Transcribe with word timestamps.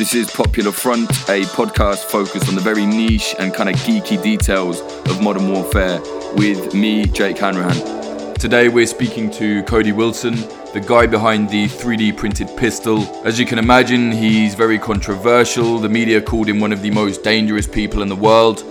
This 0.00 0.14
is 0.14 0.30
Popular 0.30 0.72
Front, 0.72 1.10
a 1.28 1.42
podcast 1.42 2.04
focused 2.04 2.48
on 2.48 2.54
the 2.54 2.60
very 2.62 2.86
niche 2.86 3.34
and 3.38 3.52
kind 3.52 3.68
of 3.68 3.74
geeky 3.82 4.20
details 4.22 4.80
of 4.80 5.22
modern 5.22 5.52
warfare 5.52 6.00
with 6.36 6.72
me, 6.72 7.04
Jake 7.04 7.36
Hanrahan. 7.36 8.32
Today 8.36 8.70
we're 8.70 8.86
speaking 8.86 9.30
to 9.32 9.62
Cody 9.64 9.92
Wilson, 9.92 10.36
the 10.72 10.82
guy 10.82 11.06
behind 11.06 11.50
the 11.50 11.66
3D 11.66 12.16
printed 12.16 12.48
pistol. 12.56 13.02
As 13.26 13.38
you 13.38 13.44
can 13.44 13.58
imagine, 13.58 14.10
he's 14.10 14.54
very 14.54 14.78
controversial. 14.78 15.78
The 15.78 15.90
media 15.90 16.22
called 16.22 16.48
him 16.48 16.60
one 16.60 16.72
of 16.72 16.80
the 16.80 16.90
most 16.90 17.22
dangerous 17.22 17.66
people 17.66 18.00
in 18.00 18.08
the 18.08 18.16
world. 18.16 18.64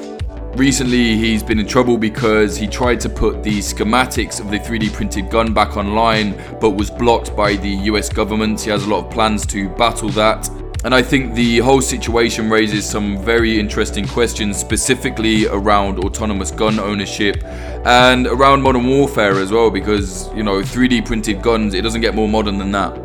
Recently, 0.58 1.16
he's 1.16 1.44
been 1.44 1.60
in 1.60 1.68
trouble 1.68 2.00
because 2.00 2.58
he 2.58 2.66
tried 2.66 3.00
to 3.02 3.08
put 3.08 3.44
the 3.44 3.60
schematics 3.60 4.40
of 4.40 4.50
the 4.50 4.58
3D 4.58 4.92
printed 4.94 5.30
gun 5.30 5.54
back 5.54 5.78
online 5.78 6.32
but 6.60 6.72
was 6.72 6.90
blocked 6.90 7.36
by 7.36 7.56
the 7.56 7.70
US 7.70 8.10
government. 8.10 8.60
He 8.62 8.72
has 8.72 8.84
a 8.84 8.90
lot 8.90 9.06
of 9.06 9.12
plans 9.12 9.46
to 9.46 9.70
battle 9.70 10.10
that. 10.10 10.50
And 10.86 10.96
I 10.96 11.02
think 11.02 11.34
the 11.36 11.60
whole 11.60 11.82
situation 11.82 12.50
raises 12.50 12.90
some 12.90 13.18
very 13.18 13.60
interesting 13.60 14.08
questions, 14.08 14.58
specifically 14.58 15.46
around 15.48 16.00
autonomous 16.00 16.52
gun 16.52 16.80
ownership 16.80 17.44
and 17.86 18.26
around 18.28 18.62
modern 18.62 18.88
warfare 18.88 19.40
as 19.40 19.52
well, 19.52 19.70
because, 19.70 20.34
you 20.34 20.42
know, 20.42 20.62
3D 20.62 21.06
printed 21.06 21.42
guns, 21.42 21.74
it 21.74 21.82
doesn't 21.82 22.00
get 22.00 22.16
more 22.16 22.30
modern 22.30 22.58
than 22.58 22.72
that. 22.72 22.96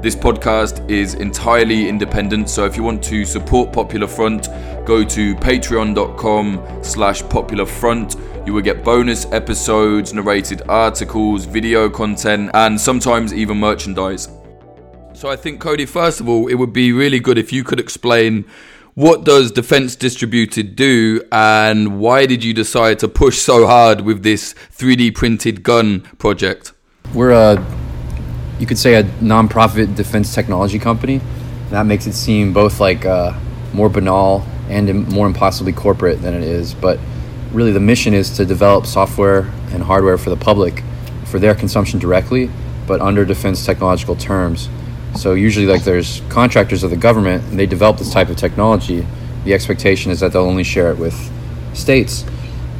This 0.00 0.16
podcast 0.16 0.88
is 0.88 1.14
entirely 1.14 1.88
independent, 1.88 2.48
so 2.48 2.64
if 2.64 2.76
you 2.76 2.82
want 2.82 3.02
to 3.04 3.26
support 3.26 3.72
Popular 3.72 4.06
Front, 4.06 4.48
go 4.86 5.04
to 5.04 5.34
patreon.com 5.34 6.82
slash 6.82 7.22
popularfront. 7.24 8.46
You 8.46 8.54
will 8.54 8.62
get 8.62 8.82
bonus 8.82 9.26
episodes, 9.32 10.14
narrated 10.14 10.62
articles, 10.68 11.44
video 11.44 11.90
content, 11.90 12.52
and 12.54 12.80
sometimes 12.80 13.34
even 13.34 13.58
merchandise. 13.58 14.28
So 15.18 15.28
I 15.28 15.34
think, 15.34 15.60
Cody, 15.60 15.84
first 15.84 16.20
of 16.20 16.28
all, 16.28 16.46
it 16.46 16.54
would 16.54 16.72
be 16.72 16.92
really 16.92 17.18
good 17.18 17.38
if 17.38 17.52
you 17.52 17.64
could 17.64 17.80
explain 17.80 18.44
what 18.94 19.24
does 19.24 19.50
Defense 19.50 19.96
Distributed 19.96 20.76
do 20.76 21.20
and 21.32 21.98
why 21.98 22.24
did 22.24 22.44
you 22.44 22.54
decide 22.54 23.00
to 23.00 23.08
push 23.08 23.38
so 23.38 23.66
hard 23.66 24.02
with 24.02 24.22
this 24.22 24.54
3D 24.76 25.16
printed 25.16 25.64
gun 25.64 26.02
project? 26.18 26.72
We're 27.14 27.32
a 27.32 27.56
you 28.60 28.66
could 28.66 28.78
say 28.78 28.94
a 28.94 29.02
nonprofit 29.18 29.96
defense 29.96 30.32
technology 30.32 30.78
company. 30.78 31.20
That 31.70 31.82
makes 31.86 32.06
it 32.06 32.12
seem 32.12 32.52
both 32.52 32.78
like 32.78 33.04
uh, 33.04 33.36
more 33.72 33.88
banal 33.88 34.46
and 34.68 35.08
more 35.08 35.26
impossibly 35.26 35.72
corporate 35.72 36.22
than 36.22 36.32
it 36.32 36.44
is. 36.44 36.74
But 36.74 37.00
really, 37.50 37.72
the 37.72 37.80
mission 37.80 38.14
is 38.14 38.30
to 38.36 38.46
develop 38.46 38.86
software 38.86 39.50
and 39.72 39.82
hardware 39.82 40.16
for 40.16 40.30
the 40.30 40.36
public 40.36 40.84
for 41.24 41.40
their 41.40 41.56
consumption 41.56 41.98
directly, 41.98 42.52
but 42.86 43.00
under 43.00 43.24
defense 43.24 43.66
technological 43.66 44.14
terms. 44.14 44.68
So 45.16 45.34
usually, 45.34 45.66
like 45.66 45.84
there's 45.84 46.22
contractors 46.28 46.82
of 46.82 46.90
the 46.90 46.96
government, 46.96 47.44
and 47.44 47.58
they 47.58 47.66
develop 47.66 47.98
this 47.98 48.12
type 48.12 48.28
of 48.28 48.36
technology. 48.36 49.06
The 49.44 49.54
expectation 49.54 50.10
is 50.12 50.20
that 50.20 50.32
they'll 50.32 50.42
only 50.42 50.64
share 50.64 50.90
it 50.90 50.98
with 50.98 51.14
states 51.74 52.24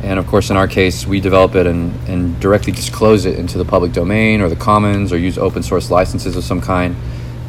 and 0.03 0.19
of 0.19 0.27
course, 0.29 0.51
in 0.51 0.57
our 0.57 0.69
case, 0.69 1.07
we 1.07 1.21
develop 1.21 1.55
it 1.57 1.67
and, 1.67 1.93
and 2.09 2.39
directly 2.39 2.73
disclose 2.73 3.25
it 3.25 3.39
into 3.39 3.59
the 3.59 3.65
public 3.65 3.93
domain 3.93 4.41
or 4.41 4.49
the 4.49 4.57
commons 4.57 5.13
or 5.13 5.19
use 5.19 5.37
open 5.39 5.63
source 5.63 5.91
licenses 5.91 6.37
of 6.37 6.45
some 6.45 6.61
kind. 6.61 6.95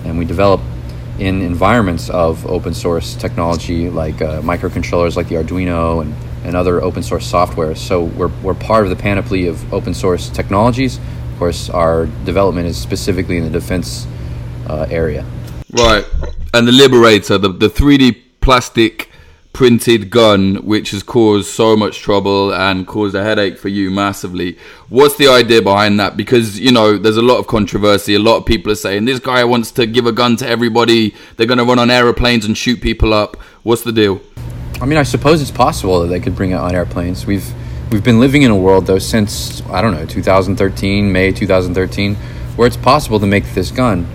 And 0.04 0.18
we 0.18 0.26
develop 0.26 0.62
in 1.20 1.42
environments 1.42 2.10
of 2.10 2.46
open 2.48 2.74
source 2.74 3.14
technology 3.16 3.90
like 3.90 4.22
uh, 4.22 4.42
microcontrollers 4.42 5.16
like 5.16 5.28
the 5.28 5.36
Arduino 5.36 6.02
and, 6.02 6.16
and 6.44 6.56
other 6.56 6.82
open 6.82 7.04
source 7.04 7.28
software. 7.28 7.76
So 7.76 8.06
we're, 8.06 8.32
we're 8.42 8.56
part 8.56 8.84
of 8.84 8.90
the 8.90 8.96
panoply 8.96 9.46
of 9.48 9.72
open 9.72 9.94
source 9.94 10.30
technologies. 10.30 10.98
Of 10.98 11.40
course, 11.40 11.70
our 11.70 12.08
development 12.26 12.68
is 12.68 12.78
specifically 12.78 13.38
in 13.38 13.44
the 13.44 13.52
defense 13.52 14.08
uh, 14.70 14.88
area. 14.90 15.26
Right. 15.72 16.06
And 16.54 16.68
the 16.68 16.72
Liberator, 16.72 17.38
the, 17.38 17.50
the 17.50 17.70
3D 17.70 18.22
plastic 18.42 19.10
printed 19.52 20.10
gun 20.10 20.56
which 20.58 20.92
has 20.92 21.02
caused 21.02 21.48
so 21.48 21.76
much 21.76 22.00
trouble 22.00 22.54
and 22.54 22.88
caused 22.88 23.16
a 23.16 23.24
headache 23.24 23.58
for 23.58 23.68
you 23.68 23.90
massively. 23.90 24.58
What's 24.90 25.18
the 25.18 25.28
idea 25.28 25.62
behind 25.62 26.00
that? 26.00 26.16
Because 26.16 26.60
you 26.60 26.72
know 26.72 26.98
there's 26.98 27.18
a 27.18 27.22
lot 27.22 27.40
of 27.40 27.48
controversy. 27.48 28.16
A 28.16 28.20
lot 28.20 28.38
of 28.38 28.46
people 28.46 28.72
are 28.72 28.76
saying 28.76 29.06
this 29.06 29.20
guy 29.20 29.44
wants 29.44 29.72
to 29.72 29.86
give 29.86 30.06
a 30.06 30.12
gun 30.12 30.38
to 30.38 30.48
everybody. 30.48 31.16
They're 31.36 31.48
going 31.48 31.58
to 31.58 31.66
run 31.66 31.80
on 31.80 31.90
aeroplanes 31.90 32.46
and 32.46 32.58
shoot 32.58 32.80
people 32.80 33.14
up. 33.14 33.38
What's 33.64 33.82
the 33.82 33.92
deal? 33.92 34.22
I 34.82 34.86
mean 34.86 34.98
i 34.98 35.04
suppose 35.04 35.42
it's 35.42 35.52
possible 35.52 36.02
that 36.02 36.08
they 36.08 36.22
could 36.22 36.36
bring 36.36 36.52
it 36.52 36.56
on 36.56 36.74
airplanes. 36.74 37.26
We've 37.26 37.52
we've 37.92 38.04
been 38.04 38.20
living 38.20 38.44
in 38.44 38.52
a 38.52 38.56
world 38.56 38.86
though 38.86 39.00
since 39.00 39.64
i 39.70 39.82
don't 39.82 39.94
know 39.94 40.06
2013 40.06 41.12
may 41.12 41.32
2013 41.32 42.16
where 42.56 42.68
it's 42.68 42.78
possible 42.78 43.20
to 43.20 43.26
make 43.26 43.44
this 43.56 43.72
gun 43.72 44.08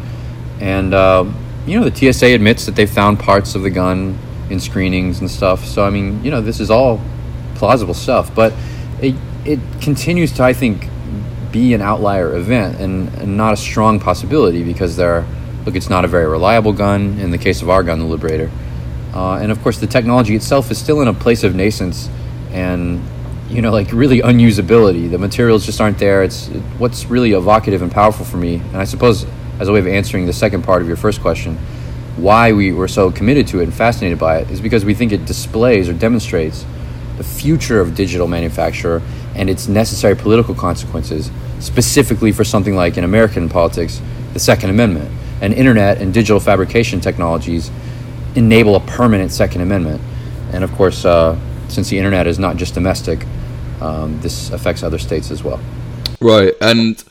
and 0.61 0.95
uh, 0.95 1.25
you 1.67 1.79
know 1.79 1.89
the 1.89 2.13
tsa 2.13 2.27
admits 2.27 2.67
that 2.67 2.77
they 2.77 2.87
found 2.87 3.19
parts 3.19 3.55
of 3.55 3.63
the 3.63 3.71
gun 3.71 4.19
in 4.51 4.61
screenings 4.61 5.21
and 5.21 5.31
stuff. 5.31 5.65
So 5.65 5.85
I 5.85 5.91
mean, 5.91 6.23
you 6.25 6.31
know, 6.31 6.41
this 6.41 6.61
is 6.61 6.71
all 6.71 7.01
plausible 7.55 7.95
stuff, 7.95 8.35
but 8.35 8.53
it 9.01 9.15
it 9.45 9.61
continues 9.81 10.33
to 10.33 10.43
I 10.43 10.53
think 10.53 10.89
be 11.53 11.73
an 11.73 11.81
outlier 11.81 12.35
event 12.35 12.81
and, 12.81 13.15
and 13.15 13.37
not 13.37 13.53
a 13.53 13.57
strong 13.57 14.01
possibility 14.01 14.65
because 14.65 14.97
there 14.97 15.25
look 15.65 15.77
it's 15.77 15.89
not 15.89 16.05
a 16.05 16.09
very 16.09 16.27
reliable 16.27 16.73
gun 16.73 17.19
in 17.21 17.31
the 17.31 17.39
case 17.39 17.63
of 17.63 17.71
our 17.71 17.83
gun 17.83 17.99
the 17.99 18.05
liberator. 18.05 18.51
Uh, 19.15 19.37
and 19.37 19.53
of 19.53 19.63
course 19.63 19.79
the 19.79 19.87
technology 19.87 20.35
itself 20.35 20.71
is 20.71 20.79
still 20.79 21.01
in 21.01 21.09
a 21.09 21.15
place 21.15 21.45
of 21.45 21.55
nascence 21.55 22.09
and 22.51 23.01
you 23.49 23.63
know 23.63 23.71
like 23.71 23.93
really 23.93 24.21
unusability. 24.21 25.11
The 25.11 25.19
materials 25.19 25.65
just 25.65 25.81
aren't 25.81 25.99
there. 25.99 26.23
It's 26.23 26.49
what's 26.79 27.07
really 27.07 27.33
evocative 27.33 27.83
and 27.83 27.91
powerful 27.91 28.25
for 28.25 28.37
me 28.37 28.57
and 28.57 28.77
i 28.77 28.85
suppose 28.85 29.27
as 29.59 29.69
a 29.69 29.73
way 29.73 29.79
of 29.79 29.87
answering 29.87 30.27
the 30.27 30.33
second 30.33 30.63
part 30.63 30.83
of 30.83 30.89
your 30.89 30.97
first 30.97 31.21
question 31.21 31.59
why 32.17 32.53
we 32.53 32.73
were 32.73 32.89
so 32.89 33.11
committed 33.11 33.47
to 33.49 33.61
it 33.61 33.65
and 33.65 33.75
fascinated 33.75 34.19
by 34.19 34.39
it 34.39 34.51
is 34.51 34.61
because 34.61 34.85
we 34.85 34.95
think 34.95 35.13
it 35.13 35.25
displays 35.25 35.89
or 35.89 35.93
demonstrates 35.93 36.65
the 37.17 37.25
future 37.25 37.81
of 37.81 37.95
digital 37.95 38.27
manufacture 38.27 39.03
and 39.35 39.51
its 39.51 39.67
necessary 39.67 40.15
political 40.15 40.55
consequences, 40.55 41.31
specifically 41.59 42.31
for 42.31 42.45
something 42.45 42.75
like 42.75 42.97
in 42.97 43.05
American 43.05 43.49
politics, 43.49 44.01
the 44.33 44.39
Second 44.39 44.71
Amendment. 44.71 45.11
And 45.41 45.53
internet 45.53 45.99
and 45.99 46.15
digital 46.15 46.41
fabrication 46.41 47.01
technologies 47.01 47.71
enable 48.37 48.77
a 48.77 48.81
permanent 48.81 49.33
Second 49.33 49.63
Amendment. 49.63 50.01
And 50.53 50.63
of 50.63 50.73
course, 50.73 51.05
uh, 51.05 51.39
since 51.69 51.89
the 51.89 51.99
internet 51.99 52.27
is 52.27 52.39
not 52.39 52.57
just 52.57 52.75
domestic, 52.75 53.27
um, 53.81 54.21
this 54.21 54.51
affects 54.51 54.83
other 54.83 54.99
states 54.99 55.31
as 55.31 55.43
well. 55.43 55.61
Right. 56.21 56.55
And 56.61 57.03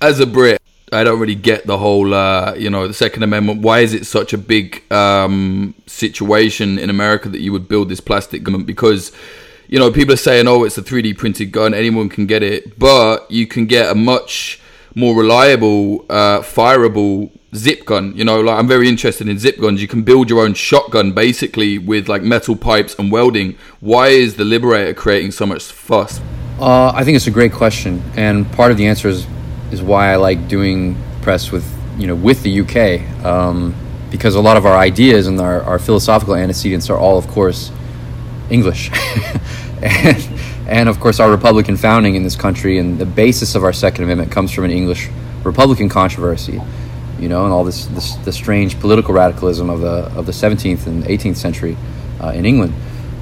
as 0.00 0.20
a 0.20 0.26
Brit, 0.26 0.60
I 0.92 1.02
don't 1.02 1.18
really 1.18 1.34
get 1.34 1.66
the 1.66 1.78
whole, 1.78 2.14
uh, 2.14 2.54
you 2.54 2.70
know, 2.70 2.86
the 2.86 2.94
Second 2.94 3.24
Amendment. 3.24 3.60
Why 3.60 3.80
is 3.80 3.92
it 3.92 4.06
such 4.06 4.32
a 4.32 4.38
big 4.38 4.90
um, 4.92 5.74
situation 5.86 6.78
in 6.78 6.90
America 6.90 7.28
that 7.28 7.40
you 7.40 7.50
would 7.52 7.66
build 7.66 7.88
this 7.88 7.98
plastic 7.98 8.44
gun? 8.44 8.62
Because, 8.62 9.10
you 9.66 9.80
know, 9.80 9.90
people 9.90 10.14
are 10.14 10.18
saying, 10.18 10.46
oh, 10.46 10.62
it's 10.62 10.78
a 10.78 10.82
3D 10.82 11.18
printed 11.18 11.50
gun, 11.50 11.74
anyone 11.74 12.08
can 12.08 12.26
get 12.26 12.44
it, 12.44 12.78
but 12.78 13.28
you 13.28 13.48
can 13.48 13.66
get 13.66 13.90
a 13.90 13.96
much 13.96 14.60
more 14.94 15.16
reliable, 15.16 16.06
uh, 16.08 16.38
fireable 16.40 17.30
zip 17.56 17.84
gun. 17.84 18.16
You 18.16 18.24
know, 18.24 18.40
like 18.40 18.56
I'm 18.56 18.68
very 18.68 18.88
interested 18.88 19.28
in 19.28 19.40
zip 19.40 19.58
guns. 19.58 19.82
You 19.82 19.88
can 19.88 20.04
build 20.04 20.30
your 20.30 20.44
own 20.44 20.54
shotgun 20.54 21.12
basically 21.12 21.78
with 21.78 22.08
like 22.08 22.22
metal 22.22 22.54
pipes 22.54 22.94
and 22.96 23.10
welding. 23.10 23.58
Why 23.80 24.08
is 24.08 24.36
the 24.36 24.44
Liberator 24.44 24.94
creating 24.94 25.32
so 25.32 25.46
much 25.46 25.64
fuss? 25.64 26.20
Uh, 26.60 26.92
I 26.94 27.02
think 27.02 27.16
it's 27.16 27.26
a 27.26 27.32
great 27.32 27.52
question, 27.52 28.02
and 28.16 28.50
part 28.52 28.70
of 28.70 28.78
the 28.78 28.86
answer 28.86 29.08
is 29.08 29.26
is 29.70 29.82
why 29.82 30.12
I 30.12 30.16
like 30.16 30.48
doing 30.48 30.96
press 31.22 31.50
with 31.50 31.66
you 31.98 32.06
know 32.06 32.14
with 32.14 32.42
the 32.42 32.60
UK 32.60 33.24
um, 33.24 33.74
because 34.10 34.34
a 34.34 34.40
lot 34.40 34.56
of 34.56 34.64
our 34.66 34.76
ideas 34.76 35.26
and 35.26 35.40
our, 35.40 35.62
our 35.62 35.78
philosophical 35.78 36.34
antecedents 36.34 36.88
are 36.90 36.98
all 36.98 37.18
of 37.18 37.26
course 37.28 37.70
English. 38.50 38.90
And, 39.82 40.28
and 40.66 40.88
of 40.88 40.98
course 41.00 41.20
our 41.20 41.30
Republican 41.30 41.76
founding 41.76 42.14
in 42.14 42.22
this 42.22 42.34
country 42.34 42.78
and 42.78 42.98
the 42.98 43.04
basis 43.04 43.54
of 43.54 43.62
our 43.62 43.74
Second 43.74 44.04
Amendment 44.04 44.32
comes 44.32 44.50
from 44.50 44.64
an 44.64 44.70
English 44.70 45.10
Republican 45.44 45.90
controversy 45.90 46.62
you 47.18 47.28
know 47.28 47.44
and 47.44 47.52
all 47.52 47.62
this, 47.62 47.86
this 47.86 48.14
the 48.16 48.32
strange 48.32 48.78
political 48.80 49.14
radicalism 49.14 49.70
of 49.70 49.80
the 49.80 50.10
of 50.16 50.26
the 50.26 50.32
17th 50.32 50.86
and 50.86 51.04
18th 51.04 51.36
century 51.36 51.76
uh, 52.22 52.28
in 52.30 52.46
England 52.46 52.74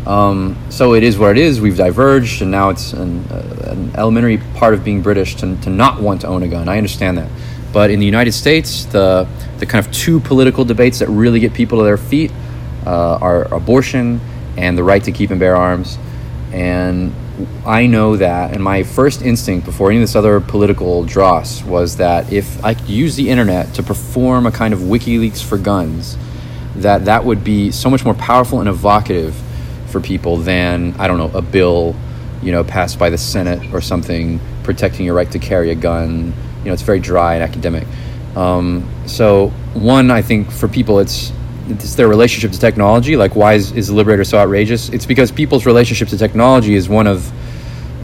um, 0.07 0.57
so 0.71 0.95
it 0.95 1.03
is 1.03 1.19
what 1.19 1.31
it 1.31 1.39
is. 1.39 1.61
We've 1.61 1.77
diverged, 1.77 2.43
and 2.43 2.51
now 2.51 2.69
it's 2.69 2.93
an, 2.93 3.25
uh, 3.31 3.71
an, 3.71 3.97
elementary 3.97 4.39
part 4.55 4.75
of 4.75 4.85
being 4.85 5.01
British 5.01 5.35
to, 5.37 5.57
to 5.63 5.71
not 5.71 6.01
want 6.01 6.21
to 6.23 6.27
own 6.27 6.43
a 6.43 6.49
gun. 6.49 6.69
I 6.69 6.77
understand 6.77 7.17
that. 7.17 7.31
But 7.73 7.91
in 7.91 8.01
the 8.01 8.07
United 8.07 8.33
States, 8.33 8.85
the, 8.85 9.27
the 9.59 9.67
kind 9.67 9.85
of 9.85 9.91
two 9.93 10.21
political 10.21 10.65
debates 10.65 10.99
that 10.99 11.09
really 11.09 11.41
get 11.41 11.55
people 11.55 11.79
to 11.79 11.85
their 11.85 11.97
feet 11.97 12.31
uh, 12.87 13.19
are 13.21 13.53
abortion 13.55 14.21
and 14.57 14.77
the 14.77 14.85
right 14.85 15.03
to 15.05 15.11
keep 15.11 15.31
and 15.31 15.41
bear 15.41 15.57
arms. 15.57 15.99
And 16.53 17.13
I 17.67 17.87
know 17.87 18.17
that, 18.17 18.53
and 18.53 18.63
my 18.63 18.83
first 18.83 19.23
instinct 19.23 19.65
before 19.65 19.91
any 19.91 19.99
of 19.99 20.03
this 20.03 20.15
other 20.15 20.39
political 20.41 21.05
dross 21.05 21.65
was 21.65 21.97
that 21.97 22.33
if 22.33 22.63
I 22.63 22.75
could 22.75 22.89
use 22.89 23.17
the 23.17 23.31
internet 23.31 23.75
to 23.75 23.83
perform 23.83 24.47
a 24.47 24.53
kind 24.53 24.75
of 24.75 24.81
WikiLeaks 24.81 25.43
for 25.43 25.57
guns, 25.57 26.19
that 26.77 27.07
that 27.07 27.25
would 27.25 27.43
be 27.43 27.71
so 27.71 27.89
much 27.89 28.05
more 28.05 28.15
powerful 28.15 28.61
and 28.61 28.69
evocative 28.69 29.35
for 29.95 30.01
people 30.01 30.39
than 30.39 30.93
I 30.99 31.07
don't 31.07 31.19
know 31.19 31.31
a 31.39 31.41
bill, 31.41 31.95
you 32.43 32.51
know, 32.51 32.65
passed 32.65 32.99
by 32.99 33.11
the 33.11 33.19
Senate 33.19 33.73
or 33.73 33.81
something 33.81 34.41
protecting 34.65 35.07
your 35.07 35.15
right 35.15 35.31
to 35.31 35.39
carry 35.39 35.71
a 35.71 35.77
gun. 35.77 36.35
You 36.59 36.65
know, 36.65 36.73
it's 36.73 36.83
very 36.83 36.99
dry 36.99 37.35
and 37.35 37.45
academic. 37.45 37.87
Um, 38.37 38.91
so 39.07 39.51
one, 39.75 40.11
I 40.11 40.21
think 40.21 40.51
for 40.51 40.67
people, 40.67 40.99
it's 40.99 41.33
it's 41.69 41.95
their 41.95 42.09
relationship 42.09 42.51
to 42.51 42.59
technology. 42.59 43.17
Like, 43.17 43.37
why 43.37 43.55
is, 43.55 43.71
is 43.73 43.89
Liberator 43.89 44.25
so 44.25 44.37
outrageous? 44.37 44.89
It's 44.89 45.07
because 45.07 45.31
people's 45.31 45.65
relationship 45.65 46.09
to 46.09 46.19
technology 46.19 46.75
is 46.75 46.89
one 46.89 47.07
of 47.07 47.33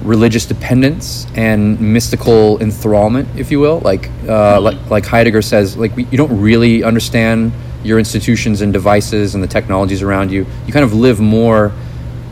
religious 0.07 0.47
dependence 0.47 1.27
and 1.35 1.79
mystical 1.81 2.59
enthrallment, 2.61 3.27
if 3.37 3.51
you 3.51 3.59
will. 3.59 3.81
Like, 3.81 4.09
uh, 4.29 4.61
like, 4.61 4.79
like 4.89 5.05
Heidegger 5.07 5.43
says, 5.43 5.77
like 5.77 5.95
we, 5.97 6.05
you 6.05 6.17
don't 6.17 6.41
really 6.41 6.85
understand 6.85 7.53
your 7.83 7.99
institutions 7.99 8.61
and 8.61 8.73
devices 8.73 9.35
and 9.35 9.43
the 9.43 9.49
technologies 9.49 10.03
around 10.03 10.31
you. 10.31 10.47
You 10.67 10.73
kind 10.73 10.85
of 10.85 10.93
live 10.93 11.21
more 11.21 11.73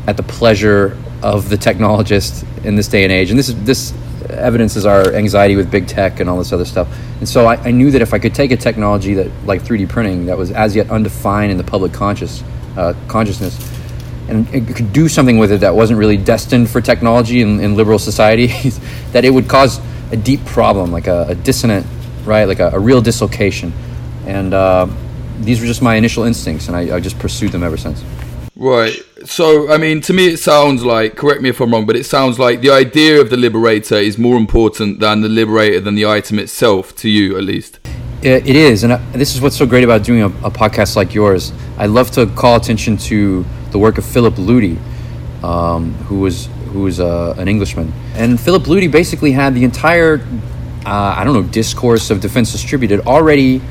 at 0.07 0.17
the 0.17 0.23
pleasure 0.23 0.97
of 1.23 1.49
the 1.49 1.57
technologist 1.57 2.47
in 2.65 2.77
this 2.77 2.89
day 2.89 3.05
and 3.05 3.13
age. 3.13 3.31
And 3.31 3.39
this 3.39 3.49
is 3.49 3.65
this 3.65 3.95
evidences 4.31 4.85
our 4.85 5.15
anxiety 5.15 5.57
with 5.57 5.71
big 5.71 5.87
tech 5.87 6.21
and 6.21 6.29
all 6.29 6.39
this 6.39 6.53
other 6.53 6.65
stuff. 6.65 6.89
And 7.19 7.29
so 7.29 7.47
I, 7.47 7.57
I 7.57 7.71
knew 7.71 7.91
that 7.91 8.03
if 8.03 8.13
I 8.13 8.19
could 8.19 8.35
take 8.35 8.51
a 8.51 8.57
technology 8.57 9.15
that 9.15 9.31
like 9.45 9.63
3D 9.63 9.89
printing 9.89 10.27
that 10.27 10.37
was 10.37 10.51
as 10.51 10.77
yet 10.77 10.91
undefined 10.91 11.51
in 11.51 11.57
the 11.57 11.65
public 11.65 11.93
conscious 11.93 12.43
uh, 12.77 12.95
consciousness 13.09 13.57
and 14.29 14.47
it 14.55 14.77
could 14.77 14.93
do 14.93 15.09
something 15.09 15.39
with 15.39 15.51
it 15.51 15.61
that 15.61 15.75
wasn't 15.75 15.99
really 15.99 16.19
destined 16.19 16.69
for 16.69 16.81
technology 16.81 17.41
in, 17.41 17.61
in 17.61 17.75
liberal 17.77 17.99
society, 17.99 18.47
that 19.13 19.25
it 19.25 19.31
would 19.31 19.49
cause 19.49 19.81
a 20.13 20.17
deep 20.17 20.45
problem, 20.45 20.93
like 20.93 21.07
a, 21.07 21.29
a 21.29 21.35
dissonant, 21.35 21.87
right, 22.25 22.45
like 22.45 22.59
a, 22.59 22.71
a 22.71 22.79
real 22.79 23.01
dislocation. 23.01 23.73
And 24.27 24.53
uh, 24.53 24.87
these 25.41 25.61
were 25.61 25.67
just 25.67 25.83
my 25.83 25.95
initial 25.95 26.25
instincts, 26.25 26.69
and 26.69 26.77
I, 26.77 26.97
I 26.97 27.01
just 27.01 27.19
pursued 27.19 27.53
them 27.53 27.63
ever 27.63 27.77
since. 27.77 28.05
Right. 28.59 28.93
So, 29.25 29.73
I 29.73 29.79
mean, 29.79 30.01
to 30.03 30.13
me, 30.13 30.27
it 30.27 30.39
sounds 30.39 30.85
like, 30.85 31.15
correct 31.15 31.43
me 31.43 31.51
if 31.51 31.61
I'm 31.61 31.73
wrong, 31.73 31.87
but 31.87 31.95
it 31.95 32.05
sounds 32.05 32.41
like 32.41 32.61
the 32.61 32.71
idea 32.71 33.21
of 33.21 33.31
the 33.31 33.37
liberator 33.37 33.95
is 33.95 34.19
more 34.19 34.37
important 34.37 34.99
than 34.99 35.21
the 35.21 35.29
liberator, 35.29 35.81
than 35.81 35.95
the 35.95 36.07
item 36.07 36.41
itself, 36.41 36.95
to 36.97 37.09
you 37.09 37.37
at 37.37 37.45
least. 37.45 37.79
It 38.21 38.49
is. 38.49 38.83
And 38.83 38.95
I, 38.95 38.97
this 39.13 39.37
is 39.37 39.41
what's 39.41 39.57
so 39.57 39.65
great 39.65 39.85
about 39.85 40.03
doing 40.03 40.23
a, 40.23 40.27
a, 40.27 40.51
podcast 40.51 40.97
like 40.97 41.15
yours. 41.15 41.53
I 41.77 41.87
love 41.87 42.11
to 42.13 42.27
call 42.27 42.57
attention 42.57 42.97
to 42.97 43.47
the 43.71 43.79
work 43.79 43.97
of 43.97 44.05
Philip 44.05 44.35
Luty, 44.35 44.77
um, 45.45 45.95
who 46.09 46.19
was 46.19 46.49
who 46.73 46.81
was 46.81 46.99
uh, 46.99 47.37
an 47.39 47.47
Englishman. 47.47 47.93
And 48.15 48.41
Philip 48.41 48.65
Luty 48.65 48.91
basically 48.91 49.31
had 49.31 49.55
the 49.55 49.63
entire, 49.63 50.21
uh, 50.85 51.15
I 51.17 51.23
don't 51.23 51.33
know, 51.33 51.45
discourse 51.45 52.11
of 52.11 52.21
defense 52.21 52.51
distributed 52.51 53.07
already 53.07 53.63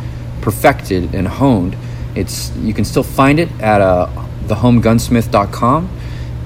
perfected 0.41 1.13
and 1.13 1.27
honed. 1.27 1.75
It's 2.15 2.55
You 2.57 2.73
can 2.73 2.85
still 2.85 3.03
find 3.03 3.39
it 3.39 3.49
at 3.61 3.81
uh, 3.81 4.07
thehomegunsmith.com 4.45 5.89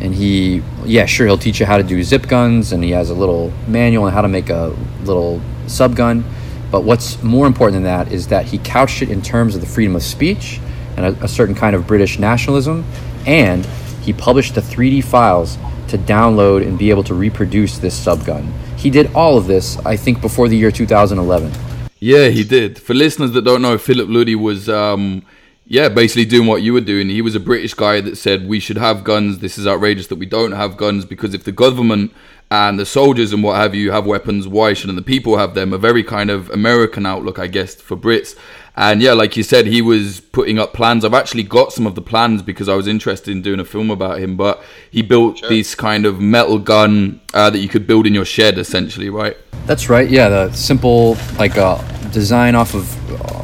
and 0.01 0.15
he 0.15 0.63
yeah 0.83 1.05
sure 1.05 1.27
he'll 1.27 1.37
teach 1.37 1.59
you 1.59 1.65
how 1.65 1.77
to 1.77 1.83
do 1.83 2.01
zip 2.03 2.27
guns 2.27 2.71
and 2.71 2.83
he 2.83 2.89
has 2.89 3.11
a 3.11 3.13
little 3.13 3.53
manual 3.67 4.05
on 4.05 4.11
how 4.11 4.21
to 4.21 4.27
make 4.27 4.49
a 4.49 4.75
little 5.03 5.41
sub 5.67 5.95
gun. 5.95 6.25
But 6.71 6.83
what's 6.83 7.21
more 7.21 7.47
important 7.47 7.75
than 7.75 7.83
that 7.83 8.11
is 8.11 8.27
that 8.27 8.45
he 8.45 8.57
couched 8.57 9.01
it 9.01 9.09
in 9.09 9.21
terms 9.21 9.55
of 9.55 9.61
the 9.61 9.67
freedom 9.67 9.95
of 9.95 10.03
speech 10.03 10.59
and 10.97 11.05
a, 11.05 11.25
a 11.25 11.27
certain 11.27 11.55
kind 11.55 11.75
of 11.75 11.87
british 11.87 12.19
nationalism. 12.19 12.83
And 13.25 13.65
he 14.01 14.13
published 14.13 14.55
the 14.55 14.61
3d 14.61 15.03
files 15.03 15.57
to 15.89 15.97
download 15.97 16.65
and 16.65 16.79
be 16.79 16.89
able 16.89 17.03
to 17.03 17.13
reproduce 17.13 17.77
this 17.77 17.93
sub 17.93 18.25
gun. 18.25 18.51
He 18.77 18.89
did 18.89 19.13
all 19.13 19.37
of 19.37 19.45
this 19.45 19.77
i 19.85 19.95
think 19.95 20.21
before 20.21 20.49
the 20.49 20.57
year 20.57 20.71
2011 20.71 21.70
yeah 22.01 22.27
he 22.27 22.43
did 22.43 22.77
for 22.77 22.93
listeners 22.93 23.31
that 23.31 23.45
don't 23.45 23.61
know 23.61 23.77
philip 23.77 24.09
luty 24.09 24.35
was 24.35 24.67
um 24.67 25.23
yeah, 25.71 25.87
basically 25.87 26.25
doing 26.25 26.47
what 26.49 26.63
you 26.63 26.73
were 26.73 26.81
doing. 26.81 27.07
He 27.07 27.21
was 27.21 27.33
a 27.33 27.39
British 27.39 27.73
guy 27.73 28.01
that 28.01 28.17
said 28.17 28.45
we 28.45 28.59
should 28.59 28.77
have 28.77 29.05
guns. 29.05 29.39
This 29.39 29.57
is 29.57 29.65
outrageous 29.65 30.07
that 30.07 30.17
we 30.17 30.25
don't 30.25 30.51
have 30.51 30.75
guns 30.75 31.05
because 31.05 31.33
if 31.33 31.45
the 31.45 31.53
government 31.53 32.11
and 32.51 32.77
the 32.77 32.85
soldiers 32.85 33.31
and 33.31 33.41
what 33.41 33.55
have 33.55 33.73
you 33.73 33.91
have 33.91 34.05
weapons, 34.05 34.45
why 34.45 34.73
shouldn't 34.73 34.97
the 34.97 35.03
people 35.03 35.37
have 35.37 35.55
them? 35.55 35.71
A 35.71 35.77
very 35.77 36.03
kind 36.03 36.29
of 36.29 36.49
American 36.49 37.05
outlook, 37.05 37.39
I 37.39 37.47
guess, 37.47 37.75
for 37.75 37.95
Brits. 37.95 38.35
And 38.75 39.01
yeah, 39.01 39.13
like 39.13 39.37
you 39.37 39.43
said, 39.43 39.67
he 39.67 39.81
was 39.81 40.19
putting 40.19 40.59
up 40.59 40.73
plans. 40.73 41.05
I've 41.05 41.13
actually 41.13 41.43
got 41.43 41.71
some 41.71 41.87
of 41.87 41.95
the 41.95 42.01
plans 42.01 42.41
because 42.41 42.67
I 42.67 42.75
was 42.75 42.87
interested 42.87 43.31
in 43.31 43.41
doing 43.41 43.61
a 43.61 43.65
film 43.65 43.89
about 43.89 44.19
him. 44.19 44.35
But 44.35 44.61
he 44.89 45.01
built 45.01 45.37
sure. 45.37 45.47
this 45.47 45.75
kind 45.75 46.05
of 46.05 46.19
metal 46.19 46.59
gun 46.59 47.21
uh, 47.33 47.49
that 47.49 47.59
you 47.59 47.69
could 47.69 47.87
build 47.87 48.05
in 48.05 48.13
your 48.13 48.25
shed, 48.25 48.57
essentially, 48.57 49.09
right? 49.09 49.37
That's 49.65 49.89
right. 49.89 50.09
Yeah, 50.09 50.27
the 50.27 50.51
simple 50.51 51.15
like 51.39 51.57
uh, 51.57 51.81
design 52.09 52.55
off 52.55 52.73
of 52.73 52.85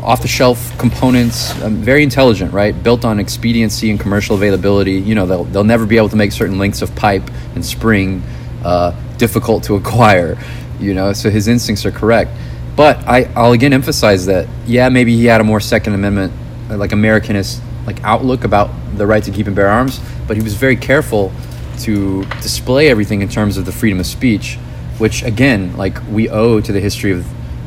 off 0.03 0.21
the 0.21 0.27
shelf 0.27 0.77
components, 0.77 1.51
um, 1.62 1.75
very 1.75 2.03
intelligent, 2.03 2.51
right? 2.51 2.71
Built 2.83 3.06
on 3.06 3.19
expediency 3.19 3.89
and 3.89 4.00
commercial 4.00 4.36
availability. 4.36 4.94
You 4.94 5.15
know, 5.15 5.25
they'll, 5.25 5.44
they'll 5.45 5.63
never 5.63 5.86
be 5.86 5.95
able 5.95 6.10
to 6.10 6.15
make 6.18 6.33
certain 6.33 6.57
lengths 6.57 6.81
of 6.81 6.94
pipe 6.95 7.30
and 7.56 7.65
spring 7.65 8.21
uh, 8.63 8.92
difficult 9.18 9.63
to 9.65 9.75
acquire, 9.81 10.38
you 10.80 10.94
know, 10.94 11.13
so 11.13 11.30
his 11.30 11.48
instincts 11.48 11.86
are 11.86 11.92
correct. 11.92 12.31
But 12.75 12.98
I, 13.07 13.24
I'll 13.36 13.54
again 13.54 13.74
emphasize 13.74 14.27
that, 14.27 14.48
yeah, 14.65 14.89
maybe 14.89 15.15
he 15.15 15.25
had 15.25 15.42
a 15.42 15.44
more 15.44 15.59
Second 15.59 15.95
Amendment, 15.95 16.31
uh, 16.69 16.77
like 16.77 16.92
Americanist, 16.92 17.59
like 17.88 18.04
outlook 18.04 18.44
about 18.44 18.69
the 18.98 19.07
right 19.07 19.24
to 19.24 19.31
keep 19.31 19.48
and 19.48 19.56
bear 19.56 19.69
arms, 19.69 20.00
but 20.27 20.38
he 20.38 20.44
was 20.44 20.54
very 20.54 20.75
careful 20.75 21.31
to 21.80 22.25
display 22.42 22.89
everything 22.89 23.21
in 23.21 23.30
terms 23.30 23.57
of 23.57 23.65
the 23.65 23.71
freedom 23.71 24.00
of 24.00 24.06
speech, 24.06 24.56
which 24.98 25.24
again, 25.24 25.75
like 25.77 25.98
we 26.10 26.30
owe 26.30 26.60
to 26.60 26.71
the 26.71 26.80
history 26.80 27.12
of, 27.12 27.25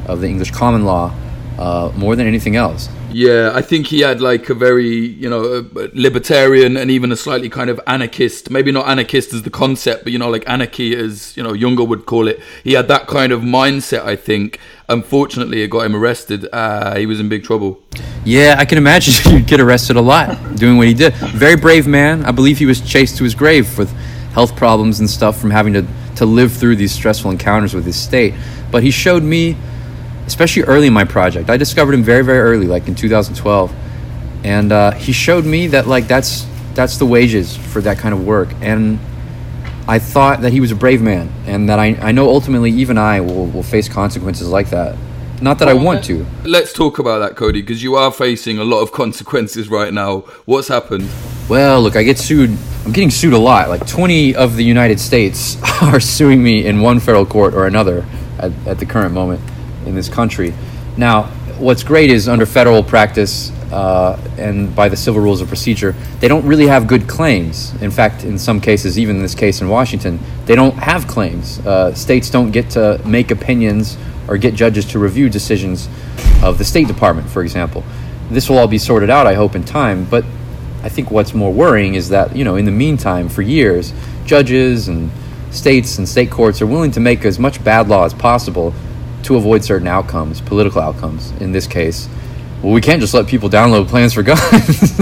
of 0.09 0.21
the 0.21 0.29
English 0.29 0.51
common 0.51 0.85
law 0.85 1.15
uh, 1.59 1.93
more 1.97 2.17
than 2.17 2.27
anything 2.27 2.57
else. 2.57 2.89
Yeah, 3.13 3.51
I 3.55 3.63
think 3.63 3.89
he 3.89 4.01
had 4.01 4.21
like 4.21 4.51
a 4.51 4.55
very, 4.55 4.89
you 4.95 5.29
know, 5.29 5.69
libertarian 5.95 6.77
and 6.77 6.91
even 6.91 7.11
a 7.11 7.17
slightly 7.17 7.49
kind 7.49 7.69
of 7.69 7.81
anarchist, 7.87 8.51
maybe 8.51 8.71
not 8.71 8.89
anarchist 8.89 9.33
as 9.33 9.43
the 9.43 9.51
concept, 9.51 10.05
but, 10.05 10.13
you 10.13 10.19
know, 10.19 10.31
like 10.31 10.49
anarchy 10.49 10.97
as, 10.97 11.37
you 11.37 11.43
know, 11.43 11.53
Jünger 11.53 11.87
would 11.87 12.07
call 12.07 12.29
it. 12.29 12.41
He 12.63 12.75
had 12.75 12.87
that 12.89 13.09
kind 13.09 13.33
of 13.33 13.41
mindset, 13.41 14.05
I 14.05 14.15
think. 14.15 14.61
Unfortunately, 14.89 15.63
it 15.63 15.69
got 15.69 15.87
him 15.87 15.97
arrested. 15.97 16.49
Uh, 16.53 16.97
he 16.97 17.07
was 17.07 17.19
in 17.19 17.29
big 17.29 17.43
trouble. 17.43 17.83
Yeah, 18.25 18.57
I 18.59 18.65
can 18.65 18.79
imagine 18.79 19.15
you'd 19.33 19.47
get 19.47 19.61
arrested 19.61 19.97
a 19.97 20.01
lot 20.01 20.57
doing 20.57 20.77
what 20.77 20.87
he 20.87 20.95
did. 20.95 21.15
Very 21.15 21.57
brave 21.57 21.87
man. 21.87 22.25
I 22.25 22.31
believe 22.31 22.59
he 22.59 22.67
was 22.67 22.81
chased 22.81 23.17
to 23.19 23.25
his 23.25 23.35
grave 23.35 23.77
with 23.77 23.91
health 24.33 24.55
problems 24.55 25.01
and 25.01 25.11
stuff 25.11 25.41
from 25.41 25.51
having 25.51 25.73
to, 25.73 25.85
to 26.17 26.27
live 26.27 26.53
through 26.53 26.77
these 26.77 26.93
stressful 26.93 27.31
encounters 27.33 27.75
with 27.75 27.85
his 27.85 27.97
state. 27.97 28.35
But 28.71 28.85
he 28.85 28.93
showed 28.93 29.25
me 29.25 29.57
especially 30.31 30.63
early 30.63 30.87
in 30.87 30.93
my 30.93 31.05
project. 31.05 31.51
I 31.51 31.57
discovered 31.57 31.93
him 31.93 32.05
very, 32.05 32.23
very 32.23 32.39
early, 32.39 32.69
like 32.69 32.87
in 32.87 32.95
2012, 32.95 33.75
and 34.45 34.71
uh, 34.71 34.93
he 34.93 35.13
showed 35.13 35.45
me 35.45 35.67
that 35.69 35.89
like 35.89 36.07
that's 36.07 36.47
that's 36.75 36.99
the 36.99 37.07
wages 37.07 37.57
for 37.57 37.81
that 37.81 37.99
kind 37.99 38.15
of 38.15 38.25
work. 38.25 38.49
And 38.61 39.01
I 39.89 39.99
thought 39.99 40.43
that 40.43 40.53
he 40.53 40.61
was 40.61 40.71
a 40.71 40.77
brave 40.77 41.03
man, 41.03 41.33
and 41.47 41.69
that 41.69 41.81
I 41.81 41.97
I 42.01 42.13
know 42.13 42.29
ultimately 42.29 42.71
even 42.71 42.97
I 42.97 43.21
will 43.21 43.47
will 43.47 43.65
face 43.65 43.89
consequences 43.89 44.49
like 44.49 44.71
that. 44.71 44.97
Not 45.43 45.59
that 45.59 45.67
well, 45.67 45.81
I 45.81 45.83
want 45.83 46.05
to. 46.05 46.25
Let's 46.45 46.73
talk 46.73 47.01
about 47.01 47.19
that, 47.21 47.35
Cody, 47.35 47.61
because 47.61 47.83
you 47.83 47.97
are 47.97 48.13
facing 48.13 48.59
a 48.59 48.65
lot 48.65 48.83
of 48.83 48.93
consequences 48.93 49.69
right 49.69 49.93
now. 49.93 50.21
What's 50.45 50.69
happened? 50.69 51.09
Well, 51.49 51.83
look, 51.83 51.97
I 51.97 52.05
get 52.05 52.19
sued. 52.19 52.51
I'm 52.85 52.93
getting 52.93 53.11
sued 53.11 53.33
a 53.33 53.39
lot. 53.39 53.69
Like 53.69 53.85
20 53.87 54.37
of 54.37 54.55
the 54.57 54.63
United 54.63 55.01
States 55.01 55.57
are 55.83 55.99
suing 55.99 56.41
me 56.43 56.67
in 56.67 56.83
one 56.83 57.01
federal 57.01 57.27
court 57.27 57.55
or 57.55 57.67
another 57.67 58.07
at, 58.39 58.53
at 58.67 58.79
the 58.79 58.87
current 58.87 59.13
moment 59.13 59.41
in 59.91 59.95
this 59.97 60.09
country. 60.09 60.55
Now, 60.97 61.25
what's 61.59 61.83
great 61.83 62.11
is 62.11 62.27
under 62.29 62.47
federal 62.47 62.83
practice 62.83 63.53
uh, 63.71 64.19
and 64.39 64.75
by 64.75 64.89
the 64.89 64.97
civil 64.97 65.21
rules 65.21 65.41
of 65.41 65.49
procedure, 65.49 65.93
they 66.21 66.29
don't 66.29 66.47
really 66.47 66.67
have 66.67 66.87
good 66.87 67.07
claims. 67.07 67.75
In 67.83 67.91
fact, 67.91 68.25
in 68.25 68.39
some 68.39 68.61
cases, 68.61 68.99
even 68.99 69.17
in 69.17 69.23
this 69.23 69.35
case 69.35 69.61
in 69.61 69.69
Washington, 69.69 70.19
they 70.47 70.55
don't 70.55 70.75
have 70.75 71.07
claims. 71.07 71.59
Uh, 71.61 71.95
states 71.95 72.31
don't 72.31 72.51
get 72.51 72.71
to 72.71 73.01
make 73.05 73.31
opinions 73.31 73.97
or 74.27 74.39
get 74.39 74.55
judges 74.55 74.85
to 74.87 74.99
review 74.99 75.29
decisions 75.29 75.89
of 76.43 76.59
the 76.59 76.65
State 76.65 76.89
Department, 76.89 77.29
for 77.29 77.43
example. 77.43 77.85
This 78.31 78.49
will 78.49 78.59
all 78.59 78.69
be 78.69 78.79
sorted 78.79 79.11
out, 79.11 79.27
I 79.27 79.35
hope, 79.35 79.55
in 79.55 79.65
time. 79.65 80.05
But 80.05 80.25
I 80.83 80.89
think 80.89 81.11
what's 81.11 81.35
more 81.35 81.53
worrying 81.53 81.95
is 81.95 82.09
that, 82.09 82.35
you 82.35 82.45
know, 82.45 82.57
in 82.57 82.65
the 82.65 82.71
meantime, 82.71 83.29
for 83.29 83.43
years, 83.43 83.93
judges 84.25 84.89
and 84.89 85.11
states 85.51 85.99
and 85.99 86.09
state 86.09 86.31
courts 86.31 86.63
are 86.63 86.67
willing 86.67 86.93
to 86.93 87.01
make 87.01 87.25
as 87.25 87.39
much 87.39 87.63
bad 87.63 87.89
law 87.89 88.05
as 88.05 88.15
possible 88.15 88.73
to 89.25 89.37
avoid 89.37 89.65
certain 89.65 89.89
outcomes, 89.89 90.41
political 90.41 90.81
outcomes 90.81 91.33
in 91.41 91.53
this 91.53 91.67
case. 91.67 92.09
Well, 92.63 92.73
we 92.73 92.83
can't 92.83 93.01
just 93.01 93.15
let 93.15 93.27
people 93.27 93.49
download 93.49 93.89
plans 93.89 94.13
for 94.13 94.23
guns. 94.23 94.99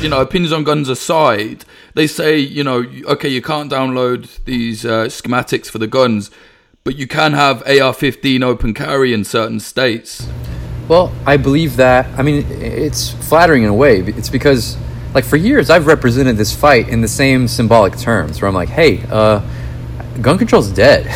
you 0.02 0.08
know, 0.08 0.20
opinions 0.20 0.52
on 0.52 0.64
guns 0.64 0.88
aside, 0.88 1.64
they 1.94 2.08
say, 2.08 2.38
you 2.38 2.64
know, 2.64 2.84
okay, 3.04 3.28
you 3.28 3.40
can't 3.40 3.70
download 3.70 4.42
these 4.46 4.84
uh, 4.84 5.04
schematics 5.04 5.66
for 5.66 5.78
the 5.78 5.86
guns, 5.86 6.32
but 6.82 6.96
you 6.96 7.06
can 7.06 7.34
have 7.34 7.62
AR 7.68 7.92
15 7.92 8.42
open 8.42 8.74
carry 8.74 9.12
in 9.12 9.22
certain 9.22 9.60
states. 9.60 10.26
Well, 10.88 11.12
I 11.24 11.36
believe 11.36 11.76
that. 11.76 12.06
I 12.18 12.22
mean, 12.22 12.44
it's 12.50 13.10
flattering 13.10 13.62
in 13.62 13.68
a 13.68 13.74
way. 13.74 14.00
It's 14.00 14.28
because, 14.28 14.76
like, 15.14 15.24
for 15.24 15.36
years 15.36 15.70
I've 15.70 15.86
represented 15.86 16.36
this 16.36 16.52
fight 16.52 16.88
in 16.88 17.00
the 17.00 17.08
same 17.08 17.46
symbolic 17.46 17.96
terms 17.96 18.42
where 18.42 18.48
I'm 18.48 18.54
like, 18.54 18.70
hey, 18.70 19.04
uh, 19.08 19.40
gun 20.20 20.36
control's 20.36 20.70
dead. 20.72 21.06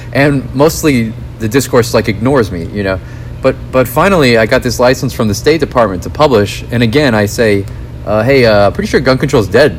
and 0.12 0.52
mostly 0.52 1.12
the 1.38 1.48
discourse 1.48 1.94
like 1.94 2.08
ignores 2.08 2.50
me, 2.50 2.66
you 2.66 2.82
know. 2.82 2.98
But 3.42 3.56
but 3.72 3.86
finally, 3.88 4.38
I 4.38 4.46
got 4.46 4.62
this 4.62 4.80
license 4.80 5.12
from 5.14 5.28
the 5.28 5.34
State 5.34 5.60
Department 5.60 6.02
to 6.04 6.10
publish, 6.10 6.64
and 6.70 6.82
again, 6.82 7.14
I 7.14 7.26
say, 7.26 7.64
uh, 8.06 8.22
"Hey, 8.22 8.44
uh, 8.46 8.70
pretty 8.70 8.88
sure 8.88 9.00
gun 9.00 9.18
control 9.18 9.42
is 9.42 9.48
dead." 9.48 9.78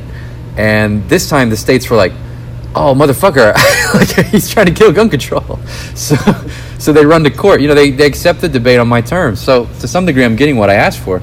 And 0.58 1.08
this 1.10 1.30
time, 1.30 1.50
the 1.50 1.58
states 1.58 1.90
were 1.90 1.98
like, 1.98 2.14
"Oh, 2.76 2.94
motherfucker! 2.96 3.54
like 3.94 4.28
he's 4.28 4.50
trying 4.50 4.68
to 4.68 4.74
kill 4.74 4.92
gun 4.92 5.10
control." 5.10 5.60
So 5.96 6.16
so 6.80 6.94
they 6.94 7.06
run 7.06 7.24
to 7.24 7.32
court. 7.32 7.62
You 7.62 7.68
know, 7.68 7.76
they 7.76 7.92
they 7.92 8.06
accept 8.06 8.42
the 8.42 8.50
debate 8.50 8.80
on 8.80 8.88
my 8.88 9.02
terms. 9.02 9.42
So 9.42 9.66
to 9.80 9.88
some 9.88 10.06
degree, 10.06 10.24
I'm 10.24 10.36
getting 10.36 10.58
what 10.58 10.70
I 10.70 10.76
asked 10.76 11.00
for. 11.00 11.22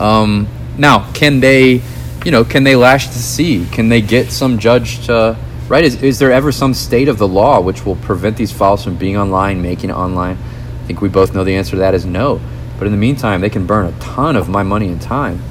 Um, 0.00 0.48
Now, 0.78 1.10
can 1.12 1.40
they, 1.40 1.82
you 2.24 2.30
know, 2.30 2.44
can 2.44 2.62
they 2.64 2.76
lash 2.76 3.08
the 3.08 3.18
sea? 3.18 3.66
Can 3.72 3.88
they 3.88 4.00
get 4.00 4.30
some 4.30 4.58
judge 4.58 5.06
to, 5.06 5.36
right? 5.68 5.84
Is, 5.84 6.02
is 6.02 6.18
there 6.18 6.32
ever 6.32 6.52
some 6.52 6.74
state 6.74 7.08
of 7.08 7.18
the 7.18 7.28
law 7.28 7.60
which 7.60 7.84
will 7.84 7.96
prevent 7.96 8.36
these 8.36 8.52
files 8.52 8.84
from 8.84 8.96
being 8.96 9.16
online, 9.16 9.62
making 9.62 9.90
it 9.90 9.94
online? 9.94 10.36
I 10.36 10.86
think 10.86 11.00
we 11.00 11.08
both 11.08 11.34
know 11.34 11.44
the 11.44 11.54
answer 11.54 11.72
to 11.72 11.76
that 11.78 11.94
is 11.94 12.06
no. 12.06 12.40
But 12.78 12.86
in 12.86 12.92
the 12.92 12.98
meantime, 12.98 13.40
they 13.40 13.50
can 13.50 13.66
burn 13.66 13.86
a 13.86 13.98
ton 13.98 14.36
of 14.36 14.48
my 14.48 14.62
money 14.62 14.88
and 14.88 15.00
time. 15.00 15.42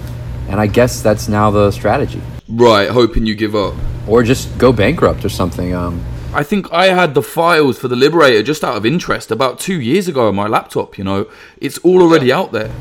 And 0.49 0.59
I 0.59 0.67
guess 0.67 1.01
that's 1.01 1.27
now 1.27 1.51
the 1.51 1.71
strategy. 1.71 2.21
Right, 2.47 2.89
hoping 2.89 3.25
you 3.25 3.35
give 3.35 3.55
up. 3.55 3.75
Or 4.07 4.23
just 4.23 4.57
go 4.57 4.71
bankrupt 4.71 5.25
or 5.25 5.29
something. 5.29 5.73
Um, 5.73 6.03
I 6.33 6.43
think 6.43 6.71
I 6.71 6.87
had 6.87 7.13
the 7.13 7.21
files 7.21 7.77
for 7.77 7.87
the 7.87 7.95
Liberator 7.95 8.43
just 8.43 8.63
out 8.63 8.77
of 8.77 8.85
interest 8.85 9.31
about 9.31 9.59
two 9.59 9.79
years 9.81 10.07
ago 10.07 10.27
on 10.29 10.35
my 10.35 10.47
laptop. 10.47 10.97
You 10.97 11.03
know, 11.03 11.27
it's 11.59 11.77
all 11.79 12.01
already 12.01 12.31
out 12.31 12.51
there. 12.51 12.71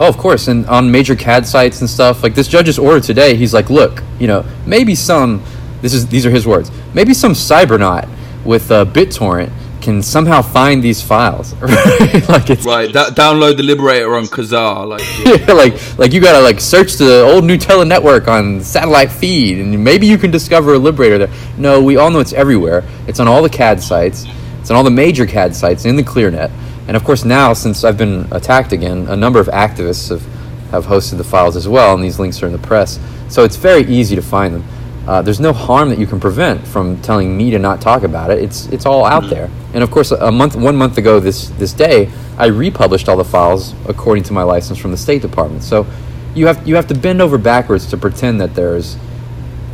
Oh, 0.00 0.08
of 0.08 0.18
course, 0.18 0.48
and 0.48 0.66
on 0.66 0.90
major 0.90 1.14
CAD 1.14 1.46
sites 1.46 1.80
and 1.80 1.88
stuff. 1.88 2.22
Like 2.22 2.34
this 2.34 2.48
judge's 2.48 2.78
order 2.78 3.00
today, 3.00 3.36
he's 3.36 3.54
like, 3.54 3.70
"Look, 3.70 4.02
you 4.18 4.26
know, 4.26 4.44
maybe 4.66 4.94
some. 4.94 5.42
This 5.84 5.92
is 5.92 6.06
these 6.06 6.24
are 6.24 6.30
his 6.30 6.46
words. 6.46 6.70
Maybe 6.94 7.12
some 7.12 7.32
cybernaut 7.34 8.08
with 8.42 8.70
uh, 8.70 8.86
BitTorrent 8.86 9.52
can 9.82 10.02
somehow 10.02 10.40
find 10.40 10.82
these 10.82 11.02
files. 11.02 11.52
Right? 11.56 11.70
like 12.30 12.48
it's 12.48 12.64
right. 12.64 12.90
Da- 12.90 13.10
download 13.10 13.58
the 13.58 13.64
Liberator 13.64 14.16
on 14.16 14.24
Kazaa. 14.24 14.88
Like 14.88 15.02
yeah, 15.46 15.52
like 15.52 15.98
like 15.98 16.14
you 16.14 16.22
gotta 16.22 16.40
like 16.40 16.58
search 16.58 16.94
the 16.94 17.20
old 17.20 17.44
Gnutella 17.44 17.86
network 17.86 18.28
on 18.28 18.62
satellite 18.62 19.12
feed, 19.12 19.58
and 19.58 19.84
maybe 19.84 20.06
you 20.06 20.16
can 20.16 20.30
discover 20.30 20.72
a 20.72 20.78
Liberator 20.78 21.18
there. 21.18 21.30
No, 21.58 21.82
we 21.82 21.98
all 21.98 22.08
know 22.10 22.20
it's 22.20 22.32
everywhere. 22.32 22.82
It's 23.06 23.20
on 23.20 23.28
all 23.28 23.42
the 23.42 23.50
CAD 23.50 23.82
sites. 23.82 24.24
It's 24.60 24.70
on 24.70 24.78
all 24.78 24.84
the 24.84 24.90
major 24.90 25.26
CAD 25.26 25.54
sites 25.54 25.84
in 25.84 25.96
the 25.96 26.02
ClearNet. 26.02 26.50
And 26.88 26.96
of 26.96 27.04
course, 27.04 27.26
now 27.26 27.52
since 27.52 27.84
I've 27.84 27.98
been 27.98 28.26
attacked 28.32 28.72
again, 28.72 29.06
a 29.08 29.16
number 29.16 29.38
of 29.38 29.48
activists 29.48 30.08
have 30.08 30.22
have 30.70 30.86
hosted 30.86 31.18
the 31.18 31.24
files 31.24 31.56
as 31.56 31.68
well, 31.68 31.92
and 31.92 32.02
these 32.02 32.18
links 32.18 32.42
are 32.42 32.46
in 32.46 32.52
the 32.52 32.66
press. 32.66 32.98
So 33.28 33.44
it's 33.44 33.56
very 33.56 33.82
easy 33.82 34.16
to 34.16 34.22
find 34.22 34.54
them. 34.54 34.64
Uh, 35.06 35.20
there's 35.20 35.40
no 35.40 35.52
harm 35.52 35.90
that 35.90 35.98
you 35.98 36.06
can 36.06 36.18
prevent 36.18 36.66
from 36.66 37.00
telling 37.02 37.36
me 37.36 37.50
to 37.50 37.58
not 37.58 37.80
talk 37.80 38.04
about 38.04 38.30
it. 38.30 38.38
It's 38.38 38.66
it's 38.66 38.86
all 38.86 39.04
out 39.04 39.28
there. 39.28 39.50
And 39.74 39.82
of 39.82 39.90
course, 39.90 40.12
a 40.12 40.32
month 40.32 40.56
one 40.56 40.76
month 40.76 40.96
ago 40.96 41.20
this 41.20 41.48
this 41.50 41.72
day, 41.74 42.10
I 42.38 42.46
republished 42.46 43.08
all 43.08 43.16
the 43.16 43.24
files 43.24 43.74
according 43.86 44.24
to 44.24 44.32
my 44.32 44.42
license 44.42 44.78
from 44.78 44.92
the 44.92 44.96
State 44.96 45.20
Department. 45.20 45.62
So 45.62 45.86
you 46.34 46.46
have 46.46 46.66
you 46.66 46.76
have 46.76 46.86
to 46.86 46.94
bend 46.94 47.20
over 47.20 47.36
backwards 47.36 47.86
to 47.86 47.98
pretend 47.98 48.40
that 48.40 48.54
there's 48.54 48.96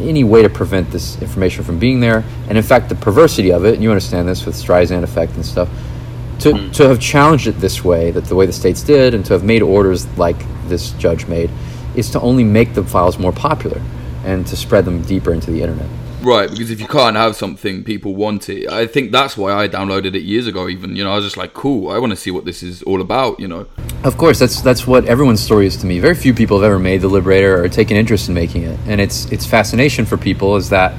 any 0.01 0.25
way 0.25 0.43
to 0.43 0.49
prevent 0.49 0.91
this 0.91 1.21
information 1.21 1.63
from 1.63 1.79
being 1.79 2.01
there. 2.01 2.25
And 2.49 2.59
in 2.59 2.65
fact, 2.65 2.89
the 2.89 2.95
perversity 2.95 3.53
of 3.53 3.65
it, 3.65 3.75
and 3.75 3.83
you 3.83 3.91
understand 3.91 4.27
this 4.27 4.47
with 4.47 4.57
Streisand 4.57 5.03
effect 5.03 5.35
and 5.35 5.45
stuff, 5.45 5.69
to, 6.41 6.53
mm. 6.53 6.73
to 6.73 6.89
have 6.89 6.99
challenged 6.99 7.47
it 7.47 7.61
this 7.61 7.85
way, 7.85 8.11
that 8.11 8.25
the 8.25 8.35
way 8.35 8.47
the 8.47 8.53
states 8.53 8.83
did, 8.83 9.13
and 9.13 9.25
to 9.27 9.35
have 9.35 9.45
made 9.45 9.61
orders 9.61 10.07
like 10.17 10.37
this 10.69 10.93
judge 10.93 11.27
made, 11.27 11.51
is 11.95 12.09
to 12.11 12.21
only 12.21 12.45
make 12.45 12.73
the 12.73 12.83
files 12.83 13.19
more 13.19 13.33
popular 13.33 13.81
and 14.31 14.47
to 14.47 14.57
spread 14.57 14.85
them 14.85 15.03
deeper 15.03 15.33
into 15.33 15.51
the 15.51 15.63
internet. 15.63 15.89
Right, 16.23 16.51
because 16.51 16.71
if 16.71 16.81
you 16.81 16.87
can't 16.87 17.17
have 17.17 17.35
something, 17.35 17.83
people 17.83 18.15
want 18.15 18.51
it. 18.51 18.69
I 18.69 18.87
think 18.87 19.11
that's 19.11 19.39
why 19.39 19.55
I 19.55 19.69
downloaded 19.69 20.15
it 20.15 20.23
years 20.23 20.47
ago. 20.47 20.69
Even 20.69 20.95
you 20.95 21.03
know, 21.03 21.13
I 21.13 21.17
was 21.17 21.25
just 21.25 21.39
like, 21.39 21.55
cool. 21.55 21.91
I 21.91 21.99
want 21.99 22.11
to 22.11 22.17
see 22.17 22.31
what 22.31 22.45
this 22.45 22.63
is 22.63 22.83
all 22.83 23.01
about. 23.01 23.41
You 23.41 23.49
know. 23.49 23.67
Of 24.05 24.19
course, 24.19 24.39
that's 24.39 24.61
that's 24.61 24.87
what 24.87 25.07
everyone's 25.07 25.41
story 25.41 25.67
is 25.67 25.77
to 25.79 25.87
me. 25.87 25.99
Very 25.99 26.15
few 26.15 26.35
people 26.35 26.59
have 26.59 26.65
ever 26.65 26.79
made 26.79 27.01
the 27.01 27.09
Liberator 27.09 27.65
or 27.65 27.69
taken 27.71 27.97
interest 27.97 28.29
in 28.29 28.35
making 28.35 28.65
it, 28.65 28.79
and 28.87 29.01
its 29.01 29.27
its 29.33 29.47
fascination 29.47 30.05
for 30.05 30.19
people 30.19 30.57
is 30.57 30.69
that, 30.69 30.95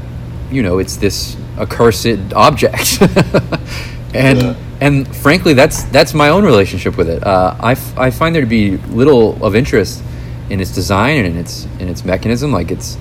you 0.50 0.64
know, 0.64 0.80
it's 0.80 0.98
this 0.98 1.38
accursed 1.60 2.34
object, 2.34 3.02
and 4.16 4.42
yeah. 4.42 4.56
and 4.82 5.16
frankly, 5.16 5.54
that's 5.54 5.84
that's 5.86 6.16
my 6.16 6.30
own 6.30 6.44
relationship 6.44 6.98
with 6.98 7.10
it. 7.10 7.24
Uh, 7.24 7.56
I, 7.60 7.74
f- 7.74 7.98
I 7.98 8.10
find 8.10 8.34
there 8.34 8.42
to 8.42 8.48
be 8.48 8.78
little 8.90 9.44
of 9.46 9.56
interest 9.56 10.02
in 10.50 10.60
its 10.60 10.74
design 10.74 11.18
and 11.18 11.28
in 11.28 11.38
its 11.38 11.66
in 11.80 11.90
its 11.90 12.04
mechanism. 12.04 12.52
Like 12.52 12.72
it's 12.72 12.98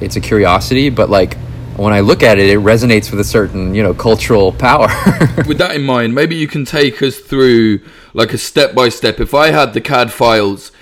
it's 0.00 0.16
a 0.16 0.20
curiosity, 0.20 0.90
but 0.90 1.10
like 1.10 1.36
when 1.76 1.92
I 1.92 2.00
look 2.00 2.22
at 2.22 2.38
it, 2.38 2.50
it 2.50 2.58
resonates 2.58 3.10
with 3.10 3.20
a 3.20 3.24
certain 3.24 3.74
you 3.74 3.82
know 3.82 3.94
cultural 3.94 4.52
power. 4.68 4.88
with 5.46 5.58
that 5.58 5.72
in 5.74 5.84
mind, 5.84 6.14
maybe 6.14 6.36
you 6.36 6.48
can 6.48 6.64
take 6.64 7.02
us 7.02 7.18
through 7.18 7.80
like 8.14 8.32
a 8.32 8.38
step 8.38 8.74
by 8.74 8.88
step. 8.88 9.20
If 9.20 9.34
I 9.34 9.50
had 9.50 9.74
the 9.74 9.80
CAD 9.80 10.12
files, 10.12 10.72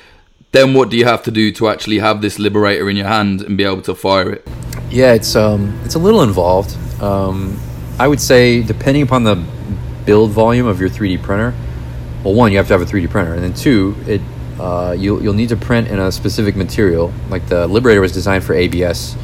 then 0.53 0.75
what 0.75 0.89
do 0.89 0.97
you 0.97 1.05
have 1.05 1.23
to 1.25 1.31
do 1.31 1.53
to 1.53 1.69
actually 1.69 1.99
have 1.99 2.23
this 2.23 2.39
Liberator 2.39 2.89
in 2.89 2.97
your 2.97 3.07
hand 3.07 3.43
and 3.43 3.57
be 3.59 3.65
able 3.65 3.83
to 3.83 3.95
fire 3.95 4.31
it? 4.33 4.49
Yeah, 4.91 5.13
it's 5.13 5.37
um 5.37 5.79
it's 5.85 5.95
a 5.95 5.99
little 5.99 6.23
involved. 6.23 6.77
Um, 7.03 7.59
I 7.99 8.09
would 8.09 8.21
say 8.21 8.63
depending 8.63 9.03
upon 9.03 9.25
the 9.25 9.37
build 10.07 10.31
volume 10.31 10.67
of 10.67 10.81
your 10.81 10.89
3D 10.89 11.23
printer. 11.23 11.53
Well, 12.25 12.35
one, 12.35 12.53
you 12.53 12.59
have 12.59 12.69
to 12.69 12.73
have 12.73 12.83
a 12.83 12.87
3D 12.87 13.11
printer, 13.11 13.35
and 13.35 13.43
then 13.43 13.55
two, 13.55 13.95
it 14.07 14.21
uh, 14.59 14.95
you'll, 14.97 15.23
you'll 15.23 15.35
need 15.35 15.51
to 15.51 15.57
print 15.57 15.89
in 15.89 15.99
a 15.99 16.11
specific 16.11 16.57
material. 16.57 17.13
Like 17.29 17.47
the 17.49 17.67
Liberator 17.67 18.01
was 18.01 18.13
designed 18.13 18.45
for 18.45 18.55
ABS 18.55 19.17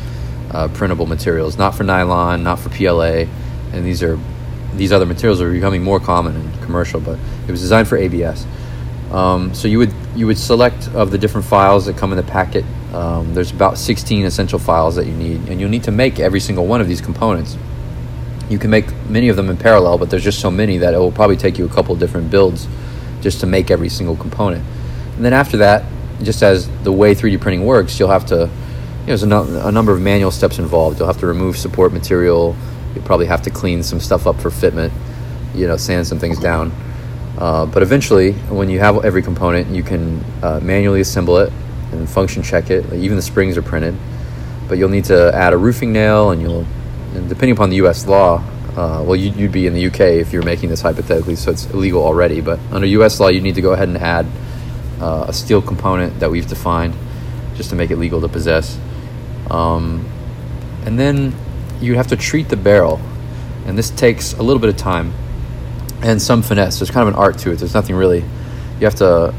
uh, 0.50 0.68
printable 0.68 1.06
materials, 1.06 1.56
not 1.56 1.74
for 1.74 1.84
nylon, 1.84 2.42
not 2.42 2.58
for 2.58 2.68
PLA, 2.68 3.26
and 3.72 3.84
these 3.84 4.02
are 4.02 4.18
these 4.74 4.90
other 4.92 5.04
materials 5.04 5.40
are 5.40 5.50
becoming 5.50 5.82
more 5.82 6.00
common 6.00 6.36
in 6.36 6.52
commercial. 6.62 7.00
But 7.00 7.18
it 7.46 7.50
was 7.50 7.60
designed 7.60 7.88
for 7.88 7.96
ABS. 7.96 8.46
Um, 9.10 9.54
so 9.54 9.68
you 9.68 9.78
would 9.78 9.92
you 10.14 10.26
would 10.26 10.38
select 10.38 10.88
of 10.94 11.10
the 11.10 11.18
different 11.18 11.46
files 11.46 11.86
that 11.86 11.96
come 11.96 12.12
in 12.12 12.16
the 12.16 12.30
packet. 12.30 12.64
Um, 12.92 13.32
there's 13.32 13.50
about 13.50 13.78
16 13.78 14.26
essential 14.26 14.58
files 14.58 14.96
that 14.96 15.06
you 15.06 15.14
need, 15.14 15.48
and 15.48 15.60
you'll 15.60 15.70
need 15.70 15.84
to 15.84 15.90
make 15.90 16.20
every 16.20 16.40
single 16.40 16.66
one 16.66 16.82
of 16.82 16.88
these 16.88 17.00
components. 17.00 17.56
You 18.50 18.58
can 18.58 18.68
make 18.68 18.94
many 19.08 19.28
of 19.28 19.36
them 19.36 19.48
in 19.48 19.56
parallel, 19.56 19.96
but 19.96 20.10
there's 20.10 20.24
just 20.24 20.40
so 20.40 20.50
many 20.50 20.76
that 20.78 20.92
it 20.92 20.98
will 20.98 21.12
probably 21.12 21.38
take 21.38 21.56
you 21.56 21.64
a 21.64 21.70
couple 21.70 21.96
different 21.96 22.30
builds 22.30 22.68
just 23.22 23.40
to 23.40 23.46
make 23.46 23.70
every 23.70 23.88
single 23.88 24.16
component. 24.16 24.62
And 25.22 25.26
then 25.26 25.34
after 25.34 25.58
that, 25.58 25.84
just 26.24 26.42
as 26.42 26.68
the 26.82 26.90
way 26.90 27.14
3D 27.14 27.40
printing 27.40 27.64
works, 27.64 27.96
you'll 27.96 28.10
have 28.10 28.26
to, 28.26 28.34
you 28.34 28.40
know, 28.42 29.04
there's 29.06 29.22
a, 29.22 29.26
no, 29.28 29.44
a 29.68 29.70
number 29.70 29.92
of 29.92 30.00
manual 30.00 30.32
steps 30.32 30.58
involved. 30.58 30.98
You'll 30.98 31.06
have 31.06 31.20
to 31.20 31.28
remove 31.28 31.56
support 31.56 31.92
material. 31.92 32.56
You'll 32.92 33.04
probably 33.04 33.26
have 33.26 33.40
to 33.42 33.50
clean 33.50 33.84
some 33.84 34.00
stuff 34.00 34.26
up 34.26 34.40
for 34.40 34.50
fitment, 34.50 34.90
you 35.54 35.68
know, 35.68 35.76
sand 35.76 36.08
some 36.08 36.18
things 36.18 36.40
down. 36.40 36.72
Uh, 37.38 37.66
but 37.66 37.84
eventually, 37.84 38.32
when 38.50 38.68
you 38.68 38.80
have 38.80 39.04
every 39.04 39.22
component, 39.22 39.68
you 39.68 39.84
can 39.84 40.24
uh, 40.42 40.58
manually 40.60 41.00
assemble 41.00 41.36
it 41.36 41.52
and 41.92 42.10
function 42.10 42.42
check 42.42 42.68
it. 42.70 42.92
Even 42.92 43.14
the 43.14 43.22
springs 43.22 43.56
are 43.56 43.62
printed. 43.62 43.94
But 44.66 44.78
you'll 44.78 44.88
need 44.88 45.04
to 45.04 45.32
add 45.32 45.52
a 45.52 45.56
roofing 45.56 45.92
nail, 45.92 46.32
and 46.32 46.42
you'll, 46.42 46.66
and 47.14 47.28
depending 47.28 47.52
upon 47.52 47.70
the 47.70 47.76
U.S. 47.76 48.08
law, 48.08 48.42
uh, 48.70 49.04
well, 49.06 49.14
you'd, 49.14 49.36
you'd, 49.36 49.52
be 49.52 49.68
in 49.68 49.72
the 49.72 49.86
UK 49.86 50.00
if 50.00 50.32
you're 50.32 50.42
making 50.42 50.68
this 50.68 50.80
hypothetically, 50.80 51.36
so 51.36 51.52
it's 51.52 51.66
illegal 51.66 52.02
already. 52.02 52.40
But 52.40 52.58
under 52.72 52.88
U.S. 52.88 53.20
law, 53.20 53.28
you 53.28 53.40
need 53.40 53.54
to 53.54 53.60
go 53.62 53.72
ahead 53.72 53.86
and 53.86 53.98
add 53.98 54.26
uh, 55.00 55.26
a 55.28 55.32
steel 55.32 55.62
component 55.62 56.20
that 56.20 56.30
we've 56.30 56.48
defined 56.48 56.94
just 57.54 57.70
to 57.70 57.76
make 57.76 57.90
it 57.90 57.96
legal 57.96 58.20
to 58.20 58.28
possess. 58.28 58.78
Um, 59.50 60.08
and 60.84 60.98
then 60.98 61.34
you 61.80 61.94
have 61.96 62.08
to 62.08 62.16
treat 62.16 62.48
the 62.48 62.56
barrel, 62.56 63.00
and 63.66 63.76
this 63.76 63.90
takes 63.90 64.32
a 64.34 64.42
little 64.42 64.60
bit 64.60 64.68
of 64.68 64.76
time 64.76 65.12
and 66.02 66.20
some 66.20 66.42
finesse. 66.42 66.78
There's 66.78 66.90
kind 66.90 67.08
of 67.08 67.14
an 67.14 67.20
art 67.20 67.38
to 67.38 67.52
it. 67.52 67.56
There's 67.56 67.74
nothing 67.74 67.96
really. 67.96 68.24
You 68.78 68.86
have 68.86 68.96
to 68.96 69.32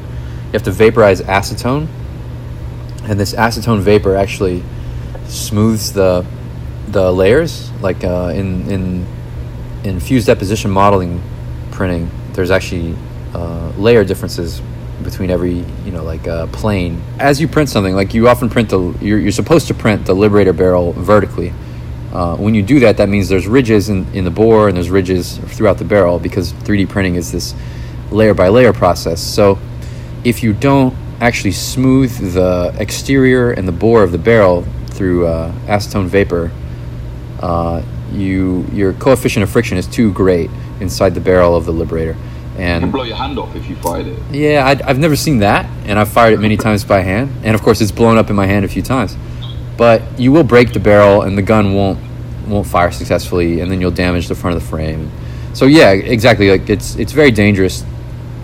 you 0.45 0.51
have 0.53 0.63
to 0.63 0.71
vaporize 0.71 1.21
acetone, 1.21 1.87
and 3.03 3.19
this 3.19 3.33
acetone 3.33 3.81
vapor 3.81 4.15
actually 4.15 4.63
smooths 5.27 5.91
the 5.91 6.25
the 6.87 7.11
layers. 7.11 7.71
Like 7.81 8.03
uh, 8.03 8.31
in 8.33 8.69
in 8.71 9.07
in 9.83 9.99
fused 9.99 10.27
deposition 10.27 10.71
modeling 10.71 11.21
printing, 11.71 12.09
there's 12.33 12.51
actually 12.51 12.95
uh, 13.33 13.71
layer 13.77 14.03
differences 14.03 14.61
between 15.03 15.29
every 15.29 15.65
you 15.85 15.91
know 15.91 16.03
like 16.03 16.27
uh, 16.27 16.47
plane. 16.47 17.01
As 17.19 17.39
you 17.39 17.47
print 17.47 17.69
something 17.69 17.95
like 17.95 18.13
you 18.13 18.27
often 18.27 18.49
print 18.49 18.69
the 18.69 18.79
you're, 19.01 19.19
you're 19.19 19.31
supposed 19.31 19.67
to 19.67 19.73
print 19.73 20.05
the 20.05 20.13
liberator 20.13 20.53
barrel 20.53 20.93
vertically. 20.93 21.53
Uh, 22.11 22.35
when 22.37 22.53
you 22.53 22.61
do 22.61 22.79
that 22.79 22.97
that 22.97 23.09
means 23.09 23.27
there's 23.27 23.47
ridges 23.47 23.89
in, 23.89 24.05
in 24.13 24.23
the 24.23 24.31
bore 24.31 24.67
and 24.67 24.77
there's 24.77 24.89
ridges 24.89 25.37
throughout 25.37 25.77
the 25.79 25.85
barrel 25.85 26.19
because 26.19 26.53
3d 26.53 26.87
printing 26.87 27.15
is 27.15 27.31
this 27.31 27.55
layer 28.11 28.33
by 28.33 28.49
layer 28.49 28.73
process. 28.73 29.21
So 29.21 29.57
if 30.23 30.43
you 30.43 30.53
don't 30.53 30.95
actually 31.19 31.51
smooth 31.51 32.33
the 32.33 32.75
exterior 32.79 33.51
and 33.51 33.67
the 33.67 33.71
bore 33.71 34.03
of 34.03 34.11
the 34.11 34.17
barrel 34.17 34.63
through 34.87 35.25
uh, 35.25 35.51
acetone 35.65 36.07
vapor 36.07 36.51
uh, 37.39 37.83
you 38.11 38.65
your 38.71 38.93
coefficient 38.93 39.43
of 39.43 39.49
friction 39.49 39.77
is 39.77 39.87
too 39.87 40.11
great 40.13 40.49
inside 40.79 41.13
the 41.15 41.21
barrel 41.21 41.55
of 41.55 41.65
the 41.65 41.71
liberator 41.71 42.15
and 42.57 42.85
you 42.85 42.91
blow 42.91 43.03
your 43.03 43.15
hand 43.15 43.39
off 43.39 43.55
if 43.55 43.69
you 43.69 43.75
fired 43.77 44.07
it. 44.07 44.19
Yeah, 44.31 44.65
i 44.65 44.87
have 44.87 44.99
never 44.99 45.15
seen 45.15 45.39
that, 45.39 45.65
and 45.85 45.97
I've 45.97 46.09
fired 46.09 46.33
it 46.33 46.39
many 46.39 46.57
times 46.57 46.83
by 46.83 47.01
hand, 47.01 47.31
and 47.43 47.55
of 47.55 47.61
course 47.61 47.81
it's 47.81 47.91
blown 47.91 48.17
up 48.17 48.29
in 48.29 48.35
my 48.35 48.45
hand 48.45 48.65
a 48.65 48.67
few 48.67 48.81
times. 48.81 49.15
But 49.77 50.19
you 50.19 50.31
will 50.31 50.43
break 50.43 50.73
the 50.73 50.79
barrel, 50.79 51.23
and 51.23 51.37
the 51.37 51.41
gun 51.41 51.73
won't 51.73 51.99
won't 52.47 52.67
fire 52.67 52.91
successfully, 52.91 53.61
and 53.61 53.71
then 53.71 53.81
you'll 53.81 53.91
damage 53.91 54.27
the 54.27 54.35
front 54.35 54.55
of 54.55 54.61
the 54.61 54.67
frame. 54.67 55.11
So 55.53 55.65
yeah, 55.65 55.91
exactly. 55.91 56.49
Like 56.49 56.69
it's 56.69 56.95
it's 56.95 57.11
very 57.11 57.31
dangerous 57.31 57.83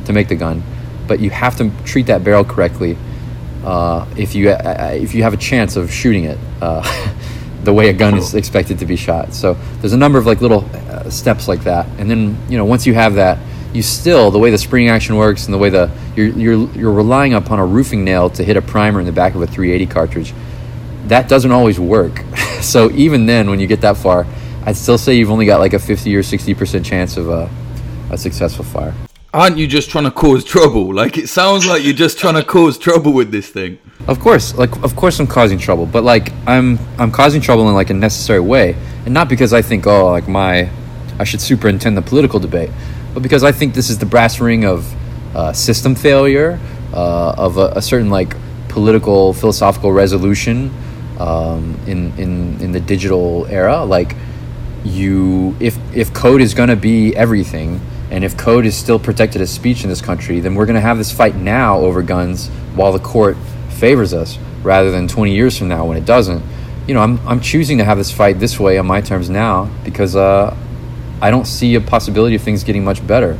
to 0.05 0.13
make 0.13 0.27
the 0.27 0.35
gun, 0.35 0.63
but 1.07 1.19
you 1.19 1.29
have 1.29 1.57
to 1.57 1.71
treat 1.85 2.07
that 2.07 2.23
barrel 2.23 2.43
correctly. 2.43 2.97
Uh, 3.63 4.07
if 4.17 4.33
you 4.35 4.49
uh, 4.49 4.91
if 4.93 5.13
you 5.13 5.23
have 5.23 5.33
a 5.33 5.37
chance 5.37 5.75
of 5.75 5.91
shooting 5.91 6.23
it 6.23 6.37
uh, 6.61 6.81
the 7.63 7.73
way 7.73 7.89
a 7.89 7.93
gun 7.93 8.17
is 8.17 8.33
expected 8.35 8.79
to 8.79 8.85
be 8.85 8.95
shot. 8.95 9.33
So 9.33 9.55
there's 9.81 9.93
a 9.93 9.97
number 9.97 10.17
of 10.17 10.25
like 10.25 10.41
little 10.41 10.65
uh, 10.73 11.09
steps 11.09 11.47
like 11.47 11.63
that, 11.63 11.85
and 11.97 12.09
then 12.09 12.37
you 12.49 12.57
know 12.57 12.65
once 12.65 12.87
you 12.87 12.93
have 12.93 13.15
that 13.15 13.37
you 13.73 13.81
still 13.81 14.31
the 14.31 14.39
way 14.39 14.51
the 14.51 14.57
spring 14.57 14.89
action 14.89 15.15
works 15.15 15.45
and 15.45 15.53
the 15.53 15.57
way 15.57 15.69
the 15.69 15.91
you're 16.15 16.27
you're 16.27 16.69
you're 16.71 16.91
relying 16.91 17.33
upon 17.33 17.59
a 17.59 17.65
roofing 17.65 18.03
nail 18.03 18.29
to 18.31 18.43
hit 18.43 18.57
a 18.57 18.61
primer 18.61 18.99
in 18.99 19.05
the 19.05 19.11
back 19.11 19.35
of 19.35 19.41
a 19.41 19.47
380 19.47 19.85
cartridge. 19.91 20.33
That 21.05 21.27
doesn't 21.27 21.51
always 21.51 21.79
work. 21.79 22.23
so 22.61 22.91
even 22.91 23.25
then, 23.25 23.49
when 23.49 23.59
you 23.59 23.67
get 23.67 23.81
that 23.81 23.97
far, 23.97 24.25
I'd 24.65 24.75
still 24.75 24.97
say 24.97 25.15
you've 25.15 25.31
only 25.31 25.45
got 25.45 25.59
like 25.59 25.73
a 25.73 25.79
50 25.79 26.15
or 26.15 26.23
60 26.23 26.53
percent 26.53 26.85
chance 26.85 27.17
of 27.17 27.29
a, 27.29 27.49
a 28.11 28.17
successful 28.17 28.65
fire. 28.65 28.93
Aren't 29.31 29.57
you 29.57 29.67
just 29.67 29.91
trying 29.91 30.05
to 30.05 30.11
cause 30.11 30.43
trouble? 30.43 30.91
Like 30.93 31.17
it 31.17 31.29
sounds 31.29 31.67
like 31.67 31.83
you're 31.83 31.93
just 31.93 32.17
trying 32.17 32.33
to 32.33 32.43
cause 32.43 32.79
trouble 32.79 33.13
with 33.13 33.31
this 33.31 33.49
thing. 33.49 33.77
Of 34.07 34.19
course, 34.19 34.55
like 34.55 34.75
of 34.83 34.95
course 34.95 35.19
I'm 35.19 35.27
causing 35.27 35.59
trouble, 35.59 35.85
but 35.85 36.03
like 36.03 36.31
I'm 36.47 36.79
I'm 36.97 37.11
causing 37.11 37.39
trouble 37.39 37.67
in 37.69 37.75
like 37.75 37.91
a 37.91 37.93
necessary 37.93 38.39
way, 38.39 38.75
and 39.05 39.13
not 39.13 39.29
because 39.29 39.53
I 39.53 39.61
think 39.61 39.85
oh 39.85 40.09
like 40.09 40.27
my 40.27 40.71
I 41.19 41.25
should 41.25 41.41
superintend 41.41 41.95
the 41.95 42.01
political 42.01 42.39
debate, 42.39 42.71
but 43.13 43.23
because 43.23 43.43
I 43.43 43.51
think 43.51 43.73
this 43.73 43.89
is 43.89 43.97
the 43.97 44.05
brass 44.05 44.39
ring 44.39 44.65
of 44.65 44.93
uh, 45.35 45.53
system 45.53 45.95
failure, 45.95 46.59
uh, 46.93 47.33
of 47.37 47.57
a, 47.57 47.73
a, 47.75 47.81
certain 47.81 48.09
like 48.09 48.35
political 48.67 49.33
philosophical 49.33 49.91
resolution 49.91 50.71
um, 51.19 51.79
in 51.85 52.17
in 52.17 52.59
in 52.61 52.71
the 52.71 52.79
digital 52.79 53.45
era. 53.47 53.83
Like 53.83 54.15
you, 54.83 55.55
if 55.59 55.77
if 55.95 56.13
code 56.13 56.41
is 56.41 56.53
going 56.53 56.69
to 56.69 56.75
be 56.75 57.15
everything, 57.15 57.81
and 58.11 58.23
if 58.23 58.37
code 58.37 58.65
is 58.65 58.75
still 58.75 58.99
protected 58.99 59.41
as 59.41 59.51
speech 59.51 59.83
in 59.83 59.89
this 59.89 60.01
country, 60.01 60.39
then 60.39 60.55
we're 60.55 60.65
going 60.65 60.75
to 60.75 60.81
have 60.81 60.97
this 60.97 61.11
fight 61.11 61.35
now 61.35 61.79
over 61.79 62.01
guns 62.01 62.47
while 62.75 62.91
the 62.91 62.99
court 62.99 63.37
favors 63.69 64.13
us, 64.13 64.37
rather 64.63 64.91
than 64.91 65.07
20 65.07 65.33
years 65.33 65.57
from 65.57 65.67
now 65.67 65.85
when 65.85 65.97
it 65.97 66.05
doesn't. 66.05 66.43
You 66.87 66.95
know, 66.95 67.01
I'm 67.01 67.19
I'm 67.27 67.39
choosing 67.39 67.77
to 67.77 67.83
have 67.83 67.97
this 67.97 68.11
fight 68.11 68.39
this 68.39 68.59
way 68.59 68.77
on 68.77 68.87
my 68.87 69.01
terms 69.01 69.29
now 69.29 69.69
because 69.83 70.15
uh, 70.15 70.55
I 71.21 71.31
don't 71.31 71.45
see 71.45 71.75
a 71.75 71.81
possibility 71.81 72.35
of 72.35 72.41
things 72.41 72.63
getting 72.63 72.83
much 72.83 73.05
better. 73.05 73.37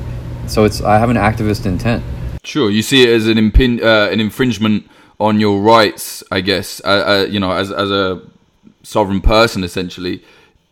So 0.48 0.66
it's 0.66 0.82
I 0.82 0.98
have 0.98 1.10
an 1.10 1.18
activist 1.18 1.66
intent. 1.66 2.04
Sure, 2.44 2.70
you 2.70 2.82
see 2.82 3.04
it 3.04 3.10
as 3.10 3.28
an 3.28 3.38
impin- 3.38 3.82
uh, 3.82 4.12
an 4.12 4.20
infringement 4.20 4.90
on 5.20 5.40
your 5.40 5.62
rights, 5.62 6.24
I 6.32 6.42
guess. 6.42 6.82
Uh, 6.84 6.88
uh, 6.88 7.28
you 7.30 7.40
know, 7.40 7.52
as 7.52 7.72
as 7.72 7.92
a 7.92 8.22
sovereign 8.84 9.22
person, 9.22 9.64
essentially, 9.64 10.24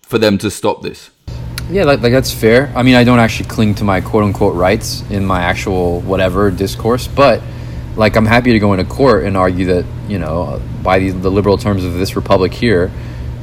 for 0.02 0.18
them 0.18 0.38
to 0.40 0.50
stop 0.50 0.82
this. 0.82 1.10
Yeah, 1.70 1.84
like, 1.84 2.02
like 2.02 2.12
that's 2.12 2.32
fair. 2.32 2.72
I 2.76 2.84
mean, 2.84 2.96
I 2.96 3.04
don't 3.04 3.20
actually 3.20 3.50
cling 3.50 3.76
to 3.76 3.84
my 3.84 4.02
quote 4.02 4.24
unquote 4.24 4.56
rights 4.56 5.04
in 5.10 5.26
my 5.26 5.42
actual 5.42 6.02
whatever 6.02 6.50
discourse, 6.50 7.08
but 7.08 7.42
like 7.96 8.16
I'm 8.16 8.26
happy 8.26 8.54
to 8.54 8.60
go 8.60 8.74
into 8.74 8.86
court 8.86 9.26
and 9.26 9.38
argue 9.38 9.66
that 9.68 9.86
you 10.08 10.20
know 10.20 10.62
by 10.82 11.00
the, 11.00 11.12
the 11.12 11.32
liberal 11.32 11.58
terms 11.58 11.84
of 11.84 11.94
this 11.94 12.16
republic 12.16 12.54
here, 12.54 12.92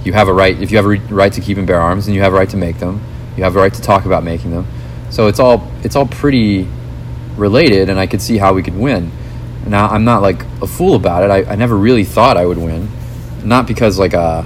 you 0.04 0.12
have 0.12 0.28
a 0.28 0.32
right 0.32 0.60
if 0.60 0.70
you 0.70 0.76
have 0.76 0.86
a 0.86 0.96
right 1.14 1.32
to 1.32 1.40
keep 1.40 1.56
and 1.58 1.66
bear 1.66 1.80
arms, 1.80 2.06
and 2.06 2.14
you 2.14 2.22
have 2.22 2.32
a 2.32 2.36
right 2.36 2.50
to 2.50 2.56
make 2.56 2.78
them 2.78 3.00
you 3.36 3.44
have 3.44 3.56
a 3.56 3.58
right 3.58 3.74
to 3.74 3.82
talk 3.82 4.04
about 4.04 4.24
making 4.24 4.50
them. 4.50 4.66
So 5.10 5.28
it's 5.28 5.40
all 5.40 5.68
it's 5.82 5.96
all 5.96 6.06
pretty 6.06 6.68
related, 7.36 7.88
and 7.88 7.98
I 7.98 8.06
could 8.06 8.22
see 8.22 8.38
how 8.38 8.54
we 8.54 8.62
could 8.62 8.76
win. 8.76 9.10
Now 9.66 9.88
I'm 9.88 10.04
not 10.04 10.22
like 10.22 10.42
a 10.62 10.66
fool 10.66 10.94
about 10.94 11.24
it. 11.24 11.30
I, 11.30 11.52
I 11.52 11.56
never 11.56 11.76
really 11.76 12.04
thought 12.04 12.36
I 12.36 12.46
would 12.46 12.58
win, 12.58 12.88
not 13.44 13.66
because 13.66 13.98
like 13.98 14.14
uh, 14.14 14.42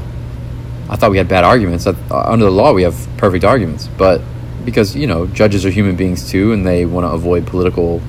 I 0.89 0.97
thought 0.97 1.11
we 1.11 1.19
had 1.19 1.29
bad 1.29 1.45
arguments. 1.45 1.87
Uh, 1.87 1.95
under 2.11 2.45
the 2.45 2.51
law, 2.51 2.73
we 2.73 2.83
have 2.83 3.09
perfect 3.17 3.45
arguments, 3.45 3.89
but 3.99 4.21
because 4.65 4.95
you 4.95 5.07
know 5.07 5.27
judges 5.27 5.65
are 5.67 5.71
human 5.71 5.97
beings 5.97 6.31
too, 6.31 6.53
and 6.53 6.67
they 6.67 6.85
want 6.85 7.05
to 7.05 7.11
avoid 7.11 7.47
political 7.47 8.01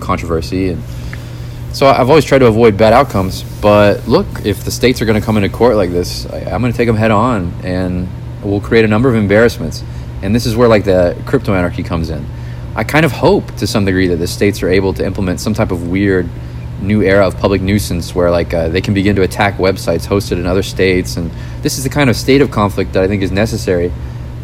controversy 0.00 0.70
and. 0.70 0.82
So 1.72 1.86
I've 1.86 2.10
always 2.10 2.26
tried 2.26 2.40
to 2.40 2.48
avoid 2.48 2.76
bad 2.76 2.92
outcomes, 2.92 3.44
but 3.62 4.06
look, 4.06 4.26
if 4.44 4.62
the 4.62 4.70
states 4.70 5.00
are 5.00 5.06
going 5.06 5.18
to 5.18 5.24
come 5.24 5.38
into 5.38 5.48
court 5.48 5.74
like 5.74 5.88
this, 5.88 6.26
I, 6.26 6.40
I'm 6.40 6.60
going 6.60 6.70
to 6.70 6.76
take 6.76 6.86
them 6.86 6.96
head 6.96 7.10
on, 7.10 7.50
and 7.64 8.10
we'll 8.44 8.60
create 8.60 8.84
a 8.84 8.88
number 8.88 9.08
of 9.08 9.14
embarrassments 9.14 9.82
and 10.22 10.34
this 10.34 10.46
is 10.46 10.56
where 10.56 10.68
like 10.68 10.84
the 10.84 11.20
crypto 11.26 11.54
anarchy 11.54 11.82
comes 11.82 12.10
in. 12.10 12.24
I 12.74 12.84
kind 12.84 13.04
of 13.04 13.12
hope 13.12 13.56
to 13.56 13.66
some 13.66 13.84
degree 13.84 14.08
that 14.08 14.16
the 14.16 14.26
states 14.26 14.62
are 14.62 14.68
able 14.68 14.94
to 14.94 15.04
implement 15.04 15.40
some 15.40 15.52
type 15.52 15.70
of 15.70 15.88
weird 15.88 16.28
new 16.80 17.02
era 17.02 17.26
of 17.26 17.36
public 17.36 17.60
nuisance 17.60 18.14
where 18.14 18.30
like 18.30 18.54
uh, 18.54 18.68
they 18.68 18.80
can 18.80 18.94
begin 18.94 19.14
to 19.16 19.22
attack 19.22 19.56
websites 19.58 20.06
hosted 20.06 20.32
in 20.32 20.46
other 20.46 20.62
states. 20.62 21.16
And 21.16 21.30
this 21.62 21.78
is 21.78 21.84
the 21.84 21.90
kind 21.90 22.08
of 22.10 22.16
state 22.16 22.40
of 22.40 22.50
conflict 22.50 22.94
that 22.94 23.02
I 23.02 23.08
think 23.08 23.22
is 23.22 23.30
necessary 23.30 23.92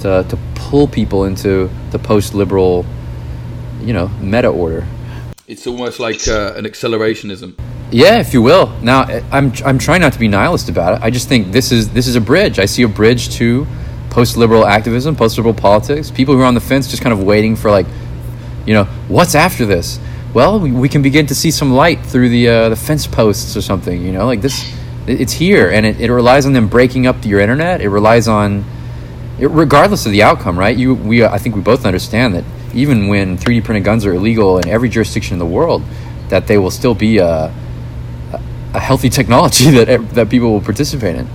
to, 0.00 0.24
to 0.28 0.38
pull 0.54 0.86
people 0.86 1.24
into 1.24 1.70
the 1.90 1.98
post-liberal 1.98 2.84
you 3.80 3.92
know 3.92 4.08
meta 4.20 4.48
order. 4.48 4.86
It's 5.46 5.66
almost 5.66 5.98
like 5.98 6.28
uh, 6.28 6.52
an 6.56 6.64
accelerationism. 6.64 7.58
Yeah 7.90 8.18
if 8.18 8.34
you 8.34 8.42
will. 8.42 8.68
Now 8.82 9.04
I'm, 9.32 9.52
I'm 9.64 9.78
trying 9.78 10.00
not 10.00 10.12
to 10.12 10.18
be 10.18 10.28
nihilist 10.28 10.68
about 10.68 10.94
it. 10.94 11.02
I 11.02 11.10
just 11.10 11.28
think 11.28 11.52
this 11.52 11.72
is 11.72 11.90
this 11.90 12.06
is 12.06 12.16
a 12.16 12.20
bridge. 12.20 12.58
I 12.58 12.66
see 12.66 12.82
a 12.82 12.88
bridge 12.88 13.30
to 13.36 13.66
post 14.10 14.36
liberal 14.36 14.66
activism, 14.66 15.16
post 15.16 15.36
liberal 15.36 15.54
politics, 15.54 16.10
people 16.10 16.34
who 16.34 16.40
are 16.40 16.46
on 16.46 16.54
the 16.54 16.60
fence 16.60 16.88
just 16.88 17.02
kind 17.02 17.12
of 17.12 17.22
waiting 17.22 17.56
for, 17.56 17.70
like, 17.70 17.86
you 18.66 18.74
know, 18.74 18.84
what's 19.08 19.34
after 19.34 19.64
this? 19.64 19.98
Well, 20.34 20.60
we, 20.60 20.72
we 20.72 20.88
can 20.88 21.02
begin 21.02 21.26
to 21.26 21.34
see 21.34 21.50
some 21.50 21.72
light 21.72 22.04
through 22.04 22.28
the, 22.28 22.48
uh, 22.48 22.68
the 22.68 22.76
fence 22.76 23.06
posts 23.06 23.56
or 23.56 23.62
something, 23.62 24.02
you 24.02 24.12
know, 24.12 24.26
like 24.26 24.42
this, 24.42 24.72
it's 25.06 25.32
here 25.32 25.70
and 25.70 25.86
it, 25.86 26.00
it 26.00 26.12
relies 26.12 26.44
on 26.44 26.52
them 26.52 26.68
breaking 26.68 27.06
up 27.06 27.24
your 27.24 27.40
internet. 27.40 27.80
It 27.80 27.88
relies 27.88 28.28
on, 28.28 28.64
it, 29.38 29.46
regardless 29.46 30.04
of 30.04 30.12
the 30.12 30.22
outcome, 30.22 30.58
right? 30.58 30.76
You, 30.76 30.94
we, 30.94 31.24
I 31.24 31.38
think 31.38 31.56
we 31.56 31.62
both 31.62 31.86
understand 31.86 32.34
that 32.34 32.44
even 32.74 33.08
when 33.08 33.38
3D 33.38 33.64
printed 33.64 33.84
guns 33.84 34.04
are 34.04 34.12
illegal 34.12 34.58
in 34.58 34.68
every 34.68 34.88
jurisdiction 34.88 35.34
in 35.34 35.38
the 35.38 35.46
world, 35.46 35.82
that 36.28 36.46
they 36.46 36.58
will 36.58 36.70
still 36.70 36.94
be 36.94 37.18
a, 37.18 37.52
a 38.74 38.80
healthy 38.80 39.08
technology 39.08 39.70
that, 39.84 40.10
that 40.10 40.28
people 40.28 40.52
will 40.52 40.60
participate 40.60 41.16
in. 41.16 41.28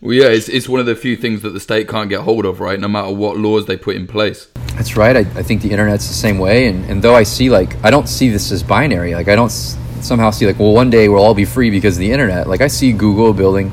Well, 0.00 0.12
yeah, 0.12 0.28
it's, 0.28 0.48
it's 0.48 0.68
one 0.68 0.78
of 0.78 0.86
the 0.86 0.94
few 0.94 1.16
things 1.16 1.42
that 1.42 1.50
the 1.50 1.58
state 1.58 1.88
can't 1.88 2.08
get 2.08 2.20
hold 2.20 2.46
of, 2.46 2.60
right? 2.60 2.78
No 2.78 2.86
matter 2.86 3.12
what 3.12 3.36
laws 3.36 3.66
they 3.66 3.76
put 3.76 3.96
in 3.96 4.06
place. 4.06 4.46
That's 4.76 4.96
right. 4.96 5.16
I, 5.16 5.20
I 5.20 5.42
think 5.42 5.60
the 5.60 5.72
internet's 5.72 6.06
the 6.06 6.14
same 6.14 6.38
way. 6.38 6.68
And, 6.68 6.84
and 6.88 7.02
though 7.02 7.16
I 7.16 7.24
see, 7.24 7.50
like, 7.50 7.82
I 7.84 7.90
don't 7.90 8.08
see 8.08 8.28
this 8.28 8.52
as 8.52 8.62
binary. 8.62 9.16
Like, 9.16 9.26
I 9.26 9.34
don't 9.34 9.46
s- 9.46 9.76
somehow 10.00 10.30
see, 10.30 10.46
like, 10.46 10.60
well, 10.60 10.72
one 10.72 10.88
day 10.88 11.08
we'll 11.08 11.24
all 11.24 11.34
be 11.34 11.44
free 11.44 11.70
because 11.70 11.96
of 11.96 12.00
the 12.00 12.12
internet. 12.12 12.46
Like, 12.46 12.60
I 12.60 12.68
see 12.68 12.92
Google 12.92 13.32
building 13.32 13.70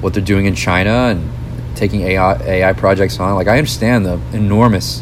what 0.00 0.14
they're 0.14 0.24
doing 0.24 0.46
in 0.46 0.56
China 0.56 0.90
and 0.90 1.30
taking 1.76 2.00
AI, 2.00 2.34
AI 2.42 2.72
projects 2.72 3.20
on. 3.20 3.36
Like, 3.36 3.46
I 3.46 3.56
understand 3.56 4.04
the 4.04 4.20
enormous, 4.32 5.00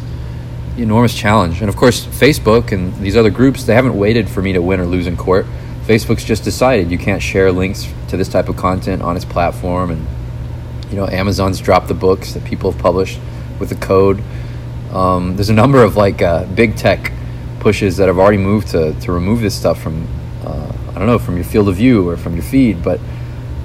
enormous 0.77 1.15
challenge. 1.15 1.61
And 1.61 1.69
of 1.69 1.75
course, 1.75 2.05
Facebook 2.05 2.71
and 2.71 2.95
these 2.97 3.17
other 3.17 3.31
groups, 3.31 3.63
they 3.63 3.73
haven't 3.73 3.97
waited 3.97 4.29
for 4.29 4.43
me 4.43 4.53
to 4.53 4.61
win 4.61 4.79
or 4.79 4.85
lose 4.85 5.07
in 5.07 5.17
court. 5.17 5.47
Facebook's 5.87 6.23
just 6.23 6.43
decided 6.43 6.91
you 6.91 6.99
can't 6.99 7.21
share 7.23 7.51
links 7.51 7.91
to 8.09 8.17
this 8.17 8.29
type 8.29 8.47
of 8.47 8.57
content 8.57 9.01
on 9.01 9.15
its 9.15 9.25
platform 9.25 9.89
and 9.89 10.05
you 10.95 11.01
know, 11.01 11.09
Amazon's 11.09 11.59
dropped 11.59 11.89
the 11.89 11.93
books 11.93 12.31
that 12.35 12.45
people 12.45 12.71
have 12.71 12.81
published 12.81 13.19
with 13.59 13.67
the 13.67 13.75
code. 13.75 14.23
Um, 14.93 15.35
there's 15.35 15.49
a 15.49 15.53
number 15.53 15.83
of 15.83 15.97
like 15.97 16.21
uh, 16.21 16.45
big 16.45 16.77
tech 16.77 17.11
pushes 17.59 17.97
that 17.97 18.07
have 18.07 18.17
already 18.17 18.37
moved 18.37 18.69
to, 18.69 18.97
to 19.01 19.11
remove 19.11 19.41
this 19.41 19.53
stuff 19.53 19.81
from, 19.81 20.07
uh, 20.45 20.71
I 20.91 20.93
don't 20.93 21.07
know, 21.07 21.19
from 21.19 21.35
your 21.35 21.43
field 21.43 21.67
of 21.67 21.75
view 21.75 22.07
or 22.07 22.15
from 22.15 22.35
your 22.35 22.45
feed, 22.45 22.81
but 22.81 23.01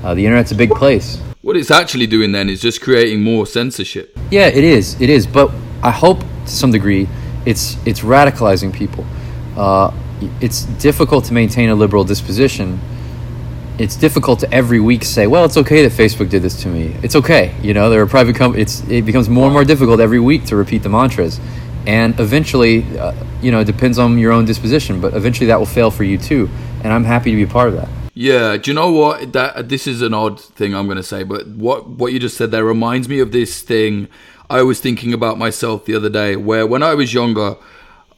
uh, 0.03 0.12
the 0.14 0.27
internet's 0.27 0.51
a 0.51 0.57
big 0.57 0.71
place. 0.71 1.23
What 1.43 1.57
it's 1.57 1.71
actually 1.71 2.09
doing 2.09 2.33
then 2.33 2.49
is 2.49 2.61
just 2.61 2.83
creating 2.83 3.23
more 3.23 3.47
censorship. 3.47 4.19
Yeah, 4.33 4.49
it 4.49 4.64
is. 4.64 5.01
It 5.01 5.09
is. 5.09 5.25
But 5.25 5.53
I 5.85 5.93
hope 5.93 6.19
to 6.19 6.51
some 6.51 6.73
degree 6.73 7.09
it's, 7.47 7.77
it's 7.87 8.01
radicalizing 8.01 8.75
people. 8.75 9.07
Uh, 9.57 9.93
it's 10.40 10.64
difficult 10.83 11.27
to 11.27 11.33
maintain 11.33 11.69
a 11.69 11.77
liberal 11.77 12.03
disposition 12.03 12.81
it's 13.81 13.97
difficult 13.97 14.38
to 14.40 14.53
every 14.53 14.79
week 14.79 15.03
say, 15.03 15.27
well, 15.27 15.47
it's 15.47 15.57
okay 15.57 15.83
that 15.88 15.93
Facebook 15.93 16.29
did 16.29 16.43
this 16.43 16.61
to 16.62 16.69
me. 16.69 16.95
It's 17.03 17.16
okay, 17.16 17.55
you 17.62 17.73
know. 17.73 17.88
They're 17.88 18.03
a 18.03 18.07
private 18.07 18.37
company. 18.37 18.62
It's 18.62 18.87
it 18.90 19.07
becomes 19.07 19.31
more 19.31 19.45
and 19.47 19.55
more 19.55 19.64
difficult 19.64 20.01
every 20.01 20.21
week 20.21 20.45
to 20.47 20.57
repeat 20.57 20.83
the 20.83 20.90
mantras, 20.90 21.40
and 21.87 22.19
eventually, 22.21 22.85
uh, 22.99 23.14
you 23.40 23.51
know, 23.51 23.61
it 23.61 23.64
depends 23.64 23.99
on 23.99 24.19
your 24.19 24.33
own 24.33 24.45
disposition. 24.45 25.01
But 25.01 25.14
eventually, 25.14 25.47
that 25.47 25.59
will 25.59 25.73
fail 25.81 25.90
for 25.90 26.05
you 26.05 26.19
too. 26.19 26.51
And 26.85 26.93
I'm 26.93 27.05
happy 27.05 27.31
to 27.31 27.37
be 27.37 27.45
a 27.45 27.47
part 27.47 27.69
of 27.69 27.75
that. 27.77 27.88
Yeah, 28.12 28.59
do 28.59 28.71
you 28.71 28.75
know 28.75 28.93
what? 28.93 29.33
That 29.33 29.71
this 29.71 29.87
is 29.87 30.03
an 30.03 30.12
odd 30.12 30.38
thing 30.38 30.75
I'm 30.75 30.85
going 30.85 30.99
to 30.99 31.03
say, 31.03 31.23
but 31.23 31.49
what 31.49 31.88
what 31.88 32.12
you 32.12 32.19
just 32.19 32.37
said 32.37 32.51
there 32.51 32.64
reminds 32.64 33.09
me 33.09 33.19
of 33.21 33.33
this 33.33 33.62
thing 33.62 34.09
I 34.51 34.61
was 34.62 34.79
thinking 34.81 35.14
about 35.14 35.38
myself 35.38 35.87
the 35.87 35.95
other 35.95 36.11
day, 36.11 36.37
where 36.37 36.66
when 36.66 36.83
I 36.83 36.93
was 36.95 37.14
younger 37.14 37.57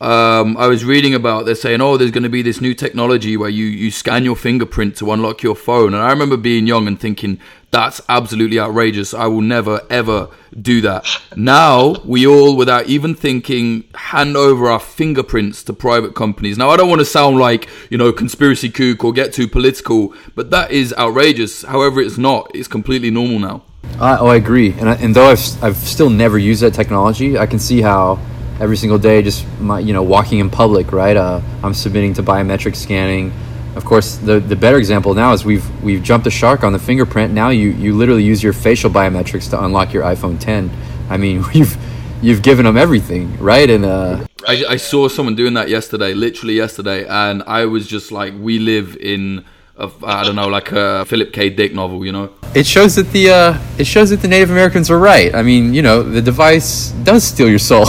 um, 0.03 0.57
I 0.57 0.67
was 0.67 0.85
reading 0.85 1.15
about 1.15 1.47
they're 1.47 1.55
saying, 1.55 1.81
oh, 1.81 1.97
there's 1.97 2.11
going 2.11 2.25
to 2.25 2.29
be 2.29 2.43
this 2.43 2.61
new 2.61 2.75
technology 2.75 3.37
where 3.37 3.49
you, 3.49 3.67
you 3.67 3.93
scan 3.93 4.25
your 4.25 4.35
fingerprint 4.35 4.97
to 4.97 5.12
unlock 5.12 5.45
your 5.45 5.55
phone. 5.55 5.95
And 5.95 6.03
I 6.03 6.11
remember 6.11 6.37
being 6.37 6.67
young 6.67 6.88
and 6.88 6.99
thinking, 6.99 7.38
that's 7.71 8.01
absolutely 8.09 8.59
outrageous. 8.59 9.15
I 9.15 9.27
will 9.27 9.43
never, 9.43 9.81
ever 9.88 10.29
do 10.61 10.81
that. 10.81 11.07
Now, 11.37 11.95
we 12.05 12.27
all, 12.27 12.57
without 12.57 12.87
even 12.87 13.15
thinking, 13.15 13.85
hand 13.95 14.37
over 14.37 14.69
our 14.69 14.81
fingerprints 14.81 15.62
to 15.65 15.73
private 15.73 16.17
companies. 16.17 16.59
Now, 16.59 16.71
I 16.71 16.77
don't 16.77 16.88
want 16.88 17.01
to 17.01 17.05
sound 17.05 17.38
like, 17.38 17.69
you 17.88 17.97
know, 17.97 18.12
conspiracy 18.12 18.71
kook 18.71 19.05
or 19.05 19.12
get 19.12 19.33
too 19.33 19.47
political, 19.47 20.15
but 20.35 20.51
that 20.51 20.73
is 20.73 20.93
outrageous. 20.99 21.62
However, 21.62 22.01
it's 22.01 22.19
not. 22.19 22.51
It's 22.57 22.67
completely 22.67 23.12
normal 23.12 23.38
now. 23.38 23.62
Uh, 24.01 24.17
oh, 24.19 24.27
I 24.27 24.35
agree. 24.35 24.73
And, 24.73 24.88
I, 24.88 24.95
and 24.95 25.15
though 25.15 25.31
I've, 25.31 25.62
I've 25.62 25.77
still 25.77 26.11
never 26.11 26.38
used 26.38 26.61
that 26.62 26.75
technology, 26.75 27.38
I 27.38 27.47
can 27.47 27.61
see 27.61 27.81
how 27.81 28.19
every 28.62 28.77
single 28.77 28.98
day, 28.98 29.20
just 29.22 29.44
my, 29.59 29.81
you 29.81 29.92
know, 29.92 30.05
walking 30.05 30.38
in 30.38 30.48
public, 30.48 30.92
right? 30.92 31.16
Uh, 31.16 31.40
I'm 31.64 31.75
submitting 31.75 32.14
to 32.14 32.22
biometric 32.22 32.77
scanning. 32.77 33.33
Of 33.75 33.85
course, 33.85 34.16
the 34.16 34.38
the 34.38 34.55
better 34.55 34.79
example 34.79 35.14
now 35.14 35.33
is 35.33 35.44
we've 35.44 35.66
we've 35.83 36.03
jumped 36.03 36.25
the 36.25 36.31
shark 36.31 36.62
on 36.62 36.72
the 36.72 36.79
fingerprint. 36.79 37.35
Now 37.35 37.48
you 37.48 37.70
you 37.70 37.96
literally 37.96 38.22
use 38.22 38.42
your 38.42 38.53
facial 38.53 38.90
biometrics 38.90 39.51
to 39.51 39.64
unlock 39.64 39.92
your 39.92 40.05
iPhone 40.05 40.38
10. 40.38 40.70
I 41.11 41.16
mean, 41.16 41.44
you've 41.53 41.77
you've 42.22 42.42
given 42.42 42.64
them 42.64 42.77
everything, 42.77 43.37
right? 43.38 43.68
And 43.68 43.85
uh, 43.85 44.25
I, 44.46 44.64
I 44.70 44.77
saw 44.77 45.09
someone 45.09 45.35
doing 45.35 45.55
that 45.55 45.68
yesterday, 45.68 46.14
literally 46.14 46.55
yesterday, 46.55 47.07
and 47.09 47.42
I 47.46 47.64
was 47.66 47.88
just 47.88 48.12
like, 48.12 48.33
we 48.38 48.59
live 48.59 48.96
in 48.96 49.44
a, 49.83 49.90
I 50.05 50.25
don't 50.25 50.37
know, 50.37 50.49
like 50.49 50.73
a 50.73 51.05
Philip 51.05 51.33
K. 51.33 51.51
Dick 51.51 51.75
novel, 51.75 52.07
you 52.07 52.12
know. 52.12 52.31
It 52.55 52.66
shows 52.66 52.95
that 52.97 53.11
the 53.12 53.31
uh, 53.31 53.59
it 53.79 53.87
shows 53.87 54.11
that 54.11 54.21
the 54.21 54.29
Native 54.29 54.51
Americans 54.51 54.88
were 54.88 54.99
right. 54.99 55.35
I 55.35 55.42
mean, 55.42 55.75
you 55.75 55.83
know, 55.83 56.03
the 56.03 56.23
device 56.23 56.90
does 57.03 57.25
steal 57.25 57.49
your 57.49 57.59
soul. 57.59 57.85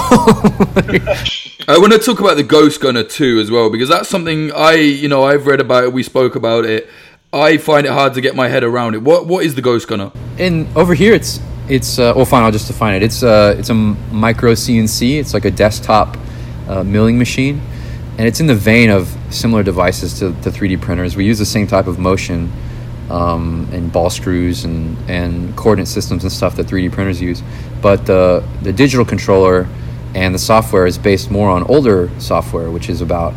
I 1.65 1.77
want 1.77 1.93
to 1.93 1.99
talk 1.99 2.19
about 2.19 2.35
the 2.35 2.43
Ghost 2.43 2.81
Gunner 2.81 3.03
too, 3.03 3.39
as 3.39 3.49
well, 3.49 3.69
because 3.69 3.89
that's 3.89 4.09
something 4.09 4.51
I, 4.51 4.73
you 4.73 5.07
know, 5.07 5.23
I've 5.23 5.47
read 5.47 5.61
about 5.61 5.83
it. 5.83 5.93
We 5.93 6.03
spoke 6.03 6.35
about 6.35 6.65
it. 6.65 6.89
I 7.31 7.57
find 7.57 7.85
it 7.85 7.91
hard 7.91 8.13
to 8.15 8.21
get 8.21 8.35
my 8.35 8.47
head 8.47 8.63
around 8.63 8.95
it. 8.95 9.01
What 9.01 9.27
What 9.27 9.45
is 9.45 9.55
the 9.55 9.61
Ghost 9.61 9.87
Gunner? 9.87 10.11
And 10.37 10.67
over 10.75 10.93
here, 10.93 11.13
it's 11.13 11.39
it's 11.69 11.99
uh, 11.99 12.13
well, 12.15 12.25
fine. 12.25 12.43
I'll 12.43 12.51
just 12.51 12.67
define 12.67 12.95
it. 12.95 13.03
It's 13.03 13.23
uh, 13.23 13.55
it's 13.57 13.69
a 13.69 13.73
micro 13.73 14.53
CNC. 14.53 15.19
It's 15.19 15.33
like 15.33 15.45
a 15.45 15.51
desktop 15.51 16.17
uh, 16.67 16.83
milling 16.83 17.17
machine, 17.17 17.61
and 18.17 18.27
it's 18.27 18.39
in 18.39 18.47
the 18.47 18.55
vein 18.55 18.89
of 18.89 19.15
similar 19.29 19.63
devices 19.63 20.19
to, 20.19 20.29
to 20.41 20.49
3D 20.51 20.81
printers. 20.81 21.15
We 21.15 21.25
use 21.25 21.39
the 21.39 21.45
same 21.45 21.67
type 21.67 21.87
of 21.87 21.97
motion 21.99 22.51
um, 23.09 23.67
and 23.71 23.91
ball 23.91 24.09
screws 24.09 24.65
and, 24.65 24.97
and 25.09 25.55
coordinate 25.55 25.87
systems 25.87 26.23
and 26.23 26.31
stuff 26.31 26.55
that 26.55 26.67
3D 26.67 26.91
printers 26.91 27.21
use, 27.21 27.41
but 27.81 28.05
the 28.05 28.47
the 28.61 28.71
digital 28.71 29.05
controller 29.05 29.67
and 30.15 30.33
the 30.33 30.39
software 30.39 30.85
is 30.85 30.97
based 30.97 31.31
more 31.31 31.49
on 31.49 31.63
older 31.63 32.09
software, 32.19 32.69
which 32.69 32.89
is 32.89 33.01
about 33.01 33.33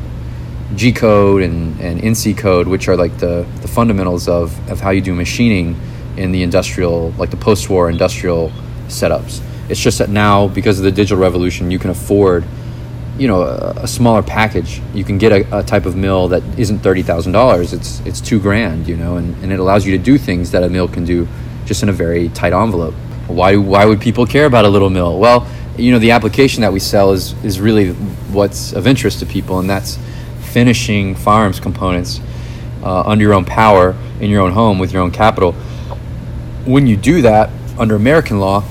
G 0.75 0.93
code 0.93 1.43
and, 1.43 1.81
and 1.81 2.01
NC 2.01 2.37
code, 2.37 2.67
which 2.67 2.89
are 2.89 2.97
like 2.97 3.17
the, 3.19 3.47
the 3.61 3.69
fundamentals 3.69 4.29
of, 4.29 4.71
of 4.71 4.81
how 4.81 4.91
you 4.91 5.01
do 5.01 5.15
machining 5.15 5.77
in 6.17 6.33
the 6.33 6.43
industrial, 6.43 7.13
like 7.13 7.31
the 7.31 7.37
post 7.37 7.71
war 7.71 7.89
industrial 7.89 8.51
setups. 8.89 9.43
It's 9.69 9.81
just 9.81 9.99
that 9.99 10.11
now, 10.11 10.49
because 10.49 10.79
of 10.79 10.85
the 10.85 10.93
digital 10.93 11.19
revolution, 11.19 11.71
you 11.71 11.79
can 11.79 11.91
afford, 11.91 12.45
you 13.19 13.29
know, 13.29 13.43
a, 13.43 13.71
a 13.83 13.87
smaller 13.87 14.23
package. 14.23 14.81
You 14.95 15.05
can 15.05 15.19
get 15.19 15.33
a, 15.33 15.59
a 15.59 15.63
type 15.63 15.87
of 15.87 15.97
mill 15.97 16.29
that 16.29 16.43
isn't 16.59 16.81
thirty 16.81 17.03
thousand 17.03 17.33
dollars. 17.33 17.73
It's 17.73 18.01
it's 18.01 18.21
two 18.21 18.41
grand, 18.41 18.89
you 18.89 18.97
know, 18.97 19.17
and, 19.17 19.35
and 19.43 19.53
it 19.53 19.59
allows 19.59 19.87
you 19.87 19.97
to 19.97 20.03
do 20.03 20.19
things 20.19 20.51
that 20.51 20.63
a 20.63 20.69
mill 20.69 20.89
can 20.89 21.05
do 21.05 21.27
just 21.65 21.83
in 21.83 21.89
a 21.89 21.93
very 21.93 22.29
tight 22.31 22.53
envelope. 22.53 22.95
Why 23.27 23.57
why 23.57 23.85
would 23.85 24.01
people 24.01 24.27
care 24.27 24.47
about 24.47 24.65
a 24.65 24.69
little 24.69 24.91
mill? 24.91 25.19
Well, 25.19 25.47
you 25.77 25.93
know, 25.93 25.99
the 25.99 26.13
application 26.13 26.63
that 26.63 26.73
we 26.73 26.81
sell 26.81 27.13
is 27.13 27.35
is 27.45 27.61
really 27.61 27.93
what's 28.33 28.73
of 28.73 28.87
interest 28.87 29.21
to 29.21 29.27
people, 29.27 29.59
and 29.59 29.69
that's 29.69 29.99
finishing 30.41 31.15
firearms 31.15 31.61
components 31.61 32.21
uh, 32.83 33.03
under 33.03 33.23
your 33.23 33.35
own 33.35 33.45
power 33.45 33.95
in 34.21 34.31
your 34.31 34.41
own 34.43 34.53
home 34.53 34.79
with 34.79 34.93
your 34.93 35.03
own 35.03 35.11
capital 35.11 35.55
when 36.67 36.87
you 36.87 36.97
do 36.97 37.23
that 37.23 37.49
under 37.79 37.95
American 37.95 38.41
law, 38.41 38.63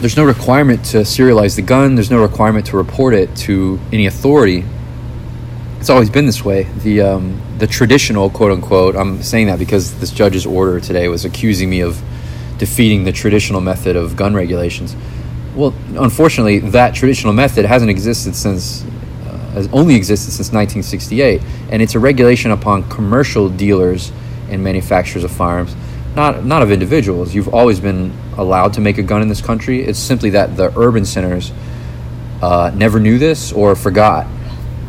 there's 0.00 0.16
no 0.16 0.24
requirement 0.24 0.84
to 0.86 0.98
serialize 0.98 1.56
the 1.56 1.62
gun. 1.62 1.94
There's 1.94 2.10
no 2.10 2.20
requirement 2.20 2.66
to 2.66 2.76
report 2.76 3.14
it 3.14 3.34
to 3.36 3.80
any 3.92 4.06
authority. 4.06 4.64
It's 5.80 5.88
always 5.88 6.10
been 6.10 6.26
this 6.26 6.44
way. 6.44 6.64
The 6.64 7.00
um, 7.00 7.40
the 7.58 7.66
traditional 7.66 8.28
quote 8.28 8.52
unquote. 8.52 8.94
I'm 8.94 9.22
saying 9.22 9.46
that 9.46 9.58
because 9.58 9.98
this 9.98 10.10
judge's 10.10 10.44
order 10.44 10.80
today 10.80 11.08
was 11.08 11.24
accusing 11.24 11.70
me 11.70 11.80
of 11.80 12.02
defeating 12.58 13.04
the 13.04 13.12
traditional 13.12 13.60
method 13.60 13.96
of 13.96 14.16
gun 14.16 14.34
regulations. 14.34 14.94
Well, 15.54 15.74
unfortunately, 15.94 16.58
that 16.58 16.94
traditional 16.94 17.32
method 17.32 17.64
hasn't 17.64 17.90
existed 17.90 18.36
since 18.36 18.84
uh, 18.84 19.38
has 19.54 19.68
only 19.72 19.94
existed 19.94 20.30
since 20.32 20.52
1968, 20.52 21.40
and 21.70 21.80
it's 21.80 21.94
a 21.94 21.98
regulation 21.98 22.50
upon 22.50 22.86
commercial 22.90 23.48
dealers 23.48 24.12
and 24.50 24.62
manufacturers 24.62 25.24
of 25.24 25.30
firearms 25.30 25.74
not 26.16 26.44
not 26.44 26.62
of 26.62 26.72
individuals. 26.72 27.34
You've 27.34 27.54
always 27.54 27.78
been 27.78 28.12
allowed 28.36 28.72
to 28.74 28.80
make 28.80 28.98
a 28.98 29.02
gun 29.02 29.22
in 29.22 29.28
this 29.28 29.42
country. 29.42 29.82
It's 29.82 29.98
simply 29.98 30.30
that 30.30 30.56
the 30.56 30.76
urban 30.76 31.04
centers 31.04 31.52
uh, 32.42 32.72
never 32.74 32.98
knew 32.98 33.18
this 33.18 33.52
or 33.52 33.76
forgot. 33.76 34.26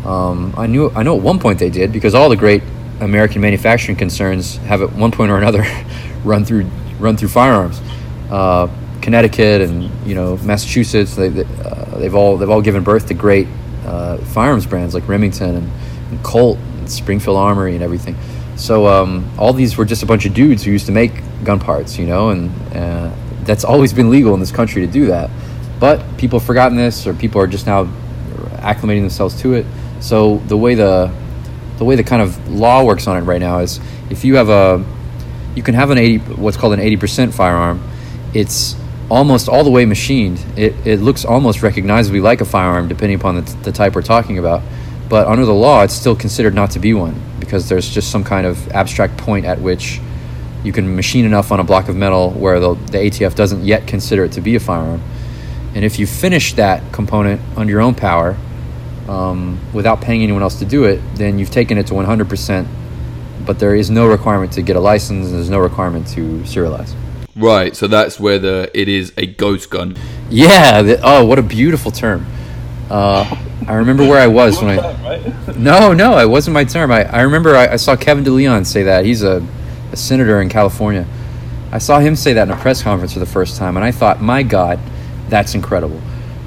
Um, 0.06 0.54
I 0.58 0.68
knew 0.68 0.90
I 0.96 1.04
know 1.04 1.18
at 1.18 1.22
one 1.22 1.38
point 1.38 1.60
they 1.60 1.70
did 1.70 1.92
because 1.92 2.16
all 2.16 2.30
the 2.30 2.38
great 2.38 2.64
American 3.02 3.42
manufacturing 3.42 3.98
concerns 3.98 4.56
have 4.58 4.82
at 4.82 4.94
one 4.94 5.12
point 5.12 5.30
or 5.30 5.38
another 5.38 5.64
run 6.24 6.46
through 6.46 6.66
run 6.98 7.18
through 7.18 7.30
firearms. 7.30 7.82
Uh, 8.32 8.68
Connecticut 9.02 9.62
and 9.62 9.92
you 10.08 10.16
know 10.16 10.38
Massachusetts 10.38 11.16
they, 11.16 11.30
they, 11.30 11.46
uh, 11.64 11.98
they've 11.98 12.16
all 12.16 12.38
they've 12.38 12.50
all 12.50 12.62
given 12.62 12.84
birth 12.84 13.08
to 13.08 13.14
great 13.14 13.48
uh, 13.86 14.18
firearms 14.18 14.66
brands 14.66 14.94
like 14.94 15.08
Remington 15.08 15.56
and, 15.56 15.72
and 16.10 16.24
Colt 16.24 16.58
and 16.58 16.90
Springfield 16.90 17.38
Armory 17.38 17.74
and 17.76 17.84
everything. 17.84 18.16
So 18.58 18.88
um, 18.88 19.30
all 19.38 19.54
these 19.54 19.78
were 19.78 19.86
just 19.86 20.04
a 20.04 20.06
bunch 20.06 20.26
of 20.26 20.34
dudes 20.34 20.64
who 20.64 20.72
used 20.72 20.88
to 20.88 20.92
make 20.92 21.12
gun 21.44 21.60
parts, 21.60 21.98
you 21.98 22.08
know, 22.08 22.30
and 22.30 22.52
uh, 22.76 23.14
that's 23.44 23.64
always 23.64 23.94
been 23.94 24.10
legal 24.10 24.34
in 24.34 24.40
this 24.40 24.52
country 24.52 24.86
to 24.86 24.92
do 24.92 25.06
that. 25.08 25.30
But 25.80 26.18
people 26.18 26.40
have 26.40 26.46
forgotten 26.46 26.76
this, 26.76 27.06
or 27.06 27.14
people 27.14 27.40
are 27.40 27.48
just 27.48 27.68
now 27.68 27.86
acclimating 28.58 29.02
themselves 29.02 29.40
to 29.42 29.54
it. 29.54 29.66
So 30.00 30.38
the 30.48 30.58
way 30.58 30.76
the 30.76 31.12
the 31.78 31.86
way 31.86 31.96
the 31.96 32.04
kind 32.04 32.22
of 32.22 32.50
law 32.50 32.84
works 32.84 33.08
on 33.08 33.18
it 33.18 33.22
right 33.22 33.40
now 33.40 33.60
is 33.60 33.80
if 34.10 34.26
you 34.26 34.36
have 34.36 34.50
a 34.50 34.84
you 35.56 35.64
can 35.64 35.76
have 35.76 35.90
an 35.92 35.98
80 35.98 36.18
what's 36.36 36.58
called 36.58 36.74
an 36.74 36.80
80% 36.80 37.34
firearm 37.34 37.88
it's 38.34 38.76
almost 39.10 39.48
all 39.48 39.64
the 39.64 39.72
way 39.72 39.86
machined 39.86 40.44
it, 40.58 40.76
it 40.86 41.00
looks 41.00 41.24
almost 41.24 41.62
recognizably 41.62 42.20
like 42.20 42.42
a 42.42 42.46
firearm 42.46 42.88
depending 42.88 43.20
upon 43.20 43.36
the, 43.36 43.42
t- 43.42 43.54
the 43.64 43.72
type 43.72 43.96
we're 43.96 44.02
talking 44.02 44.38
about 44.38 44.62
but 45.08 45.28
under 45.28 45.46
the 45.46 45.54
law 45.54 45.84
it's 45.84 45.94
still 45.94 46.16
considered 46.16 46.54
not 46.54 46.72
to 46.72 46.80
be 46.80 46.94
one 46.94 47.20
because 47.48 47.70
there's 47.70 47.90
just 47.90 48.12
some 48.12 48.26
kind 48.26 48.46
of 48.46 48.68
abstract 48.72 49.18
point 49.18 49.46
at 49.46 49.62
which 49.62 50.02
you 50.66 50.74
can 50.74 50.98
machine 50.98 51.24
enough 51.24 51.50
on 51.50 51.62
a 51.62 51.64
block 51.64 51.88
of 51.88 51.96
metal 51.96 52.32
where 52.32 52.60
the, 52.60 52.74
the 52.74 52.98
ATF 52.98 53.36
doesn't 53.36 53.64
yet 53.64 53.88
consider 53.88 54.26
it 54.26 54.34
to 54.34 54.42
be 54.42 54.56
a 54.56 54.60
firearm. 54.60 55.02
And 55.74 55.86
if 55.86 55.98
you 55.98 56.06
finish 56.06 56.54
that 56.56 56.92
component 56.92 57.40
under 57.56 57.72
your 57.72 57.80
own 57.80 57.96
power 57.96 58.36
um, 59.08 59.60
without 59.74 60.02
paying 60.02 60.24
anyone 60.24 60.42
else 60.42 60.60
to 60.60 60.66
do 60.66 60.84
it, 60.84 61.00
then 61.16 61.40
you've 61.40 61.52
taken 61.52 61.78
it 61.78 61.88
to 61.88 61.94
100%, 61.94 62.68
but 63.46 63.60
there 63.60 63.76
is 63.76 63.90
no 63.90 64.08
requirement 64.08 64.52
to 64.54 64.62
get 64.62 64.76
a 64.76 64.80
license, 64.82 65.28
and 65.28 65.36
there's 65.36 65.50
no 65.50 65.60
requirement 65.60 66.06
to 66.08 66.40
serialize. 66.42 66.94
Right, 67.38 67.76
so 67.76 67.88
that's 67.88 68.20
where 68.20 68.40
the 68.40 68.70
it 68.74 68.90
is 68.90 69.14
a 69.16 69.26
ghost 69.26 69.70
gun. 69.70 69.96
Yeah. 70.30 70.82
The, 70.82 71.00
oh, 71.02 71.24
what 71.24 71.40
a 71.40 71.44
beautiful 71.44 71.92
term. 71.92 72.26
Uh, 72.90 73.47
I 73.66 73.76
remember 73.76 74.04
where 74.04 74.20
I 74.20 74.28
was 74.28 74.62
when 74.62 74.78
I. 74.80 75.34
No, 75.58 75.92
no, 75.92 76.20
it 76.20 76.30
wasn't 76.30 76.54
my 76.54 76.64
term. 76.64 76.92
I, 76.92 77.04
I 77.06 77.22
remember 77.22 77.56
I, 77.56 77.70
I 77.70 77.76
saw 77.78 77.96
Kevin 77.96 78.24
DeLeon 78.24 78.66
say 78.66 78.84
that. 78.84 79.06
He's 79.06 79.24
a, 79.24 79.46
a 79.92 79.98
senator 79.98 80.40
in 80.40 80.50
California. 80.50 81.08
I 81.72 81.80
saw 81.80 82.00
him 82.00 82.16
say 82.16 82.34
that 82.34 82.48
in 82.48 82.54
a 82.54 82.58
press 82.58 82.84
conference 82.84 83.14
for 83.14 83.20
the 83.20 83.26
first 83.26 83.58
time, 83.58 83.76
and 83.76 83.84
I 83.84 83.92
thought, 83.92 84.22
my 84.22 84.44
God, 84.44 84.80
that's 85.30 85.56
incredible. 85.56 86.00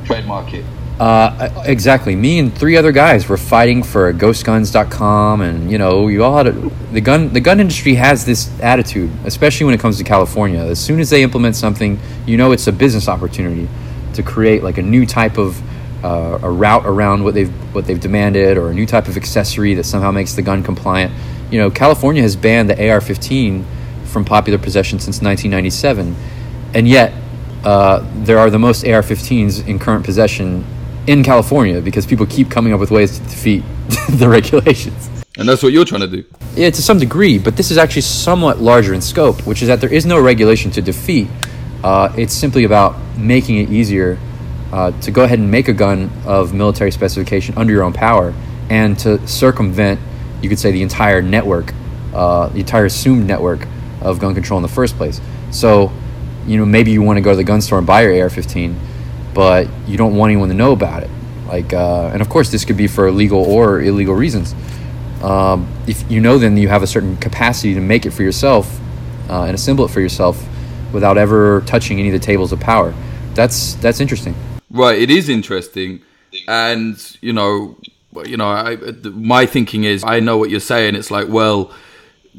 Trademark 0.05 0.55
it. 0.55 0.65
Uh, 1.01 1.63
exactly. 1.65 2.15
Me 2.15 2.39
and 2.39 2.55
three 2.57 2.77
other 2.77 2.93
guys 2.93 3.27
were 3.27 3.39
fighting 3.39 3.83
for 3.83 4.13
GhostGuns.com, 4.13 5.41
and 5.41 5.71
you 5.71 5.79
know, 5.79 6.09
you 6.09 6.23
all 6.23 6.37
had 6.37 6.47
a, 6.49 6.53
the 6.93 7.01
gun. 7.01 7.33
The 7.33 7.41
gun 7.41 7.59
industry 7.59 7.95
has 7.95 8.25
this 8.25 8.51
attitude, 8.61 9.11
especially 9.25 9.65
when 9.65 9.75
it 9.75 9.81
comes 9.81 9.97
to 9.99 10.05
California. 10.05 10.61
As 10.61 10.79
soon 10.79 11.01
as 11.01 11.09
they 11.11 11.23
implement 11.23 11.57
something, 11.57 11.99
you 12.27 12.37
know, 12.37 12.53
it's 12.53 12.67
a 12.67 12.73
business 12.73 13.09
opportunity 13.09 13.67
to 14.13 14.23
create 14.23 14.63
like 14.63 14.77
a 14.79 14.83
new 14.83 15.07
type 15.07 15.39
of 15.39 15.61
uh, 16.03 16.39
a 16.43 16.51
route 16.51 16.87
around 16.87 17.25
what 17.25 17.35
they've 17.35 17.53
what 17.75 17.87
they've 17.87 18.01
demanded, 18.01 18.57
or 18.57 18.71
a 18.71 18.75
new 18.75 18.87
type 18.87 19.09
of 19.09 19.17
accessory 19.17 19.75
that 19.75 19.85
somehow 19.85 20.11
makes 20.11 20.35
the 20.35 20.43
gun 20.43 20.63
compliant. 20.63 21.13
You 21.51 21.59
know, 21.59 21.71
California 21.71 22.23
has 22.23 22.37
banned 22.37 22.71
the 22.71 22.91
AR-15 22.91 23.65
from 24.05 24.25
popular 24.25 24.59
possession 24.59 24.99
since 24.99 25.21
1997, 25.21 26.17
and 26.75 26.89
yet 26.89 27.13
uh, 27.65 28.05
there 28.25 28.39
are 28.39 28.51
the 28.51 28.59
most 28.59 28.85
AR-15s 28.85 29.67
in 29.67 29.79
current 29.79 30.05
possession 30.05 30.65
in 31.07 31.23
California 31.23 31.81
because 31.81 32.07
people 32.07 32.27
keep 32.27 32.51
coming 32.51 32.73
up 32.73 32.81
with 32.81 32.91
ways 32.91 33.19
to 33.19 33.25
defeat 33.25 33.63
the 34.11 34.29
regulations. 34.29 35.09
And 35.39 35.49
that's 35.49 35.63
what 35.63 35.73
you're 35.73 35.85
trying 35.85 36.03
to 36.03 36.09
do. 36.09 36.25
Yeah, 36.55 36.71
to 36.71 36.83
some 36.83 36.99
degree, 36.99 37.39
but 37.39 37.57
this 37.57 37.71
is 37.71 37.79
actually 37.79 38.03
somewhat 38.03 38.59
larger 38.59 38.95
in 38.95 39.01
scope, 39.01 39.47
which 39.47 39.63
is 39.63 39.69
that 39.69 39.81
there 39.81 39.93
is 39.93 40.05
no 40.05 40.21
regulation 40.21 40.71
to 40.73 40.83
defeat. 40.83 41.29
Uh, 41.83 42.13
it's 42.17 42.35
simply 42.35 42.65
about 42.65 42.97
making 43.17 43.59
it 43.59 43.71
easier 43.71 44.19
uh, 44.73 44.93
to 45.01 45.11
go 45.11 45.25
ahead 45.25 45.39
and 45.39 45.51
make 45.51 45.69
a 45.69 45.73
gun 45.73 46.11
of 46.25 46.55
military 46.55 46.91
specification 46.91 47.57
under 47.57 47.73
your 47.73 47.83
own 47.83 47.93
power 47.93 48.35
and 48.69 48.99
to 49.01 49.27
circumvent, 49.27 50.01
you 50.43 50.49
could 50.49 50.59
say, 50.59 50.71
the 50.71 50.83
entire 50.83 51.21
network, 51.21 51.75
uh, 52.15 52.49
the 52.49 52.61
entire 52.61 52.85
assumed 52.85 53.27
network 53.27 53.67
of 54.01 54.19
gun 54.21 54.35
control 54.35 54.59
in 54.59 54.63
the 54.63 54.69
first 54.69 54.97
place. 54.97 55.21
So, 55.51 55.93
you 56.47 56.57
know, 56.57 56.65
maybe 56.65 56.93
you 56.93 57.03
want 57.03 57.17
to 57.17 57.21
go 57.21 57.31
to 57.31 57.37
the 57.37 57.45
gun 57.45 57.61
store 57.61 57.79
and 57.79 57.87
buy 57.87 58.03
your 58.03 58.23
AR-15, 58.23 58.75
but 59.35 59.69
you 59.87 59.97
don't 59.97 60.17
want 60.17 60.31
anyone 60.31 60.49
to 60.49 60.55
know 60.55 60.73
about 60.73 61.03
it. 61.03 61.11
Like, 61.47 61.73
uh, 61.73 62.11
and 62.13 62.23
of 62.23 62.29
course, 62.29 62.51
this 62.51 62.65
could 62.65 62.77
be 62.77 62.87
for 62.87 63.11
legal 63.11 63.43
or 63.43 63.81
illegal 63.81 64.15
reasons. 64.15 64.55
Um, 65.23 65.69
if 65.87 66.09
you 66.11 66.21
know, 66.21 66.39
then 66.39 66.57
you 66.57 66.69
have 66.69 66.83
a 66.83 66.87
certain 66.87 67.17
capacity 67.17 67.75
to 67.75 67.81
make 67.81 68.07
it 68.07 68.13
for 68.13 68.23
yourself 68.23 68.81
uh, 69.29 69.43
and 69.43 69.55
assemble 69.55 69.85
it 69.85 69.89
for 69.89 70.01
yourself 70.01 70.47
without 70.93 71.19
ever 71.19 71.63
touching 71.63 71.99
any 71.99 72.09
of 72.09 72.13
the 72.13 72.25
tables 72.25 72.53
of 72.53 72.61
power. 72.61 72.95
That's 73.35 73.75
that's 73.75 74.01
interesting. 74.01 74.35
Right, 74.71 74.99
it 74.99 75.11
is 75.11 75.29
interesting, 75.29 76.03
and 76.47 76.97
you 77.21 77.33
know, 77.33 77.77
you 78.25 78.37
know, 78.37 78.49
I, 78.49 78.77
my 79.13 79.47
thinking 79.47 79.85
is, 79.85 80.05
I 80.05 80.21
know 80.21 80.37
what 80.37 80.51
you're 80.51 80.61
saying. 80.61 80.95
It's 80.95 81.11
like, 81.11 81.29
well, 81.29 81.73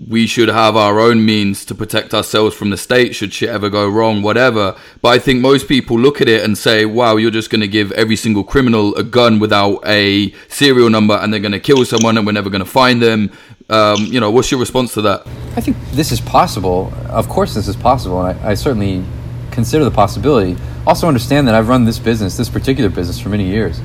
we 0.08 0.26
should 0.26 0.48
have 0.48 0.76
our 0.76 1.00
own 1.00 1.26
means 1.26 1.66
to 1.66 1.76
protect 1.76 2.14
ourselves 2.14 2.56
from 2.56 2.70
the 2.70 2.78
state 2.78 3.14
should 3.14 3.34
shit 3.34 3.50
ever 3.50 3.70
go 3.70 3.90
wrong, 3.90 4.22
whatever. 4.22 4.76
But 5.02 5.10
I 5.10 5.20
think 5.20 5.42
most 5.42 5.68
people 5.68 6.00
look 6.00 6.22
at 6.22 6.30
it 6.30 6.44
and 6.44 6.58
say, 6.58 6.86
wow, 6.86 7.18
you're 7.18 7.32
just 7.32 7.50
going 7.50 7.62
to 7.62 7.68
give 7.68 7.92
every 7.92 8.16
single 8.16 8.44
criminal 8.44 8.96
a 8.96 9.04
gun 9.04 9.40
without 9.40 9.82
a 9.86 10.32
serial 10.48 10.90
number 10.90 11.16
and 11.16 11.34
they're 11.34 11.42
going 11.42 11.52
to 11.52 11.60
kill 11.60 11.84
someone 11.84 12.18
and 12.18 12.26
we're 12.26 12.32
never 12.32 12.50
going 12.50 12.64
to 12.64 12.70
find 12.70 13.02
them. 13.02 13.32
Um, 13.70 14.06
you 14.06 14.20
know, 14.20 14.32
what's 14.32 14.50
your 14.50 14.60
response 14.60 14.94
to 14.94 15.02
that? 15.04 15.28
I 15.56 15.62
think 15.62 15.78
this 15.92 16.12
is 16.12 16.22
possible. 16.22 16.94
Of 17.10 17.28
course, 17.28 17.54
this 17.54 17.68
is 17.68 17.76
possible. 17.76 18.22
And 18.26 18.40
I, 18.40 18.52
I 18.52 18.54
certainly 18.54 19.04
consider 19.52 19.84
the 19.84 19.92
possibility. 19.92 20.56
Also, 20.86 21.08
understand 21.08 21.48
that 21.48 21.56
I've 21.56 21.70
run 21.70 21.86
this 21.86 22.00
business, 22.00 22.38
this 22.38 22.50
particular 22.50 22.90
business, 22.90 23.20
for 23.20 23.30
many 23.30 23.46
years. 23.46 23.80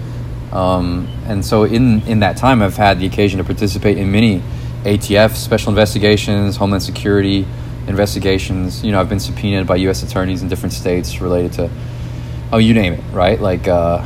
Um, 0.53 1.09
and 1.27 1.45
so, 1.45 1.65
in, 1.65 2.01
in 2.03 2.21
that 2.21 2.37
time, 2.37 2.63
I've 2.63 2.77
had 2.77 2.99
the 2.99 3.07
occasion 3.07 3.39
to 3.39 3.45
participate 3.45 3.99
in 3.99 4.11
many 4.11 4.43
ATF 4.85 5.35
special 5.35 5.71
investigations, 5.71 6.57
Homeland 6.57 6.83
Security 6.83 7.47
investigations. 7.87 8.85
You 8.85 8.93
know, 8.93 9.01
I've 9.01 9.09
been 9.09 9.21
subpoenaed 9.21 9.67
by 9.67 9.77
U.S. 9.77 10.03
attorneys 10.03 10.43
in 10.43 10.49
different 10.49 10.73
states 10.73 11.21
related 11.21 11.53
to, 11.55 11.71
oh, 12.53 12.59
you 12.59 12.73
name 12.73 12.95
it, 12.95 13.05
right? 13.13 13.41
Like 13.41 13.69
uh, 13.69 14.05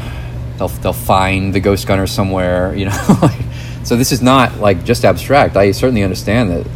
they'll 0.59 0.69
they'll 0.69 0.93
find 0.93 1.55
the 1.55 1.61
ghost 1.61 1.87
gunner 1.87 2.07
somewhere. 2.07 2.75
You 2.75 2.87
know, 2.87 3.31
so 3.85 3.97
this 3.97 4.11
is 4.11 4.23
not 4.23 4.59
like 4.59 4.85
just 4.85 5.05
abstract. 5.05 5.57
I 5.57 5.71
certainly 5.73 6.03
understand 6.03 6.51
that 6.51 6.67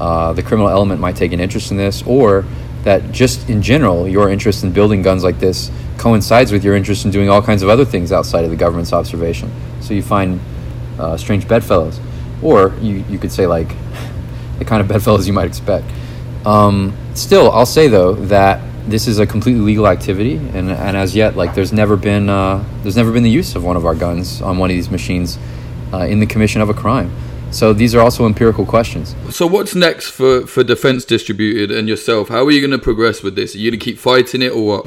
uh, 0.00 0.32
the 0.32 0.42
criminal 0.42 0.68
element 0.68 1.00
might 1.00 1.16
take 1.16 1.32
an 1.32 1.40
interest 1.40 1.70
in 1.70 1.76
this, 1.76 2.02
or 2.02 2.44
that 2.84 3.12
just 3.12 3.48
in 3.50 3.62
general, 3.62 4.06
your 4.06 4.30
interest 4.30 4.62
in 4.62 4.72
building 4.72 5.02
guns 5.02 5.24
like 5.24 5.38
this 5.38 5.70
coincides 5.98 6.52
with 6.52 6.64
your 6.64 6.76
interest 6.76 7.04
in 7.04 7.10
doing 7.10 7.28
all 7.28 7.42
kinds 7.42 7.62
of 7.62 7.68
other 7.68 7.84
things 7.84 8.12
outside 8.12 8.44
of 8.44 8.50
the 8.50 8.56
government's 8.56 8.92
observation. 8.92 9.50
So 9.80 9.94
you 9.94 10.02
find 10.02 10.40
uh, 10.98 11.16
strange 11.16 11.48
bedfellows 11.48 11.98
or 12.42 12.74
you, 12.80 13.04
you 13.08 13.18
could 13.18 13.32
say 13.32 13.46
like 13.46 13.68
the 14.58 14.64
kind 14.64 14.80
of 14.80 14.88
bedfellows 14.88 15.26
you 15.26 15.32
might 15.32 15.46
expect. 15.46 15.86
Um, 16.44 16.96
still, 17.14 17.50
I'll 17.50 17.66
say 17.66 17.88
though 17.88 18.14
that 18.14 18.60
this 18.86 19.06
is 19.08 19.18
a 19.18 19.26
completely 19.26 19.62
legal 19.62 19.88
activity, 19.88 20.36
and, 20.36 20.70
and 20.70 20.96
as 20.96 21.16
yet, 21.16 21.36
like 21.36 21.54
there's 21.54 21.72
never 21.72 21.96
been 21.96 22.28
uh, 22.28 22.62
there's 22.82 22.96
never 22.96 23.12
been 23.12 23.22
the 23.22 23.30
use 23.30 23.56
of 23.56 23.64
one 23.64 23.76
of 23.76 23.86
our 23.86 23.94
guns 23.94 24.42
on 24.42 24.58
one 24.58 24.70
of 24.70 24.76
these 24.76 24.90
machines 24.90 25.38
uh, 25.92 26.00
in 26.00 26.20
the 26.20 26.26
commission 26.26 26.60
of 26.60 26.68
a 26.68 26.74
crime. 26.74 27.10
So 27.54 27.72
these 27.72 27.94
are 27.94 28.00
also 28.00 28.26
empirical 28.26 28.66
questions. 28.66 29.14
So 29.30 29.46
what's 29.46 29.76
next 29.76 30.10
for, 30.10 30.44
for 30.44 30.64
Defense 30.64 31.04
Distributed 31.04 31.70
and 31.70 31.88
yourself? 31.88 32.28
How 32.28 32.44
are 32.44 32.50
you 32.50 32.60
going 32.60 32.72
to 32.72 32.82
progress 32.82 33.22
with 33.22 33.36
this? 33.36 33.54
Are 33.54 33.58
you 33.58 33.70
going 33.70 33.78
to 33.78 33.84
keep 33.84 33.96
fighting 33.96 34.42
it 34.42 34.50
or 34.50 34.66
what? 34.66 34.86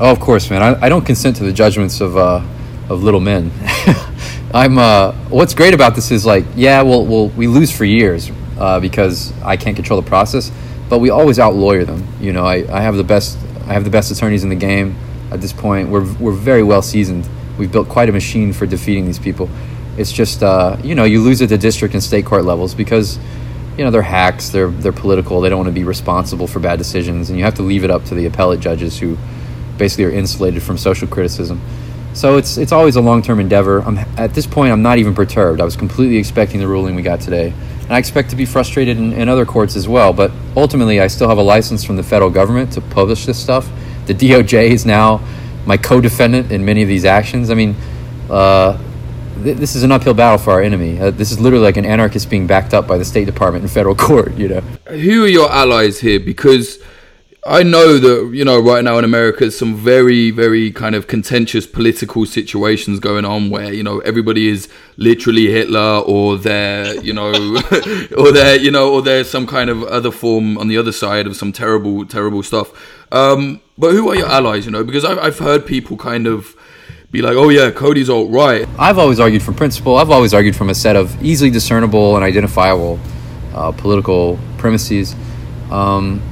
Oh, 0.00 0.12
of 0.12 0.18
course, 0.18 0.48
man. 0.48 0.62
I, 0.62 0.86
I 0.86 0.88
don't 0.88 1.04
consent 1.04 1.36
to 1.36 1.44
the 1.44 1.52
judgments 1.52 2.00
of 2.00 2.16
uh, 2.16 2.42
of 2.88 3.02
little 3.02 3.20
men. 3.20 3.52
I'm. 4.54 4.78
Uh, 4.78 5.12
what's 5.28 5.52
great 5.52 5.74
about 5.74 5.94
this 5.94 6.10
is 6.10 6.24
like, 6.24 6.46
yeah, 6.54 6.80
well, 6.80 7.04
well 7.04 7.28
we 7.28 7.48
lose 7.48 7.70
for 7.70 7.84
years 7.84 8.30
uh, 8.58 8.80
because 8.80 9.38
I 9.42 9.58
can't 9.58 9.76
control 9.76 10.00
the 10.00 10.08
process, 10.08 10.50
but 10.88 11.00
we 11.00 11.10
always 11.10 11.38
out 11.38 11.54
lawyer 11.54 11.84
them. 11.84 12.06
You 12.18 12.32
know, 12.32 12.46
I, 12.46 12.64
I 12.74 12.80
have 12.80 12.96
the 12.96 13.04
best. 13.04 13.38
I 13.66 13.74
have 13.74 13.84
the 13.84 13.90
best 13.90 14.10
attorneys 14.10 14.42
in 14.42 14.48
the 14.48 14.56
game 14.56 14.96
at 15.30 15.42
this 15.42 15.52
point. 15.52 15.90
We're 15.90 16.10
we're 16.14 16.32
very 16.32 16.62
well 16.62 16.80
seasoned. 16.80 17.28
We've 17.58 17.70
built 17.70 17.90
quite 17.90 18.08
a 18.08 18.12
machine 18.12 18.54
for 18.54 18.64
defeating 18.64 19.04
these 19.04 19.18
people. 19.18 19.50
It's 19.96 20.12
just, 20.12 20.42
uh, 20.42 20.76
you 20.82 20.94
know, 20.94 21.04
you 21.04 21.22
lose 21.22 21.40
at 21.42 21.48
the 21.48 21.58
district 21.58 21.94
and 21.94 22.02
state 22.02 22.26
court 22.26 22.44
levels 22.44 22.74
because, 22.74 23.18
you 23.76 23.84
know, 23.84 23.90
they're 23.90 24.02
hacks. 24.02 24.50
They're 24.50 24.68
they're 24.68 24.92
political. 24.92 25.40
They 25.40 25.48
don't 25.48 25.58
want 25.58 25.68
to 25.68 25.72
be 25.72 25.84
responsible 25.84 26.46
for 26.46 26.60
bad 26.60 26.78
decisions, 26.78 27.30
and 27.30 27.38
you 27.38 27.44
have 27.44 27.54
to 27.54 27.62
leave 27.62 27.84
it 27.84 27.90
up 27.90 28.04
to 28.06 28.14
the 28.14 28.26
appellate 28.26 28.60
judges 28.60 28.98
who 28.98 29.16
basically 29.78 30.04
are 30.04 30.10
insulated 30.10 30.62
from 30.62 30.78
social 30.78 31.08
criticism. 31.08 31.60
So 32.16 32.38
it's 32.38 32.56
it's 32.56 32.72
always 32.72 32.96
a 32.96 33.00
long 33.02 33.20
term 33.20 33.40
endeavor. 33.40 33.80
I'm 33.80 33.98
at 33.98 34.32
this 34.32 34.46
point 34.46 34.72
I'm 34.72 34.80
not 34.80 34.96
even 34.96 35.14
perturbed. 35.14 35.60
I 35.60 35.64
was 35.64 35.76
completely 35.76 36.16
expecting 36.16 36.60
the 36.60 36.66
ruling 36.66 36.94
we 36.94 37.02
got 37.02 37.20
today, 37.20 37.52
and 37.82 37.92
I 37.92 37.98
expect 37.98 38.30
to 38.30 38.36
be 38.36 38.46
frustrated 38.46 38.96
in, 38.96 39.12
in 39.12 39.28
other 39.28 39.44
courts 39.44 39.76
as 39.76 39.86
well. 39.86 40.14
But 40.14 40.32
ultimately, 40.56 40.98
I 40.98 41.08
still 41.08 41.28
have 41.28 41.36
a 41.36 41.42
license 41.42 41.84
from 41.84 41.96
the 41.96 42.02
federal 42.02 42.30
government 42.30 42.72
to 42.72 42.80
publish 42.80 43.26
this 43.26 43.38
stuff. 43.38 43.68
The 44.06 44.14
DOJ 44.14 44.70
is 44.70 44.86
now 44.86 45.20
my 45.66 45.76
co-defendant 45.76 46.52
in 46.52 46.64
many 46.64 46.80
of 46.80 46.88
these 46.88 47.04
actions. 47.04 47.50
I 47.50 47.54
mean, 47.54 47.76
uh, 48.30 48.78
th- 49.42 49.56
this 49.56 49.76
is 49.76 49.82
an 49.82 49.92
uphill 49.92 50.14
battle 50.14 50.38
for 50.38 50.52
our 50.52 50.62
enemy. 50.62 50.98
Uh, 51.00 51.10
this 51.10 51.30
is 51.30 51.40
literally 51.40 51.64
like 51.64 51.76
an 51.76 51.86
anarchist 51.86 52.28
being 52.30 52.46
backed 52.46 52.74
up 52.74 52.86
by 52.86 52.98
the 52.98 53.04
State 53.04 53.26
Department 53.26 53.62
and 53.62 53.72
federal 53.72 53.94
court. 54.08 54.34
You 54.36 54.48
know, 54.48 54.60
who 54.88 55.24
are 55.24 55.28
your 55.28 55.50
allies 55.50 56.00
here? 56.00 56.20
Because 56.20 56.78
I 57.46 57.62
know 57.62 57.98
that 57.98 58.34
you 58.34 58.44
know 58.44 58.60
right 58.60 58.82
now 58.82 58.98
in 58.98 59.04
America, 59.04 59.50
some 59.50 59.76
very, 59.76 60.30
very 60.30 60.72
kind 60.72 60.94
of 60.94 61.06
contentious 61.06 61.66
political 61.66 62.26
situations 62.26 62.98
going 62.98 63.24
on 63.24 63.50
where 63.50 63.72
you 63.72 63.84
know 63.84 64.00
everybody 64.00 64.48
is 64.48 64.68
literally 64.96 65.46
Hitler, 65.46 66.02
or 66.04 66.38
they're 66.38 67.00
you 67.02 67.12
know, 67.12 67.30
or 68.18 68.32
they're 68.32 68.56
you 68.56 68.70
know, 68.70 68.92
or 68.92 69.02
there's 69.02 69.30
some 69.30 69.46
kind 69.46 69.70
of 69.70 69.84
other 69.84 70.10
form 70.10 70.58
on 70.58 70.66
the 70.68 70.76
other 70.76 70.92
side 70.92 71.26
of 71.26 71.36
some 71.36 71.52
terrible, 71.52 72.04
terrible 72.04 72.42
stuff. 72.42 72.72
Um, 73.12 73.60
but 73.78 73.92
who 73.92 74.08
are 74.08 74.16
your 74.16 74.28
allies? 74.28 74.66
You 74.66 74.72
know, 74.72 74.82
because 74.82 75.04
I've, 75.04 75.18
I've 75.18 75.38
heard 75.38 75.66
people 75.66 75.96
kind 75.96 76.26
of 76.26 76.56
be 77.16 77.22
like, 77.22 77.36
"Oh 77.36 77.48
yeah, 77.48 77.70
Cody's 77.70 78.10
alt 78.10 78.30
right." 78.30 78.68
I've 78.78 78.98
always 78.98 79.18
argued 79.18 79.42
from 79.42 79.54
principle. 79.54 79.96
I've 79.96 80.10
always 80.10 80.34
argued 80.34 80.54
from 80.54 80.68
a 80.68 80.74
set 80.74 80.96
of 80.96 81.22
easily 81.22 81.50
discernible 81.50 82.14
and 82.16 82.24
identifiable 82.24 82.98
uh, 83.54 83.72
political 83.72 84.38
premises. 84.58 85.16
Um, 85.70 86.22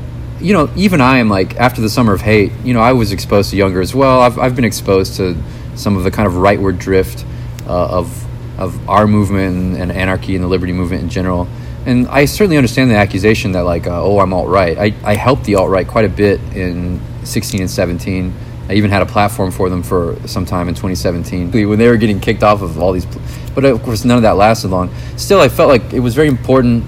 you 0.41 0.53
know, 0.53 0.71
even 0.77 1.01
I 1.01 1.19
am 1.19 1.31
like 1.31 1.57
after 1.57 1.81
the 1.81 1.89
summer 1.89 2.13
of 2.13 2.21
hate. 2.21 2.53
You 2.65 2.75
know, 2.75 2.81
I 2.81 2.93
was 2.93 3.13
exposed 3.13 3.51
to 3.51 3.57
Jünger 3.57 3.81
as 3.83 3.95
well. 3.95 4.21
I've 4.21 4.39
I've 4.39 4.55
been 4.55 4.67
exposed 4.67 5.17
to 5.17 5.37
some 5.75 5.97
of 5.97 6.05
the 6.05 6.11
kind 6.11 6.27
of 6.27 6.35
rightward 6.35 6.79
drift 6.79 7.25
uh, 7.67 7.99
of 7.99 8.23
of 8.59 8.89
our 8.89 9.09
movement 9.09 9.75
and, 9.75 9.83
and, 9.83 9.91
anarchy 9.91 10.37
and 10.37 10.45
the 10.45 10.49
liberty 10.49 10.73
movement 10.73 11.03
in 11.03 11.09
general. 11.09 11.49
And 11.87 12.07
I 12.07 12.25
certainly 12.27 12.57
understand 12.57 12.89
the 12.89 12.95
accusation 12.95 13.51
that 13.53 13.63
like, 13.63 13.89
uh, 13.89 14.01
oh, 14.01 14.21
I'm 14.21 14.33
alt 14.35 14.49
right. 14.49 14.77
I 14.79 14.95
I 15.03 15.15
helped 15.15 15.45
the 15.45 15.55
alt 15.55 15.71
right 15.71 15.89
quite 15.89 16.05
a 16.05 16.11
bit 16.11 16.41
in 16.55 17.01
16 17.25 17.61
and 17.61 17.71
17. 17.71 18.35
I 18.69 18.75
even 18.75 18.91
had 18.91 19.03
a 19.03 19.07
platform 19.07 19.51
for 19.51 19.69
them 19.69 19.83
for 19.83 20.17
some 20.27 20.47
time 20.47 20.69
in 20.69 20.75
2017 20.75 21.51
when 21.69 21.79
they 21.79 21.89
were 21.89 21.99
getting 21.99 22.19
kicked 22.19 22.43
off 22.43 22.63
of 22.63 22.79
all 22.79 22.93
these. 22.93 23.07
But 23.55 23.65
of 23.65 23.83
course, 23.83 24.05
none 24.05 24.17
of 24.17 24.23
that 24.23 24.37
lasted 24.37 24.69
long. 24.69 24.95
Still, 25.17 25.41
I 25.41 25.49
felt 25.49 25.69
like 25.69 25.93
it 25.93 26.01
was 26.01 26.15
very 26.15 26.29
important 26.29 26.85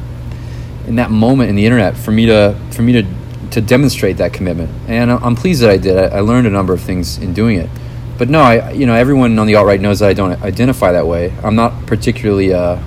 in 0.86 0.96
that 0.96 1.10
moment 1.10 1.50
in 1.50 1.56
the 1.56 1.66
internet 1.66 1.96
for 1.96 2.12
me 2.12 2.26
to 2.26 2.56
for 2.70 2.82
me 2.82 2.92
to 2.92 3.06
to 3.50 3.60
demonstrate 3.60 4.16
that 4.16 4.32
commitment. 4.32 4.70
And 4.88 5.10
I'm 5.10 5.36
pleased 5.36 5.62
that 5.62 5.70
I 5.70 5.76
did. 5.76 5.96
I, 5.96 6.20
learned 6.20 6.46
a 6.46 6.50
number 6.50 6.72
of 6.72 6.80
things 6.80 7.18
in 7.18 7.32
doing 7.32 7.58
it. 7.58 7.70
But 8.18 8.28
no, 8.28 8.40
I 8.40 8.72
you 8.72 8.86
know 8.86 8.94
everyone 8.94 9.38
on 9.38 9.46
the 9.46 9.54
alt 9.56 9.66
right 9.66 9.80
knows 9.80 9.98
that 9.98 10.08
I 10.08 10.14
don't 10.14 10.42
identify 10.42 10.92
that 10.92 11.06
way. 11.06 11.32
I'm 11.42 11.54
not 11.54 11.86
particularly 11.86 12.54
uh, 12.54 12.78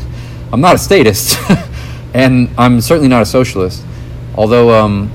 I'm 0.52 0.60
not 0.60 0.74
a 0.74 0.78
statist, 0.78 1.38
and 2.14 2.50
I'm 2.58 2.80
certainly 2.82 3.08
not 3.08 3.22
a 3.22 3.26
socialist. 3.26 3.82
Although 4.36 4.70
um, 4.70 5.10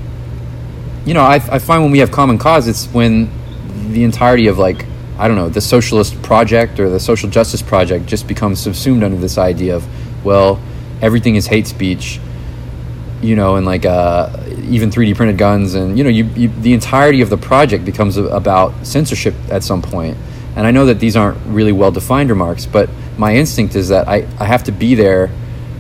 you 1.10 1.16
know 1.16 1.24
I, 1.24 1.36
I 1.36 1.60
find 1.60 1.82
when 1.82 1.92
we 1.92 2.00
have 2.00 2.12
common 2.12 2.38
cause, 2.38 2.68
it's 2.68 2.86
when 2.94 3.30
the 3.92 4.04
entirety 4.04 4.48
of 4.48 4.58
like 4.58 4.86
I 5.18 5.28
don't 5.28 5.36
know 5.36 5.50
the 5.50 5.60
socialist 5.60 6.22
project 6.22 6.80
or 6.80 6.90
the 6.90 7.00
social 7.00 7.30
justice 7.30 7.62
project 7.62 8.06
just 8.06 8.28
becomes 8.28 8.60
subsumed 8.60 9.04
under 9.04 9.18
this 9.18 9.38
idea 9.38 9.76
of 9.76 9.86
well 10.24 10.62
everything 11.02 11.36
is 11.36 11.48
hate 11.48 11.68
speech 11.68 12.20
you 13.22 13.36
know, 13.36 13.56
and 13.56 13.66
like 13.66 13.86
uh, 13.86 14.30
even 14.64 14.90
3D 14.90 15.16
printed 15.16 15.38
guns, 15.38 15.74
and 15.74 15.98
you 15.98 16.04
know, 16.04 16.10
you, 16.10 16.26
you, 16.36 16.48
the 16.48 16.74
entirety 16.74 17.22
of 17.22 17.30
the 17.30 17.38
project 17.38 17.86
becomes 17.86 18.18
about 18.18 18.86
censorship 18.86 19.36
at 19.50 19.64
some 19.64 19.82
point. 19.82 20.18
And 20.56 20.66
I 20.66 20.72
know 20.72 20.86
that 20.86 21.00
these 21.00 21.16
aren't 21.16 21.38
really 21.46 21.72
well 21.72 21.92
defined 21.92 22.30
remarks, 22.30 22.66
but 22.66 22.90
my 23.18 23.36
instinct 23.36 23.76
is 23.76 23.90
that 23.90 24.08
I, 24.08 24.28
I 24.40 24.46
have 24.46 24.64
to 24.66 24.72
be 24.72 24.96
there 24.96 25.30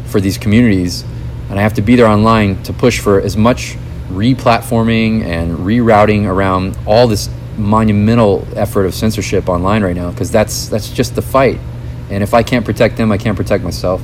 for 0.05 0.19
these 0.19 0.37
communities, 0.37 1.03
and 1.49 1.57
I 1.57 1.61
have 1.61 1.75
to 1.75 1.81
be 1.81 1.95
there 1.95 2.07
online 2.07 2.61
to 2.63 2.73
push 2.73 2.99
for 2.99 3.21
as 3.21 3.37
much 3.37 3.77
re-platforming 4.09 5.23
and 5.23 5.57
rerouting 5.59 6.25
around 6.25 6.77
all 6.85 7.07
this 7.07 7.29
monumental 7.57 8.47
effort 8.55 8.85
of 8.85 8.93
censorship 8.93 9.49
online 9.49 9.83
right 9.83 9.95
now, 9.95 10.11
because 10.11 10.31
that's 10.31 10.69
that's 10.69 10.89
just 10.89 11.15
the 11.15 11.21
fight. 11.21 11.59
And 12.09 12.23
if 12.23 12.33
I 12.33 12.43
can't 12.43 12.65
protect 12.65 12.97
them, 12.97 13.11
I 13.11 13.17
can't 13.17 13.37
protect 13.37 13.63
myself. 13.63 14.01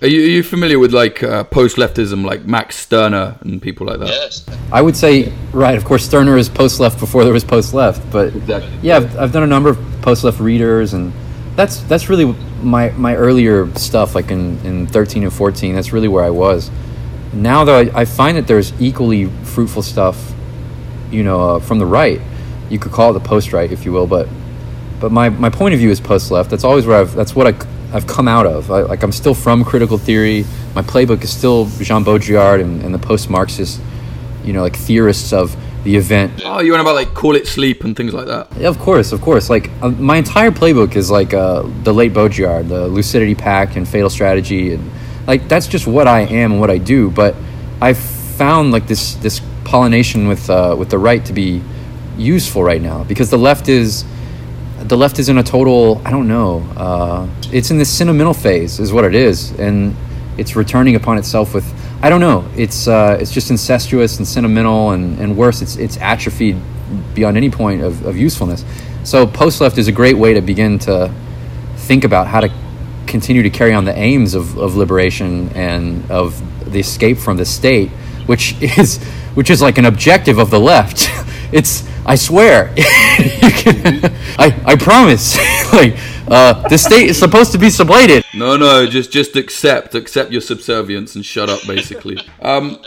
Are 0.00 0.08
you, 0.08 0.22
are 0.22 0.26
you 0.26 0.42
familiar 0.42 0.80
with 0.80 0.92
like 0.92 1.22
uh, 1.22 1.44
post 1.44 1.76
leftism, 1.76 2.24
like 2.24 2.44
Max 2.44 2.76
Stirner 2.76 3.36
and 3.42 3.62
people 3.62 3.86
like 3.86 4.00
that? 4.00 4.08
Yes. 4.08 4.44
I 4.72 4.82
would 4.82 4.96
say, 4.96 5.32
right. 5.52 5.76
Of 5.76 5.84
course, 5.84 6.04
Stirner 6.04 6.36
is 6.36 6.48
post 6.48 6.80
left 6.80 6.98
before 6.98 7.22
there 7.22 7.32
was 7.32 7.44
post 7.44 7.72
left, 7.72 8.02
but 8.10 8.34
exactly. 8.34 8.72
yeah, 8.82 8.96
I've, 8.96 9.16
I've 9.16 9.32
done 9.32 9.44
a 9.44 9.46
number 9.46 9.68
of 9.68 9.78
post 10.02 10.24
left 10.24 10.40
readers, 10.40 10.92
and 10.94 11.12
that's 11.54 11.82
that's 11.82 12.08
really 12.08 12.34
my 12.62 12.90
my 12.92 13.14
earlier 13.14 13.72
stuff, 13.76 14.16
like 14.16 14.32
in 14.32 14.58
in 14.66 14.86
thirteen 14.88 15.22
and 15.22 15.32
fourteen. 15.32 15.76
That's 15.76 15.92
really 15.92 16.08
where 16.08 16.24
I 16.24 16.30
was. 16.30 16.68
Now, 17.32 17.64
though, 17.64 17.78
I, 17.78 18.00
I 18.00 18.04
find 18.04 18.36
that 18.36 18.46
there's 18.46 18.72
equally 18.80 19.26
fruitful 19.26 19.82
stuff, 19.82 20.32
you 21.10 21.22
know, 21.22 21.56
uh, 21.56 21.58
from 21.60 21.78
the 21.78 21.86
right. 21.86 22.20
You 22.68 22.78
could 22.78 22.92
call 22.92 23.10
it 23.10 23.14
the 23.14 23.26
post 23.26 23.52
right, 23.52 23.70
if 23.70 23.84
you 23.84 23.92
will, 23.92 24.06
but 24.06 24.28
but 25.00 25.10
my, 25.10 25.30
my 25.30 25.50
point 25.50 25.74
of 25.74 25.80
view 25.80 25.90
is 25.90 26.00
post 26.00 26.30
left. 26.30 26.48
That's 26.48 26.62
always 26.62 26.86
where 26.86 27.00
I've 27.00 27.14
that's 27.14 27.34
what 27.34 27.46
I 27.46 27.66
I've 27.92 28.06
come 28.06 28.28
out 28.28 28.46
of. 28.46 28.70
I, 28.70 28.82
like 28.82 29.02
I'm 29.02 29.12
still 29.12 29.34
from 29.34 29.64
critical 29.64 29.98
theory. 29.98 30.44
My 30.74 30.82
playbook 30.82 31.22
is 31.22 31.36
still 31.36 31.66
Jean 31.80 32.04
Baudrillard 32.04 32.60
and, 32.62 32.82
and 32.82 32.94
the 32.94 32.98
post-Marxist, 32.98 33.80
you 34.44 34.52
know, 34.52 34.62
like 34.62 34.76
theorists 34.76 35.32
of 35.32 35.54
the 35.84 35.96
event. 35.96 36.40
Oh, 36.44 36.60
you 36.60 36.72
want 36.72 36.82
about 36.82 36.94
like 36.94 37.12
call 37.12 37.34
it 37.34 37.46
sleep 37.46 37.84
and 37.84 37.96
things 37.96 38.14
like 38.14 38.26
that? 38.26 38.48
Yeah, 38.56 38.68
of 38.68 38.78
course, 38.78 39.12
of 39.12 39.20
course. 39.20 39.50
Like 39.50 39.70
uh, 39.82 39.90
my 39.90 40.16
entire 40.16 40.50
playbook 40.50 40.96
is 40.96 41.10
like 41.10 41.34
uh, 41.34 41.64
the 41.82 41.92
late 41.92 42.12
Baudrillard, 42.12 42.68
the 42.68 42.86
Lucidity 42.86 43.34
Pact 43.34 43.76
and 43.76 43.86
Fatal 43.86 44.08
Strategy, 44.08 44.72
and 44.72 44.90
Like 45.26 45.48
that's 45.48 45.66
just 45.66 45.86
what 45.86 46.06
I 46.08 46.20
am 46.20 46.52
and 46.52 46.60
what 46.60 46.70
I 46.70 46.78
do. 46.78 47.10
But 47.10 47.34
I 47.80 47.94
found 47.94 48.72
like 48.72 48.86
this 48.86 49.14
this 49.14 49.40
pollination 49.64 50.28
with 50.28 50.48
uh, 50.50 50.74
with 50.78 50.90
the 50.90 50.98
right 50.98 51.24
to 51.26 51.32
be 51.32 51.62
useful 52.18 52.62
right 52.62 52.82
now 52.82 53.04
because 53.04 53.30
the 53.30 53.38
left 53.38 53.68
is 53.68 54.04
the 54.78 54.96
left 54.96 55.18
is 55.18 55.28
in 55.28 55.38
a 55.38 55.42
total 55.42 56.00
I 56.04 56.10
don't 56.10 56.28
know. 56.28 56.60
Uh, 56.76 57.28
it's 57.52 57.70
in 57.70 57.78
this 57.78 57.90
sentimental 57.90 58.34
phase, 58.34 58.80
is 58.80 58.92
what 58.92 59.04
it 59.04 59.14
is, 59.14 59.52
and 59.58 59.94
it's 60.38 60.56
returning 60.56 60.96
upon 60.96 61.18
itself 61.18 61.54
with 61.54 61.66
I 62.02 62.08
don't 62.10 62.20
know. 62.20 62.44
It's 62.56 62.88
uh, 62.88 63.16
it's 63.20 63.30
just 63.30 63.50
incestuous 63.50 64.18
and 64.18 64.26
sentimental, 64.26 64.90
and, 64.90 65.18
and 65.20 65.36
worse, 65.36 65.62
it's 65.62 65.76
it's 65.76 65.96
atrophied 65.98 66.56
beyond 67.14 67.36
any 67.36 67.50
point 67.50 67.82
of, 67.82 68.04
of 68.04 68.16
usefulness. 68.16 68.64
So 69.04 69.26
post 69.26 69.60
left 69.60 69.78
is 69.78 69.88
a 69.88 69.92
great 69.92 70.16
way 70.16 70.34
to 70.34 70.40
begin 70.40 70.78
to 70.80 71.12
think 71.76 72.04
about 72.04 72.26
how 72.26 72.40
to 72.40 72.52
continue 73.12 73.42
to 73.42 73.50
carry 73.50 73.72
on 73.72 73.84
the 73.84 73.96
aims 73.96 74.34
of, 74.34 74.58
of 74.58 74.74
liberation 74.74 75.50
and 75.50 76.10
of 76.10 76.42
the 76.72 76.80
escape 76.80 77.18
from 77.18 77.36
the 77.36 77.44
state, 77.44 77.90
which 78.26 78.60
is 78.78 79.00
which 79.34 79.50
is 79.50 79.62
like 79.62 79.78
an 79.78 79.84
objective 79.84 80.38
of 80.38 80.50
the 80.50 80.58
left. 80.58 81.08
it's 81.52 81.88
I 82.04 82.16
swear, 82.16 82.74
can, 82.76 84.04
I 84.38 84.60
I 84.66 84.74
promise, 84.76 85.36
like 85.72 85.96
uh, 86.26 86.66
the 86.68 86.78
state 86.78 87.08
is 87.08 87.18
supposed 87.18 87.52
to 87.52 87.58
be 87.58 87.68
sublated. 87.68 88.24
No, 88.34 88.56
no, 88.56 88.86
just 88.86 89.12
just 89.12 89.36
accept 89.36 89.94
accept 89.94 90.32
your 90.32 90.40
subservience 90.40 91.14
and 91.14 91.24
shut 91.24 91.48
up, 91.48 91.60
basically. 91.66 92.18
Um, 92.40 92.78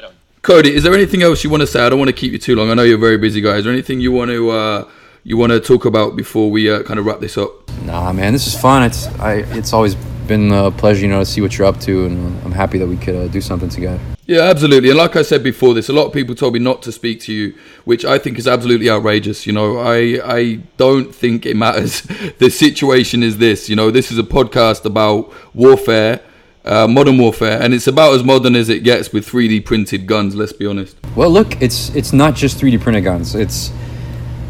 Cody, 0.41 0.75
is 0.75 0.83
there 0.83 0.93
anything 0.93 1.23
else 1.23 1.43
you 1.43 1.49
want 1.49 1.61
to 1.61 1.67
say? 1.67 1.79
I 1.83 1.89
don't 1.89 1.97
want 1.97 2.09
to 2.09 2.19
keep 2.21 2.31
you 2.31 2.37
too 2.37 2.55
long. 2.55 2.69
I 2.69 2.73
know 2.73 2.83
you're 2.83 2.97
a 2.97 3.07
very 3.09 3.17
busy 3.17 3.41
guy. 3.41 3.55
Is 3.55 3.63
there 3.63 3.73
anything 3.73 3.99
you 3.99 4.11
want 4.11 4.31
to 4.31 4.49
uh, 4.49 4.89
you 5.27 5.37
want 5.37 5.51
to 5.51 5.59
talk 5.59 5.85
about 5.85 6.15
before 6.15 6.51
we 6.51 6.69
uh, 6.69 6.83
kind 6.83 6.99
of 6.99 7.05
wrap 7.07 7.19
this 7.19 7.35
up? 7.35 7.49
Nah, 7.81 8.13
man, 8.13 8.31
this 8.31 8.45
is 8.45 8.57
fun. 8.57 8.83
It's 8.83 9.07
I 9.19 9.37
it's 9.57 9.73
always 9.73 9.95
been 10.27 10.51
a 10.51 10.69
pleasure, 10.69 11.01
you 11.01 11.07
know, 11.07 11.19
to 11.19 11.25
see 11.25 11.41
what 11.41 11.57
you're 11.57 11.65
up 11.65 11.79
to, 11.81 12.05
and 12.05 12.43
I'm 12.45 12.51
happy 12.51 12.77
that 12.77 12.85
we 12.85 12.95
could 12.95 13.15
uh, 13.15 13.27
do 13.27 13.41
something 13.41 13.69
together. 13.69 13.99
Yeah, 14.27 14.41
absolutely. 14.41 14.89
And 14.89 14.97
like 14.99 15.15
I 15.15 15.23
said 15.23 15.43
before 15.43 15.73
this, 15.73 15.89
a 15.89 15.93
lot 15.93 16.05
of 16.05 16.13
people 16.13 16.35
told 16.35 16.53
me 16.53 16.59
not 16.59 16.83
to 16.83 16.91
speak 16.91 17.21
to 17.21 17.33
you, 17.33 17.55
which 17.85 18.05
I 18.05 18.19
think 18.19 18.37
is 18.37 18.47
absolutely 18.47 18.87
outrageous. 18.87 19.47
You 19.47 19.53
know, 19.53 19.79
I 19.79 20.19
I 20.23 20.59
don't 20.77 21.13
think 21.13 21.47
it 21.47 21.55
matters. 21.55 22.01
the 22.37 22.51
situation 22.51 23.23
is 23.23 23.39
this. 23.39 23.67
You 23.67 23.75
know, 23.75 23.89
this 23.89 24.11
is 24.11 24.19
a 24.19 24.23
podcast 24.23 24.85
about 24.85 25.33
warfare. 25.55 26.21
Uh, 26.65 26.87
modern 26.87 27.19
warfare, 27.19 27.61
and 27.61 27.75
it's 27.75 27.85
about 27.85 28.15
as 28.15 28.23
modern 28.23 28.55
as 28.55 28.69
it 28.69 28.79
gets 28.79 29.13
with 29.13 29.23
3D 29.27 29.63
printed 29.65 30.07
guns. 30.07 30.35
Let's 30.35 30.51
be 30.51 30.65
honest. 30.65 30.97
Well, 31.15 31.29
look, 31.29 31.61
it's 31.61 31.93
it's 31.93 32.11
not 32.11 32.33
just 32.33 32.57
3D 32.59 32.81
printed 32.81 33.03
guns. 33.03 33.35
It's 33.35 33.71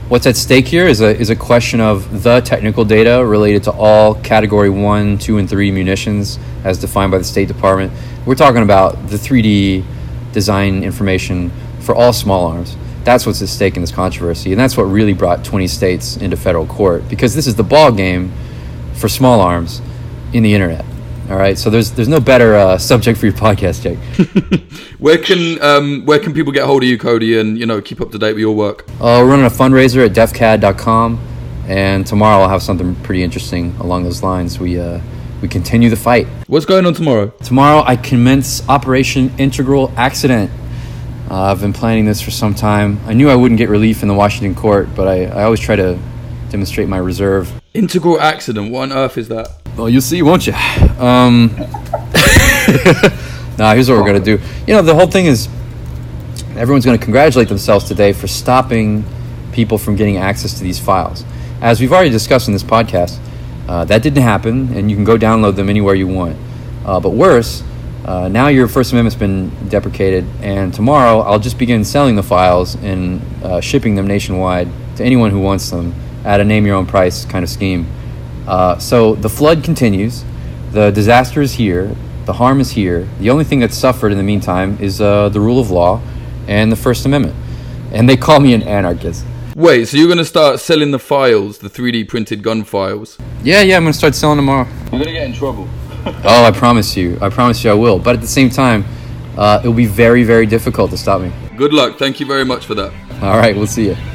What's 0.07 0.27
at 0.27 0.35
stake 0.35 0.67
here 0.67 0.85
is 0.85 1.01
a, 1.01 1.19
is 1.19 1.31
a 1.31 1.35
question 1.35 1.81
of 1.81 2.21
the 2.21 2.39
technical 2.41 2.85
data 2.85 3.25
related 3.25 3.63
to 3.63 3.71
all 3.71 4.13
Category 4.13 4.69
1, 4.69 5.17
2, 5.17 5.39
and 5.39 5.49
3 5.49 5.71
munitions 5.71 6.37
as 6.63 6.77
defined 6.77 7.11
by 7.11 7.17
the 7.17 7.23
State 7.23 7.47
Department. 7.47 7.91
We're 8.23 8.35
talking 8.35 8.61
about 8.61 9.07
the 9.07 9.17
3D 9.17 9.83
design 10.31 10.83
information 10.83 11.51
for 11.79 11.95
all 11.95 12.13
small 12.13 12.45
arms. 12.45 12.77
That's 13.03 13.25
what's 13.25 13.41
at 13.41 13.47
stake 13.47 13.77
in 13.77 13.81
this 13.81 13.91
controversy, 13.91 14.51
and 14.51 14.59
that's 14.59 14.77
what 14.77 14.83
really 14.83 15.13
brought 15.13 15.43
20 15.43 15.67
states 15.67 16.17
into 16.17 16.37
federal 16.37 16.67
court 16.67 17.09
because 17.09 17.33
this 17.33 17.47
is 17.47 17.55
the 17.55 17.63
ball 17.63 17.91
game 17.91 18.31
for 18.93 19.09
small 19.09 19.41
arms 19.41 19.81
in 20.33 20.43
the 20.43 20.53
internet. 20.53 20.85
All 21.27 21.37
right, 21.37 21.57
so 21.57 21.71
there's 21.71 21.89
there's 21.89 22.07
no 22.07 22.19
better 22.19 22.53
uh, 22.53 22.77
subject 22.77 23.19
for 23.19 23.25
your 23.25 23.33
podcast, 23.33 23.81
Jake. 23.81 23.97
where 24.99 25.17
can 25.17 25.59
um, 25.59 26.05
where 26.05 26.19
can 26.19 26.35
people 26.35 26.51
get 26.51 26.65
hold 26.65 26.83
of 26.83 26.89
you, 26.89 26.99
Cody, 26.99 27.39
and 27.39 27.57
you 27.57 27.65
know 27.65 27.81
keep 27.81 27.99
up 27.99 28.11
to 28.11 28.19
date 28.19 28.33
with 28.33 28.41
your 28.41 28.55
work? 28.55 28.87
Uh, 28.99 29.17
we're 29.23 29.29
running 29.29 29.45
a 29.45 29.49
fundraiser 29.49 30.05
at 30.05 30.11
defcad.com, 30.11 31.19
and 31.67 32.05
tomorrow 32.05 32.43
I'll 32.43 32.49
have 32.49 32.61
something 32.61 32.93
pretty 32.97 33.23
interesting 33.23 33.75
along 33.77 34.03
those 34.03 34.21
lines. 34.21 34.59
We 34.59 34.79
uh, 34.79 35.01
we 35.41 35.47
continue 35.47 35.89
the 35.89 35.95
fight. 35.95 36.27
What's 36.45 36.67
going 36.67 36.85
on 36.85 36.93
tomorrow? 36.93 37.29
Tomorrow 37.43 37.81
I 37.87 37.95
commence 37.95 38.67
Operation 38.69 39.33
Integral 39.39 39.91
Accident. 39.97 40.51
Uh, 41.31 41.45
I've 41.45 41.59
been 41.59 41.73
planning 41.73 42.05
this 42.05 42.21
for 42.21 42.29
some 42.29 42.53
time. 42.53 42.99
I 43.07 43.13
knew 43.13 43.31
I 43.31 43.35
wouldn't 43.35 43.57
get 43.57 43.69
relief 43.69 44.03
in 44.03 44.09
the 44.09 44.13
Washington 44.13 44.53
court, 44.53 44.89
but 44.95 45.07
I, 45.07 45.25
I 45.25 45.43
always 45.45 45.59
try 45.59 45.75
to 45.75 45.97
demonstrate 46.51 46.87
my 46.87 46.97
reserve. 46.97 47.51
Integral 47.73 48.21
accident. 48.21 48.71
What 48.71 48.91
on 48.91 48.97
earth 48.97 49.17
is 49.17 49.27
that? 49.29 49.64
Well, 49.75 49.89
you'll 49.89 50.01
see, 50.01 50.21
won't 50.21 50.47
you? 50.47 50.53
Um, 50.53 51.53
nah, 53.57 53.73
here's 53.73 53.89
what 53.89 53.99
we're 53.99 54.05
gonna 54.05 54.21
do. 54.21 54.39
You 54.65 54.73
know, 54.73 54.81
the 54.81 54.95
whole 54.95 55.07
thing 55.07 55.25
is 55.25 55.49
everyone's 56.55 56.85
gonna 56.85 56.97
congratulate 56.97 57.49
themselves 57.49 57.85
today 57.85 58.13
for 58.13 58.27
stopping 58.27 59.03
people 59.51 59.77
from 59.77 59.97
getting 59.97 60.15
access 60.15 60.53
to 60.53 60.63
these 60.63 60.79
files. 60.79 61.25
As 61.59 61.81
we've 61.81 61.91
already 61.91 62.09
discussed 62.09 62.47
in 62.47 62.53
this 62.53 62.63
podcast, 62.63 63.19
uh, 63.67 63.83
that 63.83 64.01
didn't 64.01 64.23
happen, 64.23 64.73
and 64.77 64.89
you 64.89 64.95
can 64.95 65.03
go 65.03 65.17
download 65.17 65.57
them 65.57 65.67
anywhere 65.67 65.93
you 65.93 66.07
want. 66.07 66.37
Uh, 66.85 67.01
but 67.01 67.09
worse, 67.09 67.61
uh, 68.05 68.29
now 68.29 68.47
your 68.47 68.69
First 68.69 68.93
Amendment's 68.93 69.17
been 69.17 69.49
deprecated, 69.67 70.23
and 70.41 70.73
tomorrow 70.73 71.19
I'll 71.19 71.39
just 71.39 71.57
begin 71.57 71.83
selling 71.83 72.15
the 72.15 72.23
files 72.23 72.75
and 72.75 73.21
uh, 73.43 73.59
shipping 73.59 73.95
them 73.95 74.07
nationwide 74.07 74.69
to 74.95 75.03
anyone 75.03 75.31
who 75.31 75.39
wants 75.39 75.69
them 75.69 75.93
at 76.23 76.39
a 76.39 76.45
name 76.45 76.65
your 76.65 76.75
own 76.75 76.85
price 76.85 77.25
kind 77.25 77.43
of 77.43 77.49
scheme. 77.49 77.87
Uh, 78.47 78.77
so 78.77 79.15
the 79.15 79.29
flood 79.29 79.63
continues, 79.63 80.23
the 80.71 80.91
disaster 80.91 81.41
is 81.41 81.53
here, 81.53 81.95
the 82.25 82.33
harm 82.33 82.59
is 82.59 82.71
here. 82.71 83.07
The 83.19 83.29
only 83.29 83.43
thing 83.43 83.59
that's 83.59 83.77
suffered 83.77 84.11
in 84.11 84.17
the 84.17 84.23
meantime 84.23 84.77
is 84.79 84.99
uh, 84.99 85.29
the 85.29 85.39
rule 85.39 85.59
of 85.59 85.71
law 85.71 86.01
and 86.47 86.71
the 86.71 86.75
First 86.75 87.05
Amendment. 87.05 87.35
And 87.91 88.09
they 88.09 88.17
call 88.17 88.39
me 88.39 88.53
an 88.53 88.63
anarchist. 88.63 89.25
Wait, 89.55 89.87
so 89.87 89.95
you're 89.95 90.07
going 90.07 90.17
to 90.17 90.25
start 90.25 90.59
selling 90.59 90.91
the 90.91 90.99
files, 90.99 91.59
the 91.59 91.69
3D 91.69 92.09
printed 92.09 92.43
gun 92.43 92.63
files? 92.63 93.17
Yeah, 93.41 93.61
yeah, 93.61 93.77
I'm 93.77 93.83
going 93.83 93.93
to 93.93 93.97
start 93.97 94.15
selling 94.15 94.37
them 94.37 94.47
tomorrow. 94.47 94.67
You're 94.91 95.03
going 95.03 95.05
to 95.05 95.11
get 95.13 95.27
in 95.27 95.33
trouble. 95.33 95.69
oh, 96.05 96.43
I 96.43 96.51
promise 96.51 96.97
you. 96.97 97.17
I 97.21 97.29
promise 97.29 97.63
you 97.63 97.71
I 97.71 97.73
will. 97.73 97.97
But 97.97 98.15
at 98.15 98.21
the 98.21 98.27
same 98.27 98.49
time, 98.49 98.83
uh, 99.37 99.61
it 99.63 99.67
will 99.67 99.75
be 99.75 99.85
very, 99.85 100.23
very 100.23 100.45
difficult 100.45 100.91
to 100.91 100.97
stop 100.97 101.21
me. 101.21 101.31
Good 101.55 101.73
luck. 101.73 101.97
Thank 101.97 102.19
you 102.19 102.25
very 102.25 102.43
much 102.43 102.65
for 102.65 102.75
that. 102.75 102.91
All 103.23 103.37
right, 103.37 103.55
we'll 103.55 103.67
see 103.67 103.87
you. 103.87 104.14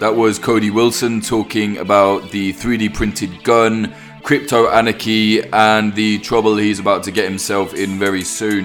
That 0.00 0.16
was 0.16 0.38
Cody 0.38 0.70
Wilson 0.70 1.20
talking 1.20 1.76
about 1.76 2.30
the 2.30 2.54
3D 2.54 2.94
printed 2.94 3.44
gun, 3.44 3.94
crypto 4.22 4.70
anarchy, 4.70 5.42
and 5.52 5.94
the 5.94 6.18
trouble 6.20 6.56
he's 6.56 6.78
about 6.78 7.02
to 7.02 7.10
get 7.10 7.26
himself 7.26 7.74
in 7.74 7.98
very 7.98 8.24
soon. 8.24 8.64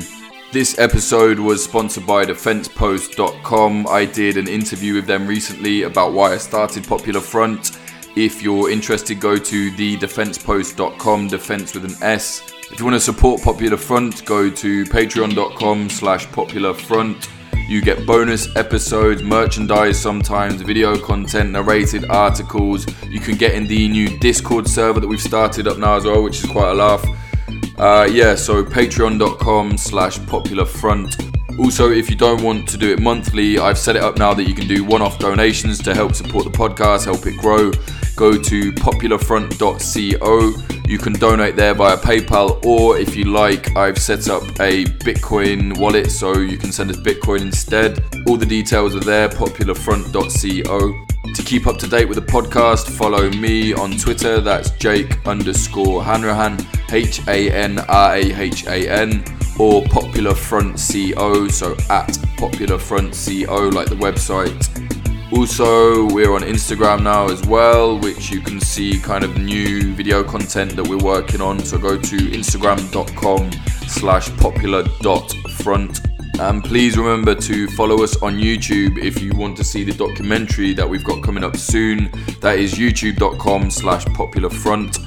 This 0.54 0.80
episode 0.80 1.38
was 1.38 1.62
sponsored 1.62 2.08
by 2.08 2.24
DefensePost.com. 2.24 3.86
I 3.86 4.06
did 4.06 4.38
an 4.38 4.48
interview 4.48 4.93
with 4.93 5.08
them 5.08 5.28
recently 5.28 5.82
about 5.84 6.13
why 6.13 6.32
I 6.32 6.38
started 6.38 6.88
Popular 6.88 7.19
Front. 7.19 7.80
If 8.15 8.41
you're 8.41 8.69
interested, 8.69 9.19
go 9.19 9.36
to 9.36 9.71
the 9.76 9.98
defensepost.com, 9.98 11.28
defense 11.28 11.74
with 11.74 11.84
an 11.84 12.02
S. 12.02 12.43
If 12.71 12.80
you 12.80 12.86
want 12.86 12.95
to 12.95 13.02
support 13.02 13.41
Popular 13.41 13.76
Front, 13.76 14.24
go 14.24 14.50
to 14.50 14.86
patreon.com 14.86 15.89
slash 15.89 16.32
popular 16.32 16.74
front. 16.74 17.28
You 17.67 17.82
get 17.82 18.06
bonus 18.06 18.56
episodes, 18.56 19.23
merchandise 19.23 19.99
sometimes, 19.99 20.62
video 20.62 20.99
content, 20.99 21.49
narrated 21.49 22.06
articles. 22.12 22.86
You 23.10 23.19
can 23.19 23.38
get 23.38 23.56
in 23.56 23.65
the 23.65 23.88
new 23.88 24.19
Discord 24.19 24.67
server 24.67 24.99
that 24.99 25.08
we've 25.08 25.21
started 25.21 25.67
up 25.67 25.80
now 25.80 25.95
as 25.95 26.06
well, 26.06 26.21
which 26.21 26.43
is 26.43 26.49
quite 26.49 26.71
a 26.71 26.73
laugh. 26.75 27.04
Uh, 27.78 28.08
yeah, 28.10 28.36
so 28.36 28.63
patreon.com 28.63 29.78
slash 29.78 30.23
popular 30.28 30.63
front. 30.65 31.17
Also, 31.58 31.91
if 31.91 32.08
you 32.10 32.15
don't 32.15 32.43
want 32.43 32.69
to 32.69 32.78
do 32.78 32.93
it 32.93 32.99
monthly, 32.99 33.58
I've 33.58 33.80
set 33.80 33.95
it 33.95 34.04
up 34.04 34.17
now 34.17 34.36
that 34.36 34.43
you 34.43 34.54
can 34.54 34.67
do 34.67 34.84
one 34.84 35.01
off 35.01 35.17
donations 35.17 35.82
to 35.84 35.95
help 35.95 36.13
support 36.13 36.43
the 36.43 36.51
podcast, 36.51 37.06
help 37.06 37.25
it 37.25 37.38
grow. 37.38 37.71
Go 38.15 38.38
to 38.38 38.71
popularfront.co. 38.71 40.54
You 40.88 40.97
can 40.97 41.13
donate 41.13 41.56
there 41.56 41.73
via 41.73 41.97
PayPal, 41.97 42.63
or 42.65 42.97
if 42.97 43.15
you 43.15 43.25
like, 43.25 43.75
I've 43.75 43.97
set 43.97 44.30
up 44.30 44.43
a 44.60 44.86
Bitcoin 44.86 45.78
wallet 45.78 46.12
so 46.12 46.38
you 46.38 46.58
can 46.58 46.71
send 46.71 46.91
us 46.91 46.97
Bitcoin 46.97 47.41
instead. 47.41 48.04
All 48.28 48.38
the 48.38 48.45
details 48.45 48.95
are 48.95 49.01
there, 49.01 49.28
popularfront.co. 49.28 51.06
To 51.34 51.43
keep 51.43 51.67
up 51.67 51.78
to 51.80 51.88
date 51.88 52.08
with 52.08 52.17
the 52.17 52.25
podcast, 52.32 52.88
follow 52.89 53.30
me 53.32 53.73
on 53.73 53.91
Twitter. 53.97 54.39
That's 54.39 54.69
Jake 54.71 55.28
underscore 55.28 56.04
Hanrahan, 56.04 56.58
H 56.91 57.28
A 57.28 57.51
N 57.51 57.80
R 57.80 58.15
A 58.15 58.34
H 58.34 58.65
A 58.67 58.88
N, 58.88 59.25
or 59.60 59.84
Popular 59.86 60.34
Front 60.34 60.78
CO, 60.78 61.47
so 61.49 61.75
at 61.89 62.17
Popular 62.38 62.78
Front 62.78 63.13
CO, 63.13 63.69
like 63.69 63.89
the 63.89 63.95
website. 63.95 64.94
Also, 65.31 66.07
we're 66.13 66.34
on 66.34 66.41
Instagram 66.41 67.01
now 67.01 67.26
as 67.28 67.45
well, 67.47 67.99
which 67.99 68.30
you 68.30 68.39
can 68.41 68.59
see 68.61 68.99
kind 68.99 69.23
of 69.23 69.38
new 69.38 69.93
video 69.93 70.23
content 70.23 70.76
that 70.76 70.88
we're 70.88 71.03
working 71.03 71.41
on. 71.41 71.59
So 71.59 71.78
go 71.78 71.97
to 71.99 72.17
instagram.com 72.17 73.51
slash 73.88 74.30
popular.front. 74.38 76.01
And 76.39 76.63
please 76.63 76.97
remember 76.97 77.34
to 77.34 77.67
follow 77.69 78.03
us 78.03 78.21
on 78.21 78.38
YouTube 78.38 78.97
if 78.97 79.21
you 79.21 79.34
want 79.36 79.57
to 79.57 79.63
see 79.63 79.84
the 79.84 79.93
documentary 79.93 80.73
that 80.73 80.88
we've 80.88 81.03
got 81.03 81.23
coming 81.23 81.43
up 81.43 81.55
soon. 81.55 82.11
That 82.41 82.59
is 82.59 82.73
youtube.com 82.73 83.71
slash 83.71 84.05
popularfront. 84.05 84.97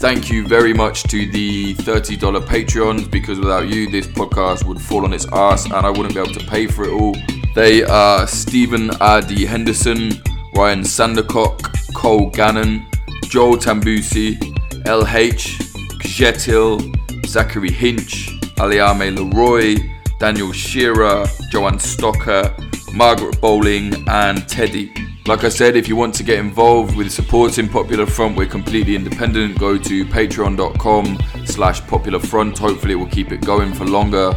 Thank 0.00 0.30
you 0.30 0.46
very 0.46 0.74
much 0.74 1.04
to 1.04 1.30
the 1.30 1.74
$30 1.76 2.18
Patreons 2.46 3.10
because 3.10 3.38
without 3.38 3.68
you, 3.68 3.90
this 3.90 4.06
podcast 4.06 4.66
would 4.66 4.80
fall 4.80 5.04
on 5.04 5.14
its 5.14 5.26
ass 5.32 5.64
and 5.64 5.74
I 5.74 5.88
wouldn't 5.88 6.14
be 6.14 6.20
able 6.20 6.34
to 6.34 6.46
pay 6.46 6.66
for 6.66 6.84
it 6.84 6.90
all. 6.90 7.16
They 7.56 7.84
are 7.84 8.26
Stephen 8.26 8.90
R.D. 9.00 9.46
Henderson, 9.46 10.10
Ryan 10.54 10.82
Sandercock, 10.82 11.72
Cole 11.94 12.28
Gannon, 12.28 12.84
Joel 13.30 13.56
Tambusi, 13.56 14.36
LH, 14.84 15.56
Jetil, 16.02 17.26
Zachary 17.26 17.72
Hinch, 17.72 18.28
Aliame 18.58 19.16
Leroy, 19.16 19.76
Daniel 20.18 20.52
Shearer, 20.52 21.24
Joanne 21.50 21.78
Stocker, 21.78 22.52
Margaret 22.92 23.40
Bowling, 23.40 24.06
and 24.06 24.46
Teddy. 24.46 24.92
Like 25.26 25.44
I 25.44 25.48
said, 25.48 25.76
if 25.76 25.88
you 25.88 25.96
want 25.96 26.14
to 26.16 26.22
get 26.24 26.38
involved 26.38 26.94
with 26.94 27.10
supporting 27.10 27.70
Popular 27.70 28.04
Front, 28.04 28.36
we're 28.36 28.44
completely 28.44 28.94
independent. 28.94 29.58
Go 29.58 29.78
to 29.78 30.04
patreon.com 30.04 31.18
slash 31.46 31.80
popular 31.86 32.18
front. 32.18 32.58
Hopefully 32.58 32.92
it 32.92 32.96
will 32.96 33.06
keep 33.06 33.32
it 33.32 33.40
going 33.40 33.72
for 33.72 33.86
longer. 33.86 34.34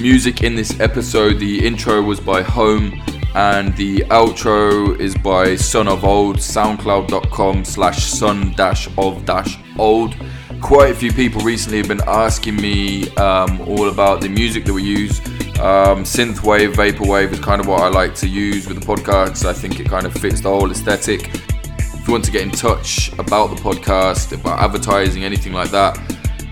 Music 0.00 0.42
in 0.42 0.54
this 0.54 0.78
episode, 0.78 1.38
the 1.38 1.66
intro 1.66 2.02
was 2.02 2.20
by 2.20 2.42
Home 2.42 3.02
and 3.34 3.76
the 3.76 3.98
outro 4.10 4.98
is 5.00 5.16
by 5.16 5.56
Son 5.56 5.88
of 5.88 6.04
Old, 6.04 6.36
soundcloud.com 6.36 7.64
slash 7.64 8.04
son 8.04 8.52
dash 8.52 8.88
of 8.98 9.24
dash 9.24 9.58
old. 9.78 10.14
Quite 10.60 10.90
a 10.90 10.94
few 10.94 11.12
people 11.12 11.40
recently 11.42 11.78
have 11.78 11.88
been 11.88 12.02
asking 12.06 12.56
me 12.56 13.10
um, 13.16 13.60
all 13.62 13.88
about 13.88 14.20
the 14.20 14.28
music 14.28 14.64
that 14.66 14.72
we 14.72 14.82
use. 14.82 15.18
Um, 15.58 16.04
synthwave, 16.04 16.74
vaporwave 16.74 17.32
is 17.32 17.40
kind 17.40 17.60
of 17.60 17.66
what 17.66 17.82
I 17.82 17.88
like 17.88 18.14
to 18.16 18.28
use 18.28 18.68
with 18.68 18.80
the 18.80 18.86
podcast. 18.86 19.44
I 19.44 19.52
think 19.52 19.80
it 19.80 19.88
kind 19.88 20.06
of 20.06 20.12
fits 20.12 20.40
the 20.40 20.50
whole 20.50 20.70
aesthetic. 20.70 21.30
If 21.34 22.06
you 22.06 22.12
want 22.12 22.24
to 22.26 22.30
get 22.30 22.42
in 22.42 22.50
touch 22.50 23.12
about 23.18 23.48
the 23.48 23.56
podcast, 23.56 24.38
about 24.38 24.60
advertising, 24.60 25.24
anything 25.24 25.52
like 25.52 25.70
that, 25.70 25.98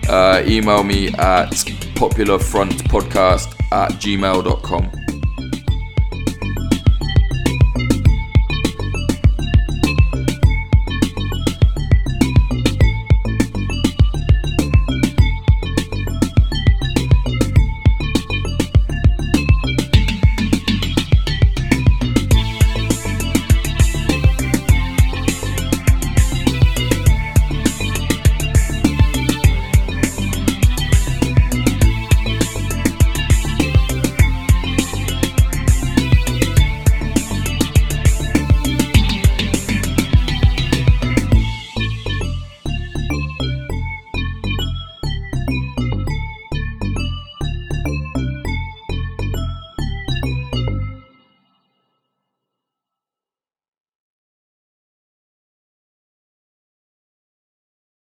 uh, 0.09 0.43
email 0.45 0.83
me 0.83 1.13
at 1.15 1.84
popularfrontpodcast 1.95 3.55
at 3.71 3.91
gmail.com. 3.93 5.14